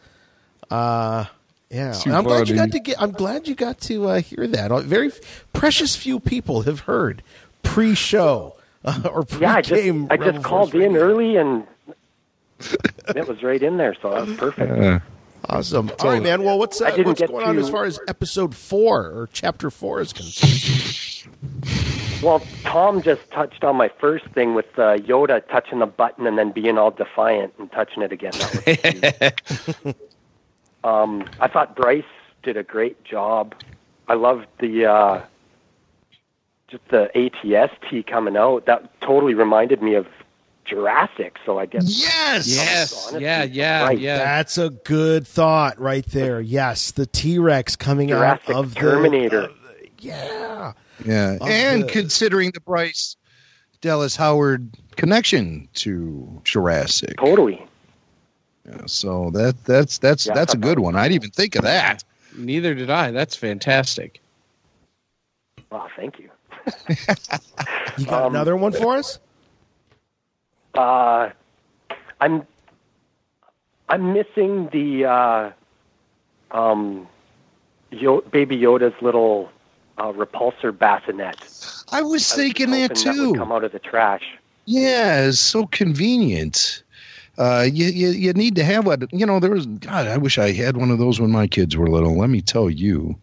[0.69, 1.25] Uh,
[1.69, 3.01] yeah, Too I'm glad you got to get.
[3.01, 4.71] I'm glad you got to uh, hear that.
[4.83, 5.11] Very
[5.53, 7.23] precious few people have heard
[7.63, 9.41] pre-show uh, or pre-game.
[9.41, 11.07] Yeah, I just I just called Force in Radio.
[11.07, 11.67] early and
[13.15, 14.71] it was right in there, so that was perfect.
[14.71, 14.99] Uh,
[15.49, 15.91] Awesome.
[15.99, 16.43] All right, man.
[16.43, 19.29] Well, what's I uh, didn't what's get going on as far as episode four or
[19.31, 21.29] chapter four is concerned?
[22.23, 26.37] Well, Tom just touched on my first thing with uh, Yoda touching the button and
[26.37, 28.33] then being all defiant and touching it again.
[30.86, 31.30] That was cute.
[31.32, 32.03] um, I thought Bryce
[32.44, 33.56] did a great job.
[34.07, 35.22] I loved the uh,
[36.68, 38.66] just the ATST coming out.
[38.66, 40.07] That totally reminded me of
[40.66, 41.38] Jurassic.
[41.45, 42.48] So I guess yes.
[42.48, 43.99] Yes, honestly, yeah, yeah, right.
[43.99, 44.18] yeah.
[44.18, 46.41] That's a good thought right there.
[46.41, 49.49] Yes, the T Rex coming Jurassic out of the Terminator.
[49.99, 50.74] yeah.
[51.06, 51.36] Yeah.
[51.41, 53.16] Of And the- considering the Bryce
[53.82, 57.18] Dallas Howard connection to Jurassic.
[57.18, 57.64] Totally.
[58.67, 60.95] Yeah, so that that's that's Yeah, that's a good one.
[60.95, 62.03] I didn't even think of that.
[62.35, 63.11] Neither did I.
[63.11, 64.19] That's fantastic.
[65.71, 66.29] Wow, thank you.
[67.97, 69.19] You got Um, another one for us?
[70.73, 71.29] Uh,
[72.19, 72.45] I'm
[73.87, 75.51] I'm missing the uh,
[76.51, 77.07] um,
[77.91, 79.49] Yo- Baby Yoda's little
[79.97, 81.37] uh, repulsor bassinet.
[81.91, 83.33] I was I thinking hoping that That would too.
[83.35, 84.23] come out of the trash.
[84.65, 86.83] Yeah, it's so convenient.
[87.38, 89.07] Uh, you, you you need to have one.
[89.12, 90.07] You know, there was God.
[90.07, 92.18] I wish I had one of those when my kids were little.
[92.18, 93.16] Let me tell you,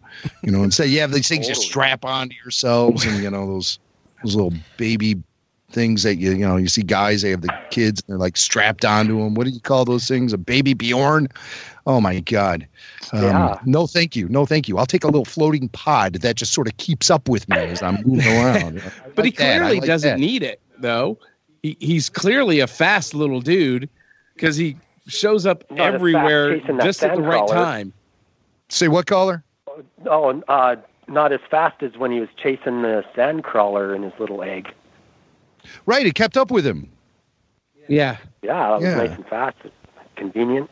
[0.43, 3.47] you know, and say you have these things you strap onto yourselves, and you know
[3.47, 3.79] those
[4.23, 5.21] those little baby
[5.71, 8.37] things that you you know you see guys they have the kids and they're like
[8.37, 9.33] strapped onto them.
[9.33, 10.31] What do you call those things?
[10.31, 11.31] A BabyBjörn?
[11.85, 12.67] Oh my God.
[13.11, 13.59] Um, Yeah.
[13.65, 14.29] No, thank you.
[14.29, 14.77] No, thank you.
[14.77, 17.81] I'll take a little floating pod that just sort of keeps up with me as
[17.81, 18.81] I'm moving around.
[19.15, 19.37] But he like.
[19.37, 20.19] Clearly like doesn't that.
[20.19, 21.17] need it, though.
[21.61, 23.89] He, he's clearly a fast little dude
[24.35, 24.77] because he
[25.07, 27.53] shows up Not everywhere just at the right sandcrawler.
[27.53, 27.93] time.
[28.69, 29.43] Say what caller?
[30.05, 30.75] Oh, uh,
[31.07, 34.73] not as fast as when he was chasing the sandcrawler in his little egg.
[35.85, 36.89] Right, it kept up with him.
[37.87, 38.17] Yeah.
[38.41, 38.95] Yeah, that was Yeah.
[38.95, 39.57] nice and fast.
[40.15, 40.69] Convenient.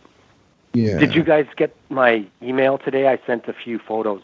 [0.74, 0.98] Yeah.
[1.00, 3.08] Did you guys get my email today?
[3.08, 4.22] I sent a few photos.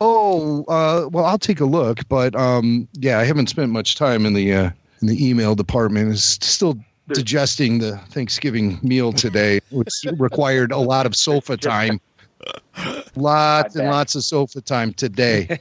[0.00, 4.24] Oh, uh, well, I'll take a look, but um, yeah, I haven't spent much time
[4.24, 4.70] in the uh,
[5.02, 6.12] in the email department.
[6.12, 6.78] It's still
[7.14, 12.00] digesting the Thanksgiving meal today, which required a lot of sofa time.
[13.16, 15.58] Lots and lots of sofa time today.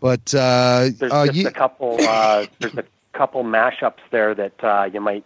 [0.00, 1.98] But uh, There's uh, just a couple.
[2.00, 5.24] Uh, there's a couple mashups there that uh, you might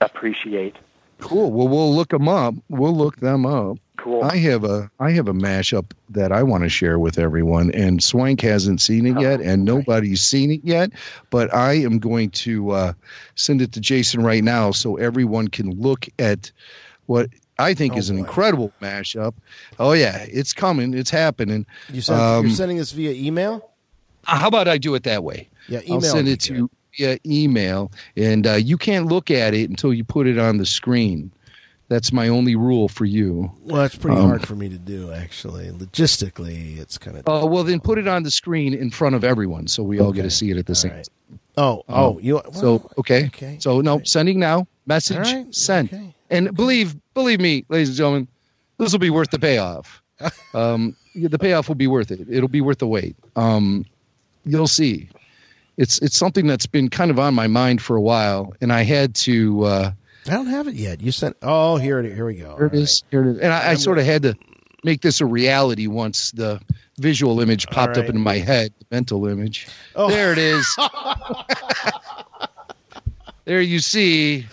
[0.00, 0.76] appreciate.
[1.18, 1.52] Cool.
[1.52, 2.54] Well, we'll look them up.
[2.70, 3.76] We'll look them up.
[4.02, 4.24] Cool.
[4.24, 8.02] I have a I have a mashup that I want to share with everyone, and
[8.02, 10.90] Swank hasn't seen it yet, and nobody's seen it yet.
[11.30, 12.92] But I am going to uh,
[13.36, 16.50] send it to Jason right now, so everyone can look at
[17.06, 17.28] what
[17.60, 19.34] I think is an incredible mashup.
[19.78, 20.94] Oh yeah, it's coming.
[20.94, 21.64] It's happening.
[21.92, 23.70] You sent, Um, you're sending this via email?
[24.24, 25.48] how about I do it that way?
[25.68, 25.94] Yeah, email.
[25.94, 29.94] I'll send it to you via email, and uh, you can't look at it until
[29.94, 31.30] you put it on the screen.
[31.88, 33.52] That's my only rule for you.
[33.64, 35.70] Well, that's pretty Um, hard for me to do, actually.
[35.70, 37.28] Logistically, it's kind of.
[37.28, 40.12] Uh, well, then put it on the screen in front of everyone, so we all
[40.12, 40.90] get to see it at the same.
[40.92, 41.02] time.
[41.58, 42.40] Oh, oh, you.
[42.52, 43.26] so okay.
[43.26, 44.66] okay, So no, sending now.
[44.86, 45.92] Message All right, sent.
[46.30, 48.28] And believe believe me, ladies and gentlemen,
[48.78, 50.02] this will be worth the payoff.
[50.54, 52.26] um, the payoff will be worth it.
[52.30, 53.16] It'll be worth the wait.
[53.36, 53.84] Um,
[54.46, 55.08] you'll see.
[55.76, 58.82] It's it's something that's been kind of on my mind for a while, and I
[58.82, 59.64] had to.
[59.64, 59.92] Uh,
[60.26, 61.00] I don't have it yet.
[61.00, 61.36] You sent.
[61.42, 62.14] Oh, here it.
[62.14, 62.56] Here we go.
[62.56, 63.02] here it is.
[63.10, 63.38] Here it is.
[63.38, 64.36] And I, I sort of had to
[64.84, 66.60] make this a reality once the
[66.98, 68.14] visual image popped up right.
[68.14, 69.66] in my head, the mental image.
[69.96, 70.08] Oh.
[70.08, 70.66] There it is.
[73.44, 74.46] there you see.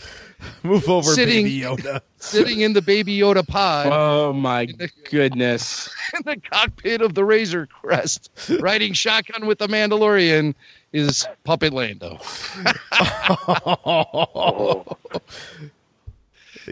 [0.64, 2.02] Move over, sitting, Baby Yoda.
[2.18, 3.88] sitting in the Baby Yoda pod.
[3.92, 4.66] Oh my
[5.10, 5.90] goodness!
[6.16, 8.30] in the cockpit of the Razor Crest,
[8.60, 10.56] riding shotgun with the Mandalorian,
[10.94, 12.20] is Puppet Lando.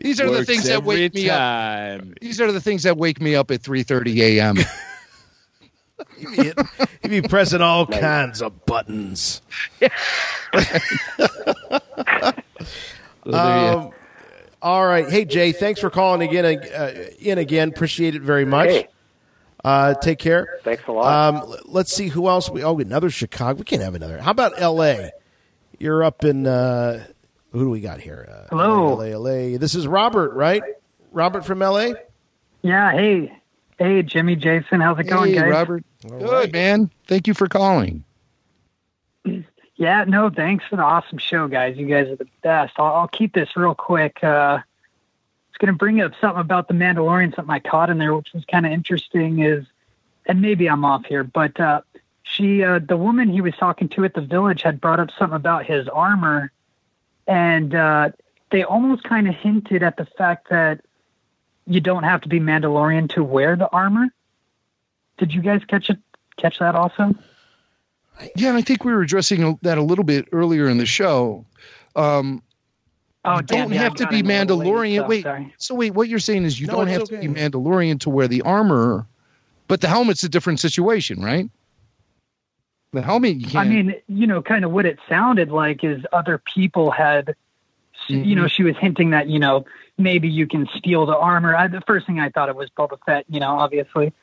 [0.02, 2.12] These are the things that every wake me time.
[2.12, 2.20] up.
[2.20, 4.58] These are the things that wake me up at 3:30 a.m.
[6.20, 6.56] You'd
[7.10, 9.42] be pressing all kinds of buttons.
[13.34, 13.92] Um,
[14.62, 15.10] all right.
[15.10, 16.46] Hey, Jay, thanks for calling again.
[16.46, 17.70] Uh, in again.
[17.70, 18.70] Appreciate it very much.
[18.70, 18.88] Hey.
[19.64, 20.60] Uh, take care.
[20.64, 21.36] Thanks a lot.
[21.36, 22.64] Um, let's see who else we.
[22.64, 23.60] Oh, another Chicago.
[23.60, 24.20] We can't have another.
[24.20, 25.12] How about L.A.?
[25.80, 26.48] You're up in.
[26.48, 27.06] Uh,
[27.52, 28.28] who do we got here?
[28.30, 28.94] Uh, Hello.
[28.96, 29.58] LA, LA.
[29.58, 30.62] This is Robert, right?
[31.12, 31.96] Robert from L.A.
[32.62, 33.34] Yeah, hey.
[33.80, 35.52] Hey, Jimmy, Jason, how's it going, hey, guys?
[35.52, 35.84] Robert.
[36.08, 36.90] Good man.
[37.08, 38.04] Thank you for calling.
[39.78, 41.78] Yeah, no, thanks for the awesome show, guys.
[41.78, 42.74] You guys are the best.
[42.78, 44.18] I'll, I'll keep this real quick.
[44.24, 48.00] Uh, I was going to bring up something about the Mandalorian, something I caught in
[48.00, 49.40] there, which was kind of interesting.
[49.40, 49.66] Is,
[50.26, 51.82] and maybe I'm off here, but uh,
[52.24, 55.36] she, uh, the woman he was talking to at the village, had brought up something
[55.36, 56.52] about his armor,
[57.28, 58.10] and uh,
[58.50, 60.82] they almost kind of hinted at the fact that
[61.68, 64.08] you don't have to be Mandalorian to wear the armor.
[65.20, 66.00] Did you guys catch it?
[66.38, 67.14] Catch that also?
[68.36, 71.46] Yeah, and I think we were addressing that a little bit earlier in the show.
[71.96, 72.42] Um,
[73.26, 74.94] Oh, you damn, don't yeah, have I'm to be in the late Mandalorian.
[74.94, 75.54] stuff, Wait, sorry.
[75.58, 78.10] so wait, what you're saying is you No, don't it's have to be Mandalorian to
[78.10, 79.06] wear the armor,
[79.68, 81.50] but the helmet's a different situation, right?
[82.94, 83.70] The helmet, you I can't.
[83.70, 87.36] mean, you know, kind of what it sounded like is other people had,
[88.08, 88.36] you Mm-hmm.
[88.36, 89.66] know, she was hinting that, you know,
[89.98, 91.54] maybe you can steal the armor.
[91.54, 94.14] I, the first thing I thought it was Boba Fett, you know, obviously.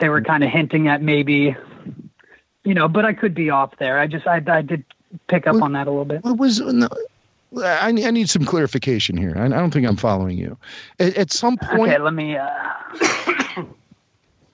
[0.00, 1.56] They were kind of hinting at maybe,
[2.64, 3.98] you know, but I could be off there.
[3.98, 4.84] I just, I, I did
[5.28, 6.24] pick up on that a little bit.
[6.24, 6.88] What was no,
[7.62, 9.34] I, need- I need some clarification here.
[9.36, 10.56] I, I don't think I'm following you.
[10.98, 12.48] At, at some point, Okay, let me uh,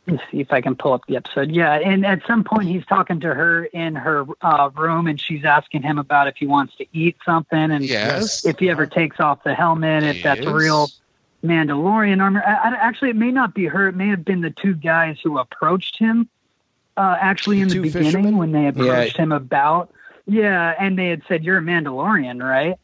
[0.07, 1.51] let me see if I can pull up the episode.
[1.51, 5.45] Yeah, and at some point he's talking to her in her uh, room, and she's
[5.45, 8.45] asking him about if he wants to eat something, and Yes.
[8.45, 10.53] if he ever takes off the helmet, if that's Yes.
[10.53, 10.91] real
[11.45, 12.43] Mandalorian armor.
[12.47, 13.89] I, I, actually, it may not be her.
[13.89, 16.28] It may have been the two guys who approached him.
[16.97, 18.37] Uh, actually, in the Two beginning, fishermen?
[18.37, 19.23] when they approached Yeah.
[19.23, 19.91] him about,
[20.27, 22.77] yeah, and they had said, "You're a Mandalorian, right?"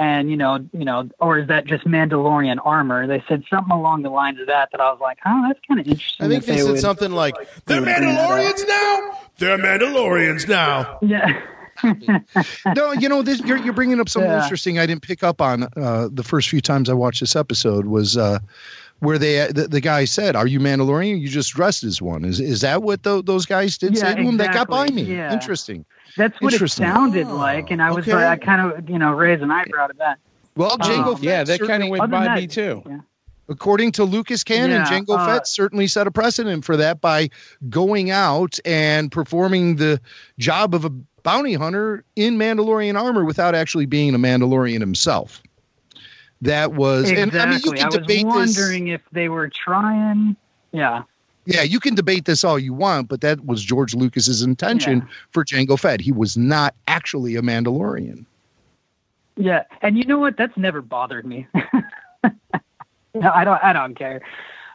[0.00, 3.06] and you know, you know, or is that just Mandalorian armor?
[3.08, 4.68] They said something along the lines of that.
[4.70, 6.24] That I was like, oh, that's kind of interesting.
[6.24, 7.34] I think that they said would- something like,
[7.66, 9.18] "They're Mandalorians now.
[9.38, 11.40] They're Mandalorians now." Yeah.
[12.74, 14.42] no, you know, this, you're, you're bringing up something Yeah.
[14.42, 17.86] interesting I didn't pick up on uh, the first few times I watched this episode
[17.86, 18.38] was uh,
[19.00, 21.20] where they the, the guy said, "Are you Mandalorian?
[21.20, 24.14] You just dressed as one." Is is that what tho- those guys did Yeah, say
[24.16, 24.36] to him?
[24.38, 25.02] That got by me.
[25.02, 25.32] Yeah.
[25.32, 25.84] Interesting.
[26.16, 26.86] That's what it Interesting.
[26.86, 28.26] sounded like, and I was, okay.
[28.26, 30.18] I kind of, you know, raised an eyebrow to that.
[30.56, 31.18] Well, Jango Oh.
[31.20, 32.82] Yeah, that kind of went Other by than me too.
[32.84, 32.98] Yeah.
[33.48, 37.28] according to Lucas canon, Yeah, Jango uh, Fett certainly set a precedent for that by
[37.68, 40.00] going out and performing the
[40.38, 40.90] job of a
[41.22, 45.40] bounty hunter in Mandalorian armor without actually being a Mandalorian himself.
[46.42, 47.22] That was, Exactly.
[47.40, 48.34] and I mean, you I can was debate this.
[48.56, 50.36] wondering if they were trying.
[50.72, 51.02] Yeah.
[51.46, 55.04] Yeah, you can debate this all you want, but that was George Lucas's intention Yeah.
[55.30, 56.00] for Jango Fett.
[56.00, 58.26] He was not actually a Mandalorian.
[59.36, 60.36] Yeah, and you know what?
[60.36, 61.46] That's never bothered me.
[62.24, 63.62] no, I don't.
[63.64, 64.20] I don't care.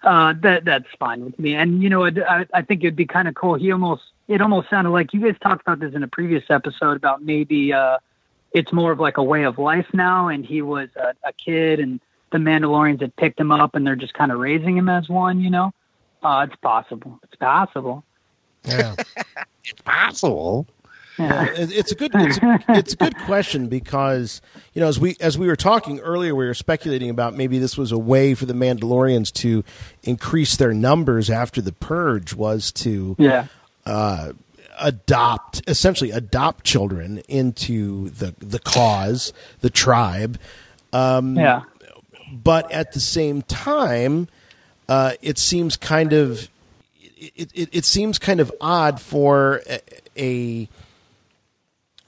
[0.03, 1.53] Uh, that that's fine with me.
[1.53, 2.17] And you know, what?
[2.17, 3.55] I, I think it'd be kind of cool.
[3.55, 4.03] He almost.
[4.29, 7.73] It almost sounded like you guys talked about this in a previous episode about maybe
[7.73, 7.97] uh,
[8.53, 11.79] it's more of like a way of life now, and he was a, a kid,
[11.79, 11.99] and
[12.31, 15.39] the Mandalorians had picked him up, and they're just kind of raising him as one.
[15.41, 15.71] You know,
[16.23, 17.19] uh, it's possible.
[17.23, 18.03] It's possible.
[18.65, 18.95] Yeah.
[19.63, 20.67] it's possible.
[21.19, 21.43] Yeah.
[21.51, 24.41] It- It's a good it's a, it's a good question because
[24.73, 27.77] you know as we as we were talking earlier we were speculating about maybe this
[27.77, 29.63] was a way for the Mandalorians to
[30.01, 33.45] increase their numbers after the purge was to Yeah.
[33.85, 34.31] uh,
[34.79, 40.37] adopt essentially adopt children into the the cause the tribe
[40.91, 41.63] um, Yeah.
[42.31, 44.27] but at the same time
[44.89, 46.49] uh, it seems kind of
[47.35, 49.79] it, it, it seems kind of odd for a,
[50.17, 50.69] a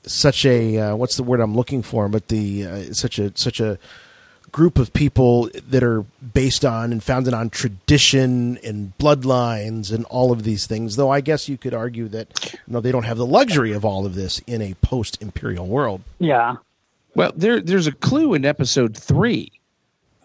[0.06, 2.08] such a uh, what's the word I'm looking for?
[2.10, 3.80] But the uh, such a such a
[4.56, 10.32] group of people that are based on and founded on tradition and bloodlines and all
[10.32, 10.96] of these things.
[10.96, 13.84] Though I guess you could argue that you know they don't have the luxury of
[13.84, 16.04] all of this in a post imperial world.
[16.20, 16.56] Yeah.
[17.16, 19.52] Well, there there's a clue in episode three,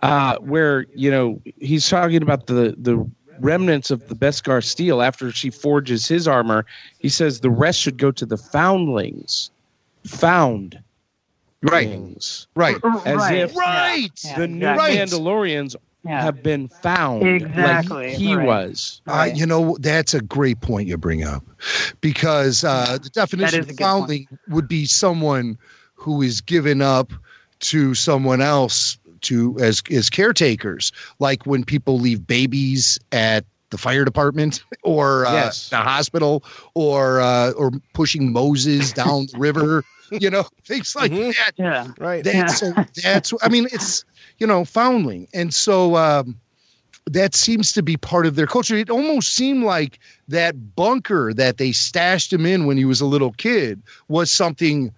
[0.01, 3.05] uh, where you know he's talking about the the
[3.41, 6.67] remnants of the Beskar steel after she forges his armor.
[7.01, 9.51] He says the rest should go to the foundlings,
[10.05, 10.81] found
[11.63, 11.89] right,
[12.55, 13.39] right, as Right.
[13.39, 14.09] if Right.
[14.37, 14.99] the new Right.
[14.99, 16.23] Mandalorians Yeah.
[16.23, 18.47] have been found Exactly, like he right.
[18.47, 19.03] was.
[19.07, 21.45] Uh, you know, that's a great point you bring up
[22.01, 23.79] because uh, the definition of good point.
[23.79, 25.59] foundling would be someone
[25.95, 27.13] who is given up
[27.61, 34.05] to someone else to as as caretakers, like when people leave babies at the fire
[34.07, 35.69] department or uh, Yes.
[35.69, 36.43] the hospital
[36.75, 41.53] or uh, or pushing Moses down the river, you know, things like that.
[41.57, 41.89] Yeah.
[41.99, 42.25] Right.
[42.25, 42.73] That's so
[43.03, 44.05] that's I mean it's
[44.39, 46.39] you know foundling, and so um,
[47.07, 48.77] that seems to be part of their culture.
[48.77, 53.07] It almost seemed like that bunker that they stashed him in when he was a
[53.07, 54.93] little kid was something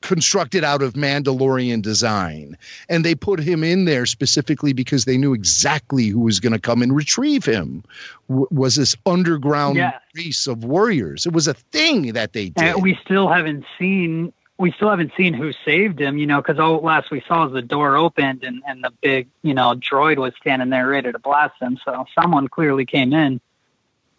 [0.00, 2.56] constructed out of Mandalorian design,
[2.88, 6.58] and they put him in there specifically because they knew exactly who was going to
[6.60, 7.82] come and retrieve him.
[8.28, 9.98] W- was this underground Yeah.
[10.14, 11.26] race of warriors?
[11.26, 12.74] It was a thing that they did.
[12.76, 16.58] And we still haven't seen we still haven't seen who saved him, you know, because
[16.58, 20.18] all last we saw is the door opened and, and the big, you know, droid
[20.18, 21.78] was standing there ready to blast him.
[21.84, 23.40] So someone clearly came in.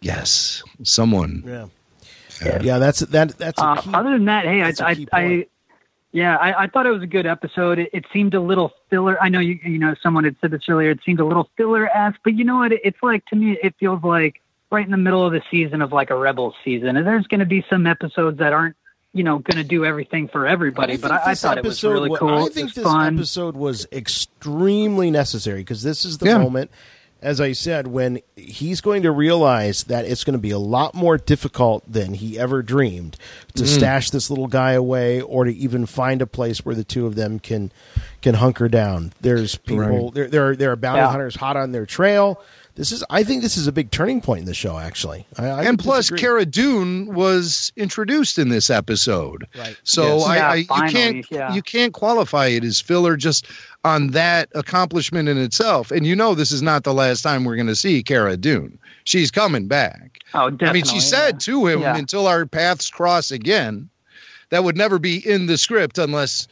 [0.00, 1.44] yes, someone.
[1.46, 1.66] Yeah.
[2.62, 3.36] Yeah, that's that.
[3.36, 3.90] That's a Uh, key.
[3.92, 5.46] other than that, hey, I, that's a I, key I,
[6.12, 7.78] yeah, I, I thought it was a good episode.
[7.78, 9.22] It, it seemed a little filler.
[9.22, 10.90] I know you, you know, someone had said this earlier.
[10.90, 12.72] It seemed a little filler esque, but you know what?
[12.72, 14.40] It, it's like to me, it feels like
[14.70, 17.40] right in the middle of the season of like a Rebels season, and there's going
[17.40, 18.76] to be some episodes that aren't,
[19.12, 20.96] you know, going to do everything for everybody.
[20.96, 22.46] but I, I thought it was really wa- cool.
[22.46, 23.16] I think this fun.
[23.16, 26.38] episode was extremely necessary because this is the Yeah.
[26.38, 26.70] moment,
[27.22, 30.94] as I said, when he's going to realize that it's going to be a lot
[30.94, 33.16] more difficult than he ever dreamed
[33.56, 33.66] to Mm.
[33.66, 37.16] stash this little guy away or to even find a place where the two of
[37.16, 37.72] them can
[38.22, 39.12] can hunker down.
[39.22, 40.14] There's people Right.
[40.14, 41.10] there there are, there are bounty Yeah.
[41.10, 42.40] hunters hot on their trail.
[42.80, 45.26] This is I think this is a big turning point in the show actually.
[45.36, 46.18] I, I and plus, disagree.
[46.20, 49.76] Cara Dune was introduced in this episode, Right.
[49.84, 50.26] so Yes.
[50.26, 50.54] I, Yeah, I
[50.86, 51.52] you can't yeah.
[51.52, 53.46] you can't qualify it as filler just
[53.84, 55.90] on that accomplishment in itself.
[55.90, 58.78] And you know, this is not the last time we're going to see Cara Dune.
[59.04, 60.20] She's coming back.
[60.32, 60.68] Oh, definitely.
[60.68, 61.98] I mean, she said to him, Yeah.
[61.98, 63.90] "Until our paths cross again."
[64.48, 66.48] That would never be in the script unless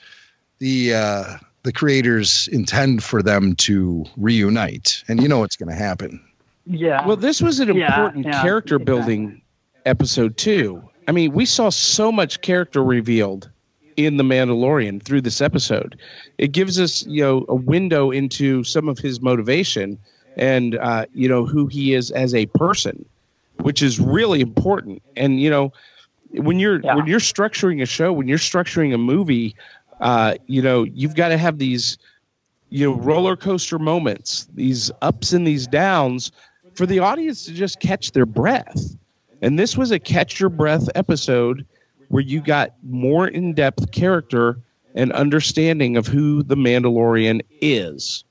[0.58, 1.36] the uh,
[1.68, 6.18] the creators intend for them to reunite, and you know what's going to happen.
[6.64, 7.06] yeah.
[7.06, 8.84] Well, this was an Yeah, important yeah, character exactly.
[8.86, 9.42] building
[9.84, 10.82] episode too.
[11.06, 13.50] I mean, we saw so much character revealed
[13.98, 15.98] in the Mandalorian through this episode.
[16.38, 19.98] It gives us, you know, a window into some of his motivation
[20.38, 23.04] and uh, you know who he is as a person,
[23.60, 25.02] which is really important.
[25.16, 25.72] And you know,
[26.30, 26.94] when you're Yeah.
[26.94, 29.54] when you're structuring a show, when you're structuring a movie,
[30.00, 31.98] uh, you know, you've got to have these
[32.70, 36.30] you know roller coaster moments these ups and these downs
[36.74, 38.96] for the audience to just catch their breath
[39.40, 41.64] and this was a catch your breath episode
[42.08, 44.58] where you got more in-depth character
[44.94, 48.24] and understanding of who the mandalorian is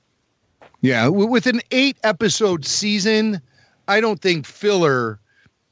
[0.80, 3.40] Yeah, with an eight episode season,
[3.88, 5.18] I don't think filler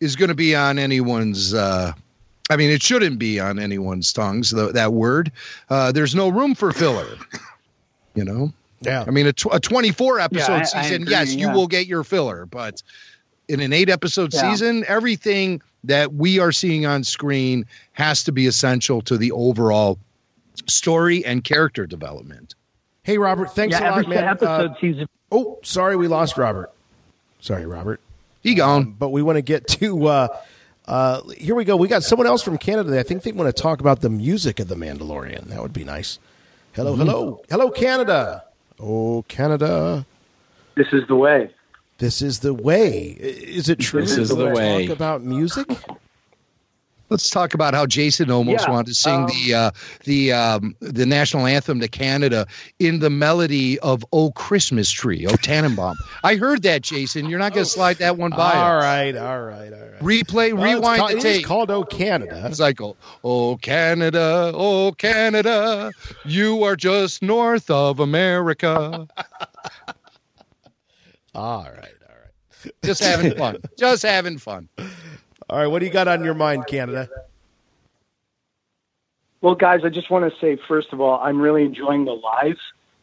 [0.01, 1.55] is going to be on anyone's.
[1.55, 1.93] Uh,
[2.49, 4.51] I mean, it shouldn't be on anyone's tongues.
[4.51, 5.33] The, that word.
[5.69, 7.07] Uh, there's no room for filler.
[8.15, 8.53] You know.
[8.83, 9.05] Yeah.
[9.07, 11.87] I mean, a, tw- a 24 episode I- I season, agree, yes, you will get
[11.87, 12.83] your filler, but
[13.49, 14.51] in an eight episode Yeah.
[14.53, 19.99] season, everything that we are seeing on screen has to be essential to the overall
[20.67, 22.55] story and character development.
[23.03, 24.25] Hey Robert, thanks yeah, a lot, man.
[24.25, 26.71] episode Uh, seems oh, sorry, we lost Robert.
[27.41, 28.01] Sorry, Robert.
[28.43, 28.93] He gone.
[28.99, 30.29] but we want to get to uh,
[30.87, 31.77] Uh, here we go.
[31.77, 32.99] We got someone else from Canada.
[32.99, 35.45] I think they want to talk about the music of the Mandalorian.
[35.47, 36.19] That would be nice.
[36.75, 37.01] Hello, Mm-hmm.
[37.03, 38.45] hello, hello, Canada.
[38.79, 40.07] Oh, Canada.
[40.77, 41.51] This is the way.
[41.99, 43.17] This is the way.
[43.19, 44.03] Is it true?
[44.03, 44.87] This is the way.
[44.87, 45.67] Talk about music.
[47.09, 49.71] Let's talk about how Jason almost Yeah, wanted to sing um, the uh,
[50.05, 52.47] the um, the national anthem to Canada
[52.81, 57.29] in the melody of "Oh Christmas Tree," "Oh Tannenbaum." I heard that, Jason.
[57.29, 58.55] You're not going to slide that one by.
[58.55, 60.01] All right, all right, all right.
[60.01, 61.45] Replay, Well, it's rewind called- the tape.
[61.47, 62.97] called "Oh Canada." Cycle.
[63.23, 65.93] Oh Canada, oh Canada,
[66.25, 69.07] you are just north of America.
[71.35, 71.75] All right,
[72.09, 72.73] all right.
[72.83, 73.59] Just having fun.
[73.79, 74.71] Just having fun.
[75.49, 77.09] All right, what do you got on your mind, Canada?
[79.41, 82.59] Well, guys, I just want to say first of all, I'm really enjoying the live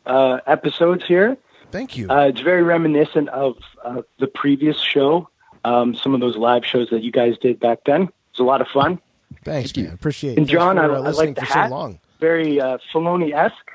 [0.06, 1.38] uh, episodes here.
[1.72, 2.10] Thank you.
[2.10, 5.30] Uh, it's very reminiscent of uh, the previous show.
[5.66, 8.10] Um, some of those live shows that you guys did back then.
[8.32, 9.00] It's a lot of fun.
[9.46, 9.94] Thanks, man.
[9.94, 10.38] Appreciate it.
[10.40, 11.70] And John, Thanks I, for, uh, I listening like the for hat.
[11.70, 12.00] so long.
[12.20, 13.72] Very uh, Filoni esque.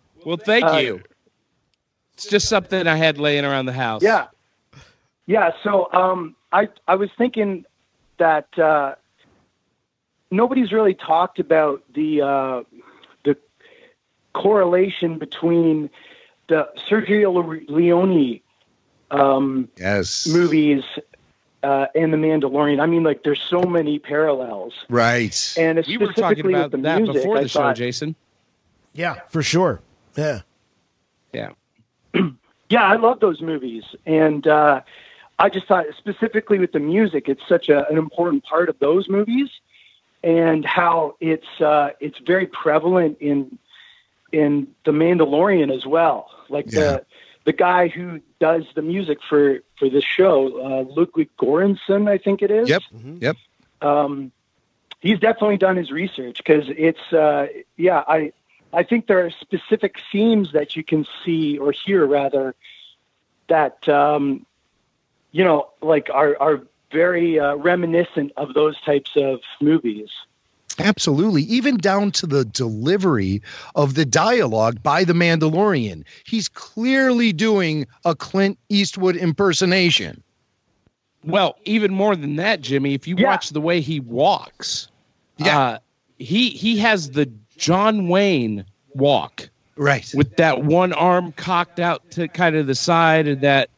[0.24, 1.02] well, thank Uh, you.
[2.14, 4.02] It's just something I had laying around the house.
[4.02, 4.26] Yeah,
[5.26, 5.52] yeah.
[5.62, 7.64] So um, I I was thinking
[8.18, 8.94] that uh,
[10.30, 12.62] nobody's really talked about the uh,
[13.24, 13.36] the
[14.32, 15.90] correlation between
[16.48, 18.40] the Sergio Leone
[19.10, 20.84] um, yes movies
[21.62, 22.80] uh, and the Mandalorian.
[22.80, 24.74] I mean, like there's so many parallels.
[24.88, 25.54] Right.
[25.58, 27.76] And we were talking specifically about with the that music, before I the show, thought-
[27.76, 28.14] Jason.
[28.94, 29.80] Yeah, for sure.
[30.16, 30.40] Yeah.
[31.32, 31.50] Yeah.
[32.70, 34.82] Yeah, I love those movies, and uh,
[35.38, 39.08] I just thought specifically with the music, it's such a, an important part of those
[39.08, 39.48] movies,
[40.22, 43.58] and how it's uh, it's very prevalent in
[44.32, 46.30] in the Mandalorian as well.
[46.48, 47.04] Like the
[47.44, 52.42] the guy who does the music for for this show, uh, Ludwig Göransson, I think
[52.42, 52.68] it is.
[52.68, 52.82] Yep.
[53.20, 53.36] Yep.
[53.80, 54.32] Um,
[55.00, 57.46] he's definitely done his research because it's uh,
[57.76, 58.32] yeah I
[58.72, 62.54] I think there are specific themes that you can see or hear rather
[63.48, 64.44] that um,
[65.38, 66.60] you know like are are
[66.90, 70.10] very uh, reminiscent of those types of movies.
[70.80, 71.42] Absolutely.
[71.42, 73.42] Even down to the delivery
[73.74, 76.04] of the dialogue by the Mandalorian.
[76.24, 80.22] He's clearly doing a Clint Eastwood impersonation.
[81.24, 84.88] Well, even more than that, Jimmy, if you watch the way he walks,
[85.40, 85.78] uh,
[86.18, 89.48] he he has the John Wayne walk.
[89.76, 90.10] Right.
[90.14, 93.70] With that one arm cocked out to kind of the side and that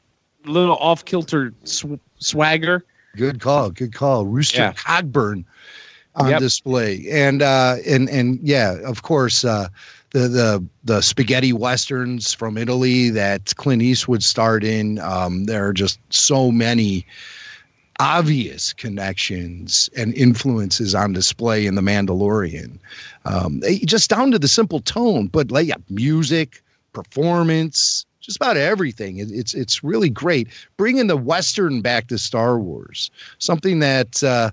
[0.45, 2.85] little off kilter sw- swagger.
[3.17, 3.71] Good call.
[3.71, 4.27] Good call.
[4.27, 4.73] Rooster Yeah.
[4.73, 5.45] Cogburn
[6.15, 6.41] on Yep.
[6.41, 7.07] display.
[7.11, 9.69] And uh and and yeah, of course, uh
[10.11, 14.99] the the the spaghetti westerns from Italy that Clint Eastwood starred in.
[14.99, 17.07] Um, there are just so many
[17.99, 22.79] obvious connections and influences on display in The Mandalorian.
[23.25, 26.63] Um, eh, just down to the simple tone, but like yeah, music,
[26.93, 29.19] performance, just about everything.
[29.19, 33.11] It, it's it's really great bringing the western back to Star Wars.
[33.39, 34.51] Something that uh,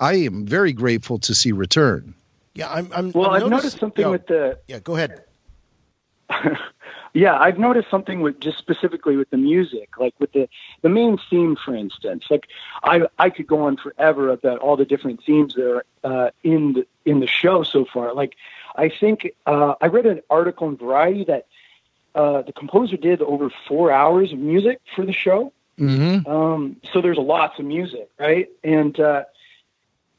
[0.00, 2.14] I am very grateful to see return.
[2.54, 2.90] Yeah, I'm.
[2.92, 5.22] I'm Well, I've I've noticed something with the Yeah, go ahead.
[7.14, 10.48] yeah, I've noticed something with just specifically with the music, like with the
[10.82, 12.24] the main theme, for instance.
[12.28, 12.48] Like
[12.82, 16.72] I I could go on forever about all the different themes that are uh, in
[16.72, 18.14] the in the show so far.
[18.14, 18.34] Like
[18.74, 21.46] I think uh, I read an article in Variety that
[22.14, 25.52] uh, the composer did over four hours of music for the show.
[25.78, 26.30] Mm-hmm.
[26.30, 28.48] Um, so there's lots of music, right?
[28.62, 29.24] And uh,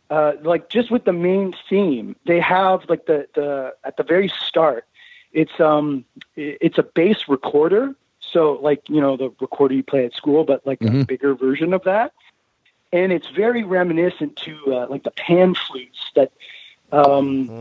[0.10, 4.28] uh, like just with the main theme, they have like the the at the very
[4.30, 4.86] start,
[5.32, 6.06] it's um
[6.36, 7.96] it's a bass recorder.
[8.20, 11.08] So like you know the recorder you play at school, but like a Mhm.
[11.08, 12.14] bigger version of that.
[12.92, 16.32] And it's very reminiscent to uh, like the pan flutes that
[16.92, 17.52] um,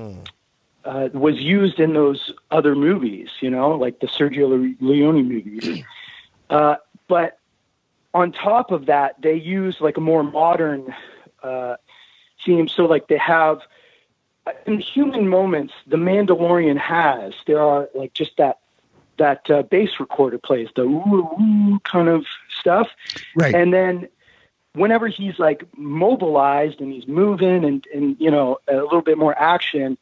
[0.85, 5.85] uh, was used in those other movies, you know, like the Sergio Leone movies.
[6.51, 6.77] Uh,
[7.09, 7.39] but
[8.13, 10.95] on top of that, they use like a more modern
[11.43, 11.77] uh,
[12.45, 12.69] theme.
[12.69, 13.63] So like they have
[14.67, 18.59] in human moments, the Mandalorian has there are like just that
[19.19, 22.27] that uh, bass recorder plays the ooh, ooh kind of
[22.59, 22.89] stuff,
[23.35, 23.55] right?
[23.55, 24.09] And then
[24.75, 29.37] whenever he's like mobilized and he's moving and and you know a little bit more
[29.39, 29.99] action.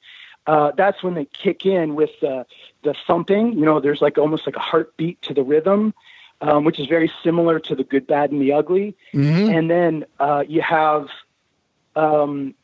[0.47, 2.47] Uh, that's when they kick in with the
[2.83, 3.53] the thumping.
[3.53, 5.95] You know, there's like almost like a heartbeat to the rhythm,
[6.41, 8.97] um, which is very similar to the good, bad, and the ugly.
[9.13, 9.55] Mm-hmm.
[9.55, 11.09] And then uh, you have
[11.95, 12.55] um,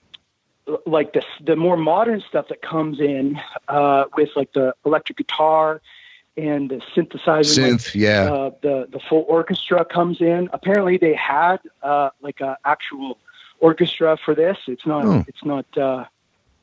[0.87, 3.39] like the the more modern stuff that comes in
[3.69, 5.81] uh, with like the electric guitar
[6.37, 7.59] and the synthesizer.
[7.59, 8.33] Synth, yeah.
[8.33, 10.49] Uh, the the full orchestra comes in.
[10.53, 13.19] Apparently, they had uh, like a actual
[13.61, 14.59] orchestra for this.
[14.67, 15.05] It's not.
[15.05, 15.25] Oh.
[15.29, 16.05] It's not uh,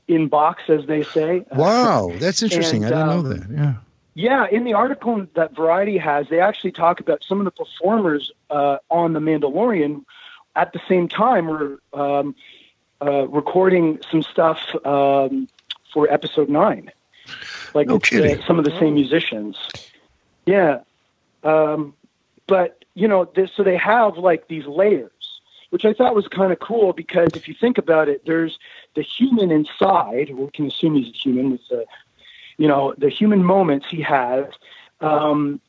[0.07, 1.45] in box, as they say.
[1.55, 2.84] Wow, that's interesting.
[2.84, 3.49] And, I didn't um, know that.
[3.51, 3.73] Yeah.
[4.15, 8.31] Yeah, in the article that Variety has, they actually talk about some of the performers
[8.51, 10.05] uh, on The Mandalorian
[10.55, 12.35] at the same time were um,
[13.01, 15.47] uh, recording some stuff um,
[15.91, 16.91] for Episode Nine.
[17.73, 19.57] Like No it's, uh, some of the same musicians.
[20.45, 20.81] Yeah,
[21.43, 21.95] um,
[22.45, 25.39] but you know, this, so they have like these layers,
[25.71, 28.59] which I thought was kind of cool because if you think about it, there's
[28.95, 30.31] the human inside.
[30.31, 31.85] We can assume he's a human with the
[32.57, 34.45] you know, the human moments he has.
[35.01, 35.59] Um,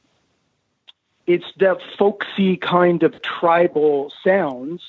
[1.26, 4.82] it's the folksy kind of tribal sounds,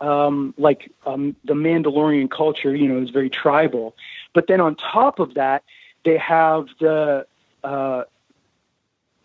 [0.00, 3.94] um, like um, the Mandalorian culture, you know, is very tribal.
[4.32, 5.62] But then on top of that,
[6.04, 7.26] they have the,
[7.64, 8.04] uh,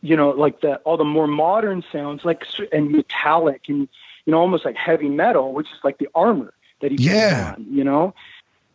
[0.02, 3.88] you know, like the all the more modern sounds, like and metallic and
[4.26, 7.56] you know, almost like heavy metal, which is like the armor that he puts Yeah.
[7.58, 8.14] on, you know,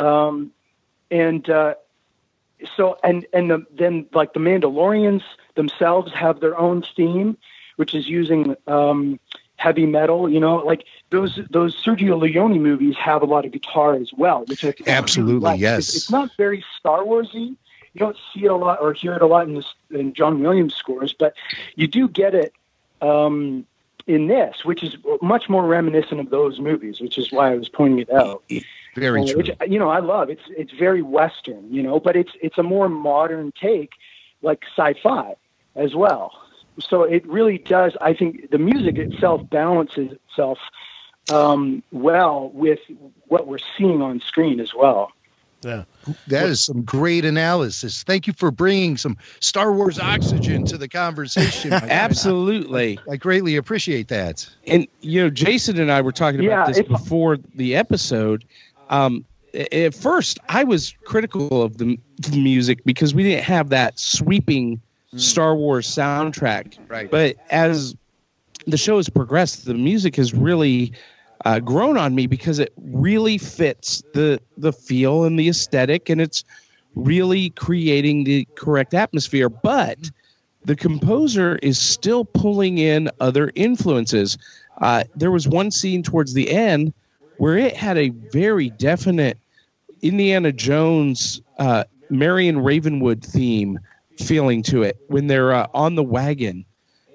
[0.01, 0.53] um,
[1.11, 1.75] and uh,
[2.77, 5.23] so and and the, then like the Mandalorians
[5.55, 7.37] themselves have their own theme,
[7.77, 9.19] which is using um,
[9.57, 10.29] heavy metal.
[10.29, 14.45] You know, like those those Sergio Leone movies have a lot of guitar as well,
[14.47, 15.61] which I think I really Absolutely, like.
[15.61, 15.89] yes.
[15.89, 17.57] It's, it's not very Star Warsy.
[17.95, 20.43] You don't see it a lot or hear it a lot in, this, in John
[20.43, 21.35] Williams scores, but
[21.77, 22.53] you do get it
[23.01, 23.65] um,
[24.09, 27.69] in this, which is much more reminiscent of those movies, which is why I was
[27.69, 28.43] pointing it out.
[28.95, 29.37] Very Uh, true.
[29.37, 30.31] Which you know I love.
[30.31, 33.91] It's it's very Western, you know, but it's it's a more modern take,
[34.43, 35.35] like sci-fi
[35.77, 36.33] as well.
[36.81, 37.97] So it really does.
[38.01, 40.59] I think the music itself balances itself
[41.31, 42.81] um, well with
[43.29, 45.13] what we're seeing on screen as well.
[45.63, 45.85] Yeah.
[46.27, 48.03] That is some great analysis.
[48.03, 51.73] Thank you for bringing some Star Wars oxygen to the conversation.
[51.73, 52.99] Absolutely.
[53.11, 54.47] I greatly appreciate that.
[54.67, 58.45] And you know, Jason and I were talking Yeah, about this before the episode.
[58.95, 59.25] Um,
[59.73, 64.81] at first, I was critical of the, the music because we didn't have that sweeping
[65.17, 66.77] Star Wars soundtrack.
[66.89, 67.11] Right.
[67.11, 67.95] But as
[68.67, 70.93] the show has progressed, the music has really
[71.45, 76.21] uh, grown on me because it really fits the the feel and the aesthetic, and
[76.21, 76.45] it's
[76.95, 79.49] really creating the correct atmosphere.
[79.49, 80.11] But
[80.65, 84.39] the composer is still pulling in other influences.
[84.81, 86.93] Uh, there was one scene towards the end
[87.39, 89.39] where it had a very definite
[90.03, 93.79] Indiana Jones, uh, Marion Ravenwood theme
[94.19, 96.65] feeling to it when they're uh, on the wagon.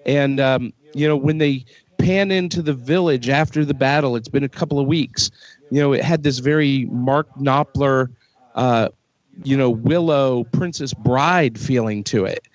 [0.05, 1.65] And, um, you know, when they
[1.97, 5.29] pan into the village after the battle, it's been a couple of weeks,
[5.69, 8.09] you know, it had this very Mark Knopfler,
[8.55, 8.89] uh,
[9.43, 12.47] you know, Willow, Princess Bride feeling to it.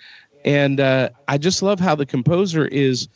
[0.44, 3.08] And uh, I just love how the composer is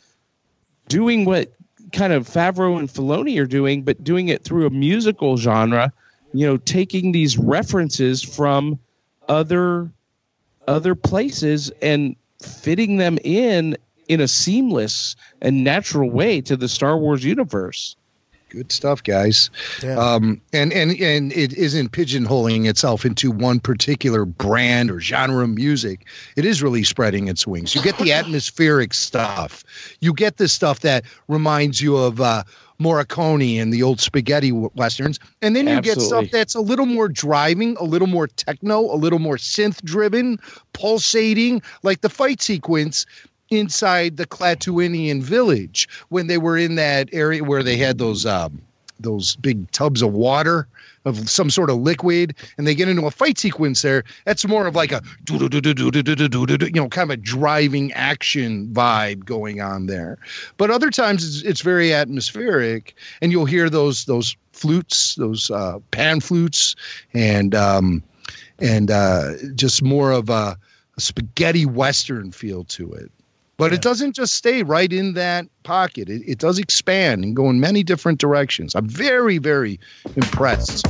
[0.87, 1.53] doing what
[1.91, 5.91] kind of Favreau and Filoni are doing, but doing it through a musical genre.
[6.33, 8.79] You know, taking these references from
[9.27, 9.91] other
[10.67, 13.75] other places and fitting them in
[14.07, 17.95] in a seamless and natural way to the Star Wars universe.
[18.49, 19.51] Good stuff, guys.
[19.83, 25.51] Um, and and and it isn't pigeonholing itself into one particular brand or genre of
[25.51, 26.07] music.
[26.35, 27.75] It is really spreading its wings.
[27.75, 29.63] You get the atmospheric stuff.
[29.99, 32.43] You get the stuff that reminds you of uh,
[32.81, 36.85] Morricone and the old spaghetti w- westerns, and then you get stuff that's a little
[36.85, 40.39] more driving, a little more techno, a little more synth driven,
[40.73, 43.05] pulsating, like the fight sequence
[43.51, 48.61] inside the Klatooinian village when they were in that area where they had those um,
[48.99, 50.67] those big tubs of water
[51.05, 54.03] of some sort of liquid and they get into a fight sequence there.
[54.25, 59.61] That's more of like a do-do-do-do-do-do-do-do-do, you know kind of a driving action vibe going
[59.61, 60.17] on there.
[60.57, 65.79] But other times it's, it's very atmospheric and you'll hear those those flutes those uh,
[65.91, 66.75] pan flutes
[67.13, 68.03] and um,
[68.59, 70.57] and uh, just more of a,
[70.97, 73.09] a spaghetti western feel to it
[73.59, 76.09] but it doesn't just stay right in that pocket.
[76.09, 78.73] It, it does expand and go in many different directions.
[78.73, 79.81] I'm very, very
[80.15, 80.87] impressed.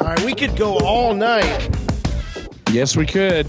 [0.00, 1.68] All right, we could go all night.
[2.72, 3.46] Yes, we could.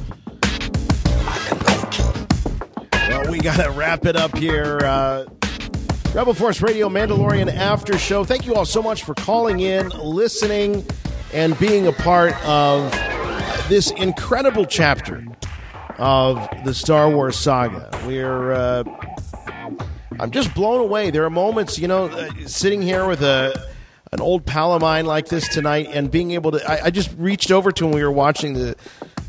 [2.92, 4.80] Well, we got to wrap it up here.
[4.84, 5.26] Uh,
[6.14, 8.26] Rebel Force Radio Mandalorian After Show.
[8.26, 10.86] Thank you all so much for calling in, listening,
[11.34, 12.92] and being a part of
[13.70, 15.26] this incredible chapter
[15.98, 17.90] of the Star Wars saga.
[18.06, 18.52] We're.
[18.54, 18.84] Uh,
[20.20, 21.12] I'm just blown away.
[21.12, 23.70] There are moments, you know, uh, sitting here with a
[24.12, 26.70] an old pal of mine like this tonight, and being able to.
[26.70, 27.92] I, I just reached over to him.
[27.92, 28.76] We were watching the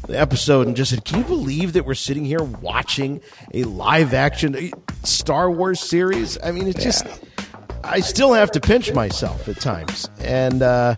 [0.06, 3.20] the episode and just said, "Can you believe that we're sitting here watching
[3.52, 4.70] a live action
[5.02, 7.04] Star Wars series?" I mean, it's just
[7.82, 10.94] I still have to pinch myself at times, and uh,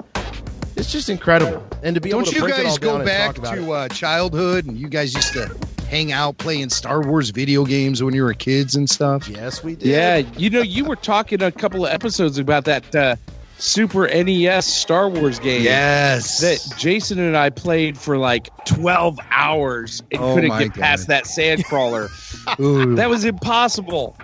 [0.78, 1.66] it's just incredible.
[1.82, 3.44] And to be Don't able to you break it guys all go down back and
[3.44, 3.76] talk about to it.
[3.76, 5.54] uh, childhood and you guys used to
[5.88, 9.28] hang out playing Star Wars video games when you were kids and stuff?
[9.28, 9.88] Yes, we did.
[9.88, 13.16] Yeah, you know, you were talking a couple of episodes about that uh,
[13.58, 15.62] Super NES Star Wars game.
[15.62, 16.40] Yes.
[16.40, 21.08] that Jason and I played for like twelve hours and Oh couldn't my get past
[21.08, 22.08] that sand crawler.
[22.58, 24.16] That was impossible.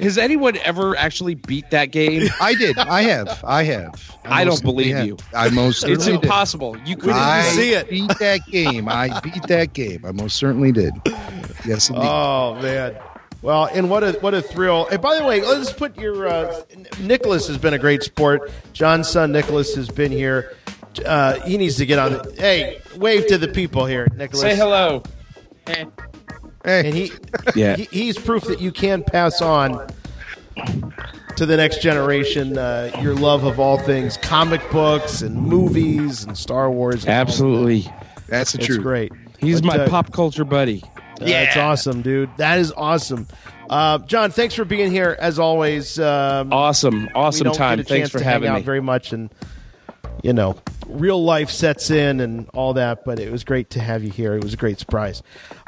[0.00, 2.28] Has anyone ever actually beat that game?
[2.40, 2.78] I did.
[2.78, 3.42] I have.
[3.44, 4.18] I have.
[4.24, 5.16] I don't believe certainly you.
[5.34, 6.14] I most It's certainly did.
[6.14, 6.76] It's impossible.
[6.84, 7.88] You couldn't I see it.
[7.90, 8.88] beat that game.
[8.88, 10.04] I beat that game.
[10.04, 10.94] I most certainly did.
[11.66, 12.04] Yes, indeed.
[12.04, 12.96] Oh man.
[13.42, 14.86] Well, and what a what a thrill!
[14.86, 16.62] And by the way, let's put your uh,
[17.00, 18.52] Nicholas has been a great sport.
[18.72, 20.54] John's son Nicholas has been here.
[21.04, 22.20] Uh, he needs to get on.
[22.34, 24.42] Hey, wave to the people here, Nicholas.
[24.42, 25.02] Say hello.
[26.64, 27.12] And he,
[27.54, 27.76] Yeah.
[27.76, 29.88] he he's proof that you can pass on
[31.36, 36.36] to the next generation uh, your love of all things comic books and movies and
[36.36, 37.04] Star Wars.
[37.04, 37.92] and all Absolutely.
[38.28, 38.82] That's the It's truth.
[38.82, 39.12] great.
[39.38, 40.82] He's But, my uh, pop culture buddy.
[41.20, 42.30] Yeah, That's awesome, dude.
[42.36, 43.26] That is awesome.
[43.70, 45.98] Uh, John, thanks for being here as always.
[45.98, 47.02] Um, Awesome.
[47.04, 47.78] we Awesome don't time.
[47.78, 48.64] Get a Thanks for to having hang out me.
[48.66, 49.30] very much, and
[50.22, 53.04] you know, real life sets in and all that.
[53.04, 54.34] But it was great to have you here.
[54.34, 55.22] It was a great surprise.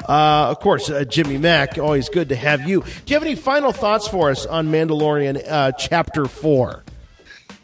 [0.07, 1.77] Uh, of course, uh, Jimmy Mack.
[1.77, 2.81] Always good to have you.
[2.81, 6.83] Do you have any final thoughts for us on Mandalorian uh, Chapter Four?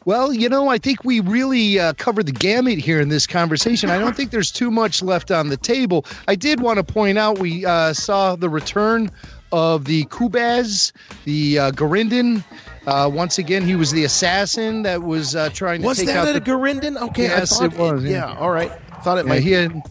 [0.03, 3.91] Well, you know, I think we really uh, covered the gamut here in this conversation.
[3.91, 6.05] I don't think there's too much left on the table.
[6.27, 9.11] I did want to point out we uh, saw the return
[9.51, 10.91] of the Kubaz,
[11.25, 12.43] the uh, Garindan.
[12.87, 16.27] Uh, once again, he was the assassin that was uh, trying to Was take that
[16.27, 16.97] out a the Garindan?
[17.09, 18.11] Okay, Yes, I thought it was, Yeah.
[18.31, 18.37] yeah.
[18.39, 18.71] all right.
[19.03, 19.43] Thought it Yeah, might.
[19.43, 19.81] he had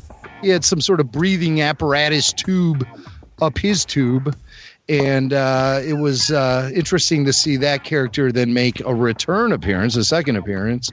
[0.43, 2.87] he had some sort of breathing apparatus tube
[3.43, 4.35] up his tube,
[4.89, 9.97] and uh, it was uh, interesting to see that character then make a return appearance,
[9.97, 10.91] a second appearance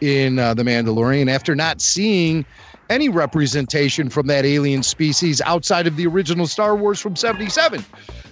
[0.00, 2.44] in uh, the Mandalorian after not seeing
[2.88, 7.84] any representation from that alien species outside of the original Star Wars from '77.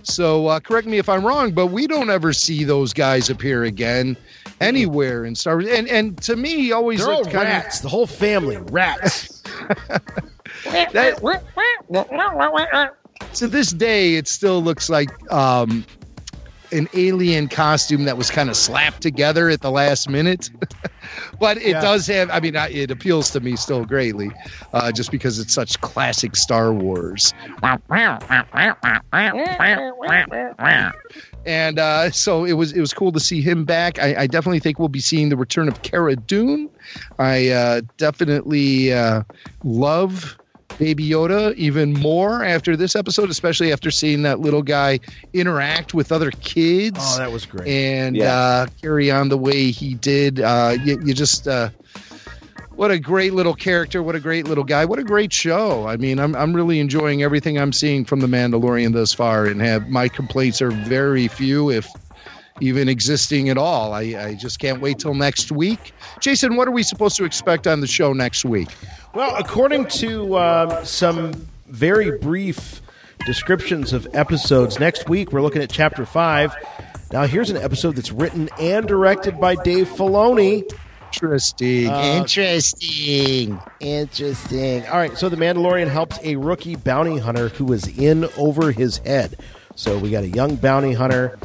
[0.02, 3.64] So uh, correct me if I'm wrong, but we don't ever see those guys appear
[3.64, 4.16] again
[4.60, 5.68] anywhere in Star Wars.
[5.68, 7.80] And and to me, he always They're all looked kind rats.
[7.80, 9.42] The whole family rats.
[13.34, 15.84] to this day, it still looks like um,
[16.72, 20.50] an alien costume that was kind of slapped together at the last minute.
[21.40, 21.80] but it Yeah.
[21.80, 24.30] does have, I mean, I- it appeals to me still greatly,
[24.72, 27.32] uh, just because it's such classic Star Wars.
[31.46, 33.98] And uh, so it was it was cool to see him back.
[34.00, 36.68] I, I definitely think we'll be seeing the return of Cara Dune.
[37.18, 39.22] I uh, definitely uh,
[39.62, 40.36] love
[40.78, 45.00] Baby Yoda even more after this episode, especially after seeing that little guy
[45.32, 47.66] interact with other kids Oh, that was great.
[47.68, 48.32] and Yeah.
[48.34, 50.40] uh, carry on the way he did.
[50.40, 51.70] Uh, you, you just uh,
[52.74, 55.86] what a great little character, what a great little guy, what a great show.
[55.86, 59.62] I mean, I'm I'm really enjoying everything I'm seeing from the Mandalorian thus far, and
[59.62, 61.88] have my complaints are very few, if
[62.60, 63.92] even existing at all.
[63.92, 65.92] I, I just can't wait till next week.
[66.20, 68.68] Jason, what are we supposed to expect on the show next week?
[69.14, 72.80] Well, according to um, some very brief
[73.24, 76.54] descriptions of episodes, next week we're looking at chapter five.
[77.12, 80.64] Now, here's an episode that's written and directed by Dave Filoni.
[81.12, 81.88] Interesting.
[81.88, 83.60] Uh, Interesting.
[83.78, 84.86] Interesting.
[84.86, 88.98] All right, so the Mandalorian helps a rookie bounty hunter who is in over his
[88.98, 89.36] head.
[89.76, 91.38] So we got a young bounty hunter,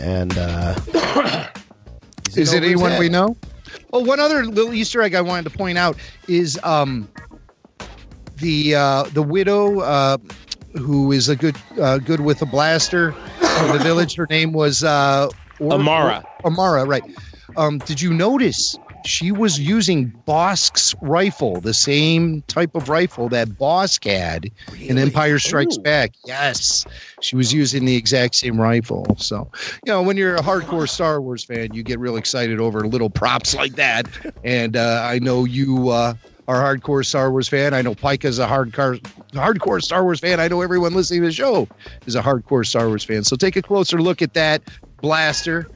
[0.00, 0.74] and uh,
[2.36, 3.36] Is it anyone we know?
[3.92, 5.96] Oh, one other little Easter egg I wanted to point out
[6.28, 7.08] is um,
[8.36, 10.16] the uh, the widow uh,
[10.78, 14.14] who is a good uh, good with a blaster in the village.
[14.14, 15.28] Her name was uh,
[15.58, 16.24] Or- Amara.
[16.44, 17.02] Or- Amara, right?
[17.56, 23.48] Um, did you notice she was using Bossk's rifle, the same type of rifle that
[23.48, 25.82] Bossk had in Empire Strikes Ooh.
[25.82, 26.12] Back?
[26.24, 26.86] Yes,
[27.20, 29.16] she was using the exact same rifle.
[29.18, 29.50] So,
[29.84, 33.10] you know, when you're a hardcore Star Wars fan, you get real excited over little
[33.10, 34.08] props like that.
[34.44, 36.14] And uh, I know you uh,
[36.48, 37.74] are a hardcore Star Wars fan.
[37.74, 39.00] I know Pyka is a hardcore
[39.32, 40.40] hardcore Star Wars fan.
[40.40, 41.68] I know everyone listening to the show
[42.06, 43.24] is a hardcore Star Wars fan.
[43.24, 44.62] So take a closer look at that
[45.00, 45.68] blaster.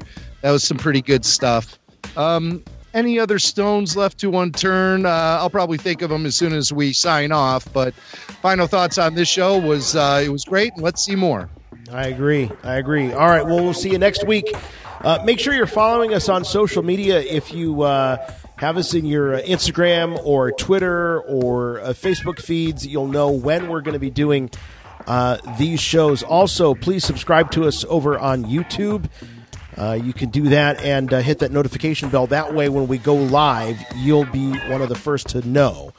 [0.43, 1.79] That was some pretty good stuff.
[2.17, 2.63] Um,
[2.95, 5.05] any other stones left to unturn?
[5.05, 7.71] Uh, I'll probably think of them as soon as we sign off.
[7.73, 11.51] But final thoughts on this show was uh, it was great, and let's see more.
[11.93, 12.51] I agree.
[12.63, 13.13] I agree.
[13.13, 13.45] All right.
[13.45, 14.51] Well, we'll see you next week.
[15.01, 18.17] Uh, make sure you're following us on social media if you uh,
[18.57, 22.87] have us in your uh, Instagram or Twitter or uh, Facebook feeds.
[22.87, 24.51] You'll know when we're going to be doing
[25.07, 26.23] uh, these shows.
[26.23, 29.11] Also, please subscribe to us over on YouTube.
[29.77, 32.27] Uh, you can do that and uh, hit that notification bell.
[32.27, 35.93] That way, when we go live, you'll be one of the first to know.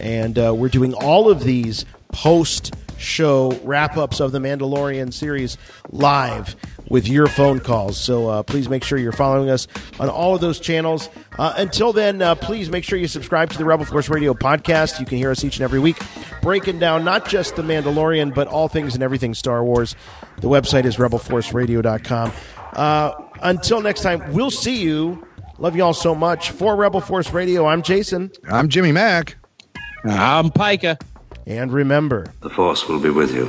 [0.00, 5.56] And uh, we're doing all of these post show wrap ups of the Mandalorian series
[5.90, 6.54] live
[6.88, 7.98] with your phone calls.
[7.98, 11.08] So uh, please make sure you're following us on all of those channels.
[11.38, 15.00] Uh, until then, uh, please make sure you subscribe to the Rebel Force Radio podcast.
[15.00, 15.98] You can hear us each and every week
[16.42, 19.94] breaking down not just the Mandalorian, but all things and everything Star Wars.
[20.40, 22.32] The website is rebelforceradio.com.
[22.72, 25.26] Uh, until next time, we'll see you.
[25.58, 26.50] Love you all so much.
[26.50, 28.30] For Rebel Force Radio, I'm Jason.
[28.48, 29.36] I'm Jimmy Mack.
[30.04, 30.98] I'm Pyka.
[31.46, 33.48] And remember, The Force will be with you,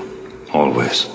[0.53, 1.05] always.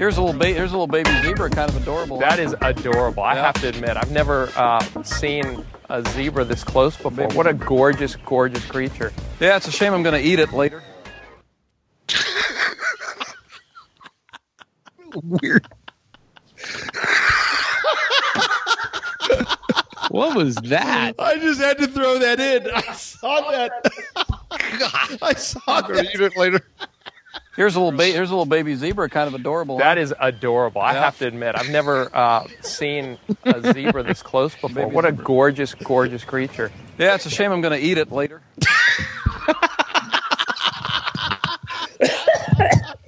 [0.00, 2.18] Here's a little ba- here's a little baby zebra, kind of adorable.
[2.20, 3.22] That is adorable.
[3.22, 3.42] I Yeah.
[3.42, 7.28] have to admit, I've never uh, seen a zebra this close before.
[7.34, 9.12] What a gorgeous, gorgeous creature.
[9.40, 10.82] Yeah, it's a shame I'm going to eat it later.
[15.22, 15.68] Weird.
[20.08, 21.12] What was that?
[21.18, 22.70] I just had to throw that in.
[22.74, 23.70] I saw that.
[25.20, 26.06] I saw that.
[26.14, 26.60] Eat it later.
[27.56, 29.78] Here's a little ba- here's a little baby zebra, kind of adorable.
[29.78, 30.02] That huh?
[30.02, 30.80] is adorable.
[30.80, 34.70] I have to admit, I've never uh, seen a zebra this close before.
[34.70, 35.20] Baby what zebra.
[35.20, 36.70] a gorgeous, gorgeous creature.
[36.96, 38.40] Yeah, it's a shame I'm going to eat it later.